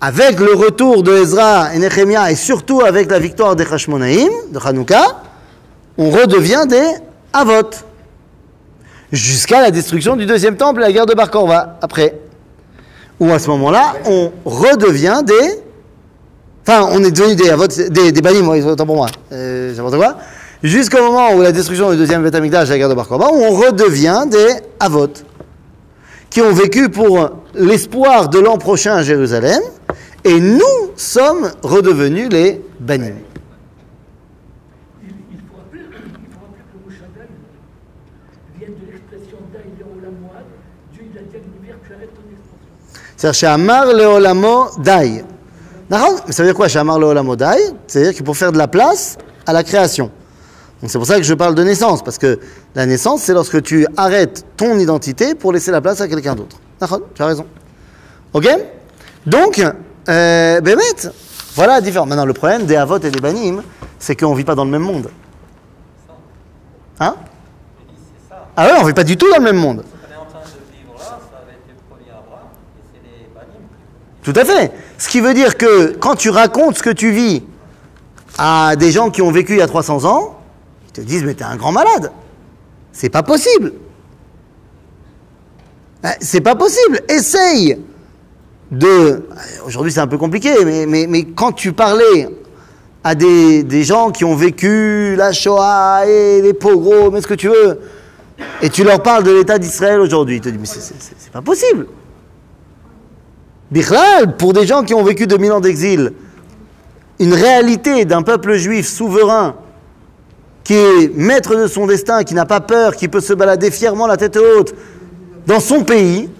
avec 0.00 0.38
le 0.38 0.54
retour 0.54 1.02
de 1.02 1.12
Ezra 1.12 1.74
et 1.74 1.78
Nehemiah, 1.78 2.30
et 2.30 2.36
surtout 2.36 2.82
avec 2.82 3.10
la 3.10 3.18
victoire 3.18 3.56
des 3.56 3.64
Hashmonaïm, 3.64 4.30
de 4.52 4.58
Hanouka, 4.62 5.22
on 5.96 6.10
redevient 6.10 6.66
des 6.68 6.84
Havot. 7.32 7.70
Jusqu'à 9.14 9.62
la 9.62 9.70
destruction 9.70 10.16
du 10.16 10.26
deuxième 10.26 10.56
temple 10.56 10.80
et 10.80 10.84
la 10.84 10.92
guerre 10.92 11.06
de 11.06 11.14
Bar 11.14 11.30
Korva, 11.30 11.78
après. 11.80 12.18
Où 13.20 13.30
à 13.32 13.38
ce 13.38 13.48
moment-là, 13.48 13.94
on 14.06 14.32
redevient 14.44 15.22
des 15.24 15.62
Enfin, 16.66 16.88
on 16.92 17.04
est 17.04 17.10
devenu 17.10 17.36
des 17.36 17.50
avot, 17.50 17.66
des, 17.66 18.10
des 18.10 18.22
banim, 18.22 18.48
ouais, 18.48 18.64
autant 18.64 18.86
pour 18.86 18.96
moi, 18.96 19.08
euh, 19.32 19.74
n'importe 19.74 19.96
quoi. 19.96 20.16
Jusqu'au 20.62 20.96
moment 21.02 21.34
où 21.34 21.42
la 21.42 21.52
destruction 21.52 21.90
du 21.90 21.98
deuxième 21.98 22.22
Beth 22.22 22.34
Amikdash, 22.34 22.70
la 22.70 22.78
guerre 22.78 22.88
de 22.88 22.94
Bar 22.94 23.06
Korban, 23.06 23.28
où 23.34 23.42
on 23.42 23.50
redevient 23.50 24.24
des 24.30 24.54
avot, 24.80 25.12
qui 26.30 26.40
ont 26.40 26.54
vécu 26.54 26.88
pour 26.88 27.32
l'espoir 27.54 28.30
de 28.30 28.38
l'an 28.38 28.56
prochain 28.56 28.94
à 28.94 29.02
Jérusalem, 29.02 29.60
et 30.24 30.40
nous 30.40 30.62
sommes 30.96 31.52
redevenus 31.62 32.30
les 32.30 32.62
banim. 32.80 33.16
Il, 35.02 35.08
il 35.32 35.38
faut 35.46 35.56
rappeler, 35.58 35.82
il 35.82 36.32
faut 36.32 36.40
rappeler 36.40 36.62
que 36.64 36.78
le 36.78 36.80
mot 36.82 36.90
Shaddai 36.90 37.28
vient 38.58 38.68
de 38.68 38.90
l'expression 38.90 39.36
Dai 39.52 39.68
Leolam 39.78 40.14
Moad. 40.22 40.46
Dieu 40.94 41.02
il 41.12 41.18
a 41.18 41.20
dit 41.20 41.36
à 41.36 41.40
l'univers, 41.40 41.76
tu 41.86 41.92
arrêtes 41.92 42.14
ton 42.14 42.24
expansion. 42.32 42.72
C'est-à-dire, 43.24 43.38
chez 43.40 43.46
Amar 43.46 43.86
Leolamo 43.86 44.66
Dai. 44.76 45.24
Ça 45.90 46.42
veut 46.42 46.44
dire 46.44 46.54
quoi, 46.54 46.68
chez 46.68 46.78
Amar 46.78 46.98
Leolamo 46.98 47.36
Dai? 47.36 47.56
C'est-à-dire 47.86 48.12
qu'il 48.12 48.26
faut 48.26 48.34
faire 48.34 48.52
de 48.52 48.58
la 48.58 48.68
place 48.68 49.16
à 49.46 49.54
la 49.54 49.64
création. 49.64 50.10
Donc 50.82 50.90
c'est 50.90 50.98
pour 50.98 51.06
ça 51.06 51.16
que 51.16 51.22
je 51.22 51.32
parle 51.32 51.54
de 51.54 51.62
naissance, 51.62 52.02
parce 52.02 52.18
que 52.18 52.38
la 52.74 52.84
naissance, 52.84 53.22
c'est 53.22 53.32
lorsque 53.32 53.62
tu 53.62 53.86
arrêtes 53.96 54.44
ton 54.58 54.78
identité 54.78 55.34
pour 55.34 55.54
laisser 55.54 55.70
la 55.70 55.80
place 55.80 56.02
à 56.02 56.08
quelqu'un 56.08 56.34
d'autre. 56.34 56.58
Tu 57.14 57.22
as 57.22 57.26
raison. 57.26 57.46
Ok? 58.34 58.46
Donc, 59.24 59.64
euh, 60.10 60.60
Bémet, 60.60 60.82
voilà 61.54 61.76
la 61.76 61.80
différence. 61.80 62.08
Maintenant, 62.08 62.26
le 62.26 62.34
problème 62.34 62.66
des 62.66 62.76
Havot 62.76 62.98
et 62.98 63.10
des 63.10 63.20
Banim, 63.20 63.62
c'est 63.98 64.16
qu'on 64.16 64.32
ne 64.32 64.36
vit 64.36 64.44
pas 64.44 64.54
dans 64.54 64.66
le 64.66 64.70
même 64.70 64.82
monde. 64.82 65.08
Hein? 67.00 67.14
Ah 68.54 68.66
ouais, 68.66 68.72
on 68.76 68.82
ne 68.82 68.88
vit 68.88 68.92
pas 68.92 69.02
du 69.02 69.16
tout 69.16 69.30
dans 69.30 69.38
le 69.38 69.44
même 69.44 69.56
monde. 69.56 69.82
Ce 69.82 69.92
qu'on 70.06 70.12
est 70.12 70.16
en 70.18 70.26
train 70.26 70.40
de 70.40 70.76
vivre 70.76 70.92
là, 70.98 71.04
ça 71.04 71.38
avait 71.42 71.54
été 71.54 71.72
promis 71.88 72.10
à 72.10 72.18
Abraham, 72.18 72.48
et 72.76 72.82
c'est 72.92 73.02
les 73.02 73.28
banim. 73.34 73.64
Tout 74.24 74.32
à 74.34 74.44
fait. 74.44 74.72
Ce 74.98 75.08
qui 75.08 75.20
veut 75.20 75.34
dire 75.34 75.56
que 75.56 75.94
quand 75.98 76.16
tu 76.16 76.30
racontes 76.30 76.78
ce 76.78 76.82
que 76.82 76.90
tu 76.90 77.10
vis 77.10 77.42
à 78.38 78.74
des 78.74 78.90
gens 78.90 79.10
qui 79.10 79.22
ont 79.22 79.30
vécu 79.30 79.52
il 79.52 79.58
y 79.58 79.62
a 79.62 79.66
300 79.66 80.06
ans, 80.06 80.40
ils 80.88 80.92
te 80.92 81.00
disent 81.02 81.22
mais 81.24 81.34
t'es 81.34 81.44
un 81.44 81.56
grand 81.56 81.72
malade. 81.72 82.10
C'est 82.90 83.10
pas 83.10 83.22
possible. 83.22 83.72
Euh, 86.04 86.08
C'est 86.20 86.40
pas 86.40 86.54
possible. 86.54 87.00
Essaye 87.08 87.78
de. 88.70 89.28
Aujourd'hui 89.66 89.92
c'est 89.92 90.00
un 90.00 90.06
peu 90.06 90.18
compliqué, 90.18 90.52
mais, 90.64 90.86
mais, 90.86 91.06
mais 91.06 91.24
quand 91.24 91.52
tu 91.52 91.74
parlais 91.74 92.28
à 93.04 93.14
des, 93.14 93.84
gens 93.84 94.10
qui 94.10 94.24
ont 94.24 94.34
vécu 94.34 95.14
la 95.16 95.32
Shoah 95.32 96.06
et 96.06 96.40
les 96.40 96.54
pogroms, 96.54 97.14
et 97.14 97.20
ce 97.20 97.26
que 97.26 97.34
tu 97.34 97.48
veux, 97.48 97.78
et 98.62 98.70
tu 98.70 98.82
leur 98.82 99.02
parles 99.02 99.24
de 99.24 99.32
l'état 99.32 99.58
d'Israël 99.58 100.00
aujourd'hui, 100.00 100.36
ils 100.36 100.40
te 100.40 100.48
disent 100.48 100.58
mais 100.58 100.82
c'est 101.18 101.30
pas 101.30 101.42
possible. 101.42 101.86
Bichlal, 103.74 104.36
pour 104.36 104.52
des 104.52 104.68
gens 104.68 104.84
qui 104.84 104.94
ont 104.94 105.02
vécu 105.02 105.26
2000 105.26 105.50
ans 105.50 105.60
d'exil, 105.60 106.12
une 107.18 107.34
réalité 107.34 108.04
d'un 108.04 108.22
peuple 108.22 108.54
juif 108.54 108.86
souverain, 108.86 109.56
qui 110.62 110.74
est 110.74 111.12
maître 111.16 111.56
de 111.56 111.66
son 111.66 111.88
destin, 111.88 112.22
qui 112.22 112.34
n'a 112.34 112.46
pas 112.46 112.60
peur, 112.60 112.94
qui 112.94 113.08
peut 113.08 113.20
se 113.20 113.32
balader 113.32 113.72
fièrement 113.72 114.06
la 114.06 114.16
tête 114.16 114.36
haute 114.36 114.76
dans 115.48 115.58
son 115.58 115.82
pays, 115.82 116.30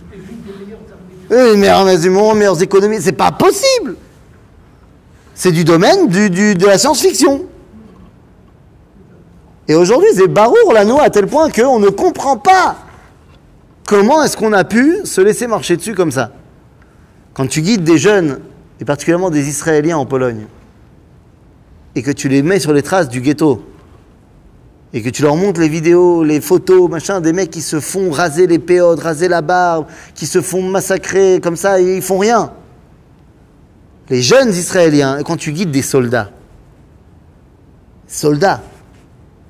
les 1.29 1.57
meilleures 1.57 1.99
du 1.99 2.09
monde, 2.09 2.39
meilleures 2.39 2.63
économies, 2.63 3.03
c'est 3.03 3.11
pas 3.11 3.33
possible. 3.33 3.97
C'est 5.35 5.51
du 5.51 5.65
domaine 5.65 6.07
de 6.07 6.67
la 6.67 6.79
science-fiction. 6.79 7.47
Et 9.67 9.75
aujourd'hui, 9.75 10.11
c'est 10.15 10.29
barour 10.29 10.73
l'anneau 10.73 11.01
à 11.01 11.11
tel 11.11 11.27
point 11.27 11.51
qu'on 11.51 11.81
ne 11.81 11.89
comprend 11.89 12.37
pas 12.37 12.77
comment 13.89 14.23
est-ce 14.23 14.37
qu'on 14.37 14.53
a 14.53 14.63
pu 14.63 14.99
se 15.03 15.21
laisser 15.21 15.49
marcher 15.49 15.77
dessus 15.77 15.97
comme 15.97 16.13
ça. 16.13 16.31
Quand 17.35 17.49
tu 17.49 17.63
guides 17.63 17.85
des 17.85 17.99
jeunes, 17.99 18.41
et 18.81 18.85
particulièrement 18.85 19.31
des 19.31 19.49
Israéliens 19.49 19.99
en 19.99 20.07
Pologne, 20.07 20.47
et 21.97 22.03
que 22.03 22.11
tu 22.11 22.29
les 22.29 22.43
mets 22.43 22.61
sur 22.61 22.73
les 22.73 22.83
traces 22.83 23.09
du 23.09 23.21
ghetto, 23.21 23.65
et 24.93 25.03
que 25.03 25.11
tu 25.11 25.23
leur 25.23 25.35
montres 25.35 25.61
les 25.61 25.69
vidéos, 25.69 26.23
les 26.23 26.41
photos, 26.41 26.89
machin, 26.89 27.21
des 27.21 27.33
mecs 27.33 27.51
qui 27.51 27.61
se 27.61 27.81
font 27.81 28.13
raser 28.13 28.47
les 28.47 28.61
péodes, 28.61 29.01
raser 29.01 29.27
la 29.27 29.43
barbe, 29.43 29.87
qui 30.15 30.27
se 30.27 30.41
font 30.41 30.63
massacrer 30.63 31.41
comme 31.43 31.57
ça 31.57 31.81
et 31.81 31.97
ils 31.97 32.03
font 32.03 32.19
rien. 32.19 32.53
Les 34.09 34.23
jeunes 34.23 34.51
Israéliens, 34.51 35.25
quand 35.25 35.37
tu 35.37 35.51
guides 35.51 35.73
des 35.73 35.83
soldats, 35.83 36.31
soldats, 38.07 38.63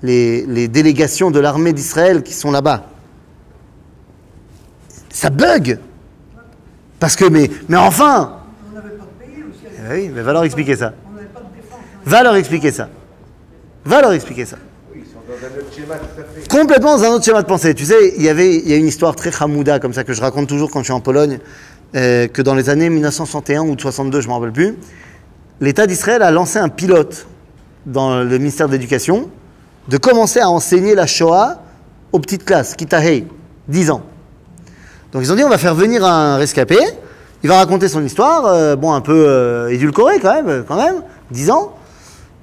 les, 0.03 0.47
les 0.47 0.69
délégations 0.69 1.31
de 1.31 1.41
l'armée 1.41 1.75
d'Israël 1.75 2.23
qui 2.23 2.33
sont 2.33 2.51
là-bas, 2.51 2.87
ça 5.11 5.29
bug. 5.29 5.79
Parce 7.05 7.17
que, 7.17 7.27
mais, 7.27 7.51
mais 7.69 7.77
enfin, 7.77 8.39
On 8.73 8.75
n'avait 8.77 8.89
pas 8.97 9.05
de 9.05 9.23
pays 9.27 9.43
aussi. 9.43 9.75
eh 9.77 9.93
oui, 9.93 10.11
mais 10.15 10.23
va 10.23 10.33
leur 10.33 10.45
expliquer 10.45 10.75
ça. 10.75 10.95
On 11.07 11.15
n'avait 11.17 11.27
pas 11.27 11.41
de 11.41 11.55
défense. 11.55 11.81
Va 12.07 12.23
leur 12.23 12.35
expliquer 12.35 12.73
ça. 12.73 12.89
Va 13.85 14.01
leur 14.01 14.13
expliquer 14.15 14.47
ça. 14.47 14.57
Oui, 14.91 15.03
ils 15.05 15.13
sont 15.13 15.19
dans 15.29 15.35
un 15.47 15.61
autre 15.61 15.75
schéma 15.77 15.97
tout 15.97 16.19
à 16.19 16.25
fait. 16.25 16.49
Complètement 16.49 16.97
dans 16.97 17.05
un 17.05 17.11
autre 17.11 17.25
schéma 17.27 17.43
de 17.43 17.47
pensée. 17.47 17.75
Tu 17.75 17.85
sais, 17.85 18.15
il 18.17 18.23
y 18.23 18.31
avait, 18.31 18.57
il 18.57 18.71
y 18.71 18.73
a 18.73 18.77
une 18.77 18.87
histoire 18.87 19.15
très 19.15 19.31
chamouda 19.31 19.81
comme 19.81 19.93
ça 19.93 20.03
que 20.03 20.15
je 20.15 20.23
raconte 20.23 20.49
toujours 20.49 20.71
quand 20.71 20.79
je 20.79 20.85
suis 20.85 20.95
en 20.95 21.01
Pologne, 21.01 21.41
euh, 21.95 22.27
que 22.27 22.41
dans 22.41 22.55
les 22.55 22.71
années 22.71 22.89
1961 22.89 23.65
ou 23.65 23.77
62, 23.79 24.23
je 24.23 24.29
m'en 24.29 24.39
rappelle 24.39 24.53
plus, 24.55 24.75
l'État 25.61 25.87
d'Israël 25.87 26.23
a 26.23 26.31
lancé 26.31 26.59
un 26.59 26.71
pilote 26.71 27.27
dans 27.85 28.23
le 28.23 28.39
ministère 28.39 28.67
de 28.67 28.73
l'Éducation 28.73 29.29
de 29.89 29.99
commencer 29.99 30.41
à 30.41 30.49
enseigner 30.49 30.95
la 30.95 31.07
Shoah 31.07 31.61
aux 32.13 32.19
petites 32.19 32.47
classes, 32.47 32.75
Kitahei, 32.75 33.27
10 33.69 33.91
ans. 33.91 34.05
Donc 35.15 35.23
ils 35.23 35.31
ont 35.31 35.37
dit 35.37 35.45
on 35.45 35.49
va 35.49 35.59
faire 35.59 35.77
venir 35.77 36.05
un 36.05 36.37
rescapé, 36.37 36.77
il 37.45 37.49
va 37.49 37.59
raconter 37.59 37.89
son 37.89 38.05
histoire, 38.05 38.47
euh, 38.47 38.75
bon 38.75 38.93
un 38.93 39.01
peu 39.01 39.27
euh, 39.29 39.69
édulcorée 39.69 40.19
quand 40.19 40.43
même, 40.43 40.65
quand 40.67 40.77
même, 40.77 41.03
10 41.31 41.51
ans, 41.53 41.73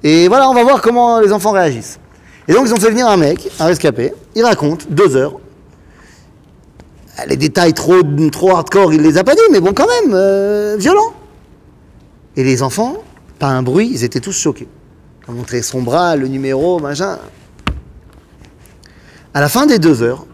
et 0.03 0.29
voilà 0.29 0.49
on 0.49 0.53
va 0.53 0.63
voir 0.63 0.81
comment 0.81 1.19
les 1.19 1.33
enfants 1.33 1.51
réagissent. 1.51 1.99
Et 2.47 2.53
donc 2.53 2.63
ils 2.65 2.73
ont 2.73 2.79
fait 2.79 2.89
venir 2.89 3.09
un 3.09 3.17
mec, 3.17 3.51
un 3.59 3.65
rescapé, 3.65 4.13
il 4.35 4.45
raconte 4.45 4.89
deux 4.89 5.17
heures. 5.17 5.33
Ah, 7.17 7.25
Les 7.25 7.35
détails 7.35 7.73
trop, 7.73 7.99
hardcore, 8.49 8.93
il 8.93 9.01
les 9.01 9.17
a 9.17 9.25
pas 9.25 9.35
dit, 9.35 9.41
mais 9.51 9.59
bon 9.59 9.73
quand 9.73 9.87
même, 9.87 10.13
euh, 10.13 10.77
violent. 10.79 11.13
Et 12.37 12.45
les 12.45 12.63
enfants, 12.63 13.03
pas 13.37 13.47
un 13.47 13.63
bruit, 13.63 13.89
ils 13.91 14.05
étaient 14.05 14.21
tous 14.21 14.31
choqués. 14.31 14.69
On 15.27 15.33
montré 15.33 15.61
son 15.61 15.81
bras, 15.81 16.15
le 16.15 16.29
numéro, 16.29 16.79
machin. 16.79 17.19
À 19.33 19.41
la 19.41 19.49
fin 19.49 19.65
des 19.65 19.77
deux 19.77 20.01
heures, 20.03 20.25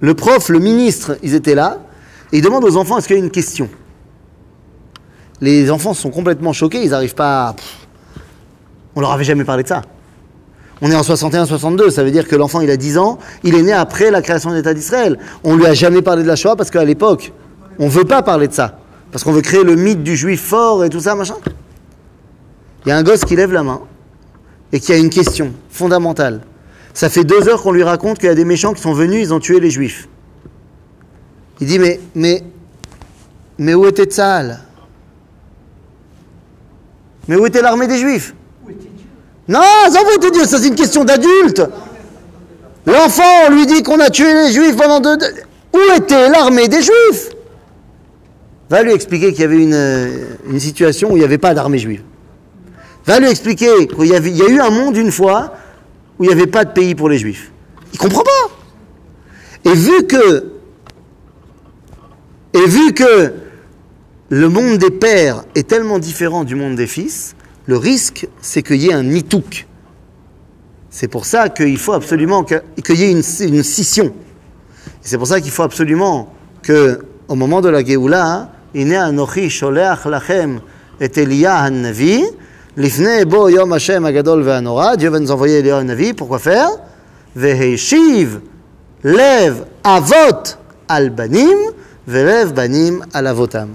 le 0.00 0.14
prof, 0.14 0.48
le 0.48 0.58
ministre, 0.58 1.18
ils 1.22 1.34
étaient 1.34 1.54
là, 1.54 1.78
et 2.32 2.38
ils 2.38 2.42
demandent 2.42 2.64
aux 2.64 2.76
enfants 2.76 2.98
est-ce 2.98 3.06
qu'il 3.06 3.16
y 3.16 3.20
a 3.20 3.22
une 3.22 3.30
question? 3.30 3.68
Les 5.40 5.70
enfants 5.70 5.94
sont 5.94 6.10
complètement 6.10 6.52
choqués, 6.52 6.82
ils 6.82 6.90
n'arrivent 6.90 7.14
pas 7.14 7.48
à... 7.48 7.56
On 8.94 9.00
leur 9.00 9.12
avait 9.12 9.24
jamais 9.24 9.44
parlé 9.44 9.62
de 9.62 9.68
ça. 9.68 9.82
On 10.82 10.90
est 10.90 10.94
en 10.94 11.02
61-62, 11.02 11.90
ça 11.90 12.02
veut 12.02 12.10
dire 12.10 12.26
que 12.26 12.36
l'enfant 12.36 12.60
il 12.60 12.70
a 12.70 12.76
10 12.76 12.98
ans, 12.98 13.18
il 13.44 13.54
est 13.54 13.62
né 13.62 13.72
après 13.72 14.10
la 14.10 14.22
création 14.22 14.50
de 14.50 14.56
l'État 14.56 14.72
d'Israël. 14.72 15.18
On 15.44 15.54
lui 15.54 15.66
a 15.66 15.74
jamais 15.74 16.00
parlé 16.00 16.22
de 16.22 16.28
la 16.28 16.36
Shoah 16.36 16.56
parce 16.56 16.70
qu'à 16.70 16.84
l'époque, 16.84 17.32
on 17.78 17.88
veut 17.88 18.04
pas 18.04 18.22
parler 18.22 18.48
de 18.48 18.54
ça. 18.54 18.78
Parce 19.12 19.24
qu'on 19.24 19.32
veut 19.32 19.42
créer 19.42 19.64
le 19.64 19.74
mythe 19.74 20.02
du 20.02 20.16
juif 20.16 20.42
fort 20.42 20.84
et 20.84 20.88
tout 20.88 21.00
ça, 21.00 21.14
machin. 21.14 21.34
Il 22.84 22.88
y 22.88 22.92
a 22.92 22.96
un 22.96 23.02
gosse 23.02 23.24
qui 23.24 23.36
lève 23.36 23.52
la 23.52 23.62
main 23.62 23.80
et 24.72 24.80
qui 24.80 24.92
a 24.92 24.96
une 24.96 25.10
question 25.10 25.52
fondamentale. 25.68 26.40
Ça 26.94 27.08
fait 27.08 27.24
deux 27.24 27.48
heures 27.48 27.62
qu'on 27.62 27.72
lui 27.72 27.82
raconte 27.82 28.18
qu'il 28.18 28.28
y 28.28 28.32
a 28.32 28.34
des 28.34 28.44
méchants 28.44 28.72
qui 28.72 28.82
sont 28.82 28.92
venus, 28.92 29.20
ils 29.20 29.34
ont 29.34 29.40
tué 29.40 29.60
les 29.60 29.70
juifs. 29.70 30.08
Il 31.60 31.66
dit 31.66 31.78
mais, 31.78 32.00
mais, 33.58 33.74
où 33.74 33.86
était 33.86 34.04
Tzahal 34.04 34.60
Mais 37.28 37.36
où 37.36 37.46
était 37.46 37.62
l'armée 37.62 37.86
des 37.86 37.98
juifs? 37.98 38.34
Dieu 38.66 38.76
non, 39.48 39.60
ça 39.90 40.00
vous 40.04 40.30
dire, 40.30 40.46
ça 40.46 40.58
c'est 40.58 40.68
une 40.68 40.76
question 40.76 41.04
d'adulte. 41.04 41.62
L'enfant, 42.86 43.48
on 43.48 43.50
lui 43.50 43.66
dit 43.66 43.82
qu'on 43.82 43.98
a 43.98 44.08
tué 44.08 44.32
les 44.32 44.52
juifs 44.52 44.76
pendant 44.76 45.00
deux... 45.00 45.18
Où 45.72 45.78
était 45.96 46.28
l'armée 46.28 46.68
des 46.68 46.82
juifs? 46.82 47.30
Va 48.68 48.84
lui 48.84 48.92
expliquer 48.92 49.32
qu'il 49.32 49.40
y 49.40 49.44
avait 49.44 49.62
une, 49.62 49.74
euh, 49.74 50.58
situation 50.58 51.10
où 51.10 51.16
il 51.16 51.18
n'y 51.18 51.24
avait 51.24 51.38
pas 51.38 51.52
d'armée 51.52 51.78
juive. 51.78 52.02
Va 53.06 53.18
lui 53.18 53.28
expliquer 53.28 53.88
qu'il 53.88 54.06
y 54.06 54.14
a 54.14 54.48
eu 54.48 54.60
un 54.60 54.70
monde 54.70 54.96
une 54.96 55.10
fois 55.10 55.54
où 56.20 56.24
il 56.24 56.26
n'y 56.28 56.32
avait 56.32 56.46
pas 56.46 56.64
de 56.64 56.72
pays 56.72 56.94
pour 56.94 57.08
les 57.08 57.18
juifs. 57.18 57.50
Il 57.92 57.98
comprend 57.98 58.22
pas. 58.22 59.70
Et 59.70 59.74
vu 59.74 60.06
que... 60.06 60.60
Le 64.32 64.48
monde 64.48 64.78
des 64.78 64.92
pères 64.92 65.42
est 65.56 65.66
tellement 65.66 65.98
différent 65.98 66.44
du 66.44 66.54
monde 66.54 66.76
des 66.76 66.86
fils, 66.86 67.34
le 67.66 67.76
risque, 67.76 68.28
c'est 68.40 68.62
qu'il 68.62 68.76
y 68.76 68.90
ait 68.90 68.92
un 68.92 69.02
nitouk. 69.02 69.66
C'est 70.88 71.08
pour 71.08 71.26
ça 71.26 71.48
qu'il 71.48 71.76
faut 71.78 71.94
absolument 71.94 72.44
qu'il 72.44 72.60
y 72.90 73.02
ait 73.02 73.10
une, 73.10 73.22
scission. 73.24 74.14
C'est 75.00 75.18
pour 75.18 75.26
ça 75.26 75.40
qu'il 75.40 75.50
faut 75.50 75.64
absolument 75.64 76.32
que, 76.62 77.00
au 77.26 77.34
moment 77.34 77.60
de 77.60 77.70
la 77.70 77.84
Géoula, 77.84 78.52
Ine 78.72 78.94
anochi 78.94 79.50
sholeach 79.50 80.04
lachem 80.04 80.60
et 81.00 81.10
han-Navi, 81.44 82.22
lifne 82.76 83.24
bo 83.24 83.48
yom 83.48 83.72
Hashem 83.72 84.04
agadol 84.04 84.42
ve'anora, 84.42 84.96
Dieu 84.96 85.10
va 85.10 85.18
nous 85.18 85.30
envoyer 85.30 85.58
Elia 85.58 85.78
han-Navi, 85.78 86.14
pourquoi 86.14 86.38
faire? 86.38 86.68
Veheshiv 87.34 88.40
lev 89.04 89.64
avot 89.84 90.58
al 90.88 91.10
banim, 91.10 91.58
velev 92.06 92.52
banim 92.52 93.04
al 93.12 93.26
avotam. 93.26 93.70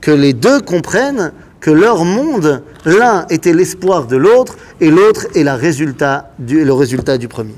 Que 0.00 0.10
les 0.10 0.32
deux 0.32 0.60
comprennent 0.60 1.32
que 1.60 1.70
leur 1.70 2.04
monde, 2.04 2.62
l'un 2.84 3.26
était 3.28 3.52
l'espoir 3.52 4.06
de 4.06 4.16
l'autre 4.16 4.56
et 4.80 4.90
l'autre 4.90 5.26
est 5.34 5.42
le 5.42 6.72
résultat 6.72 7.18
du 7.18 7.28
premier. 7.28 7.56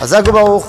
Hazak 0.00 0.30
Baruch. 0.32 0.64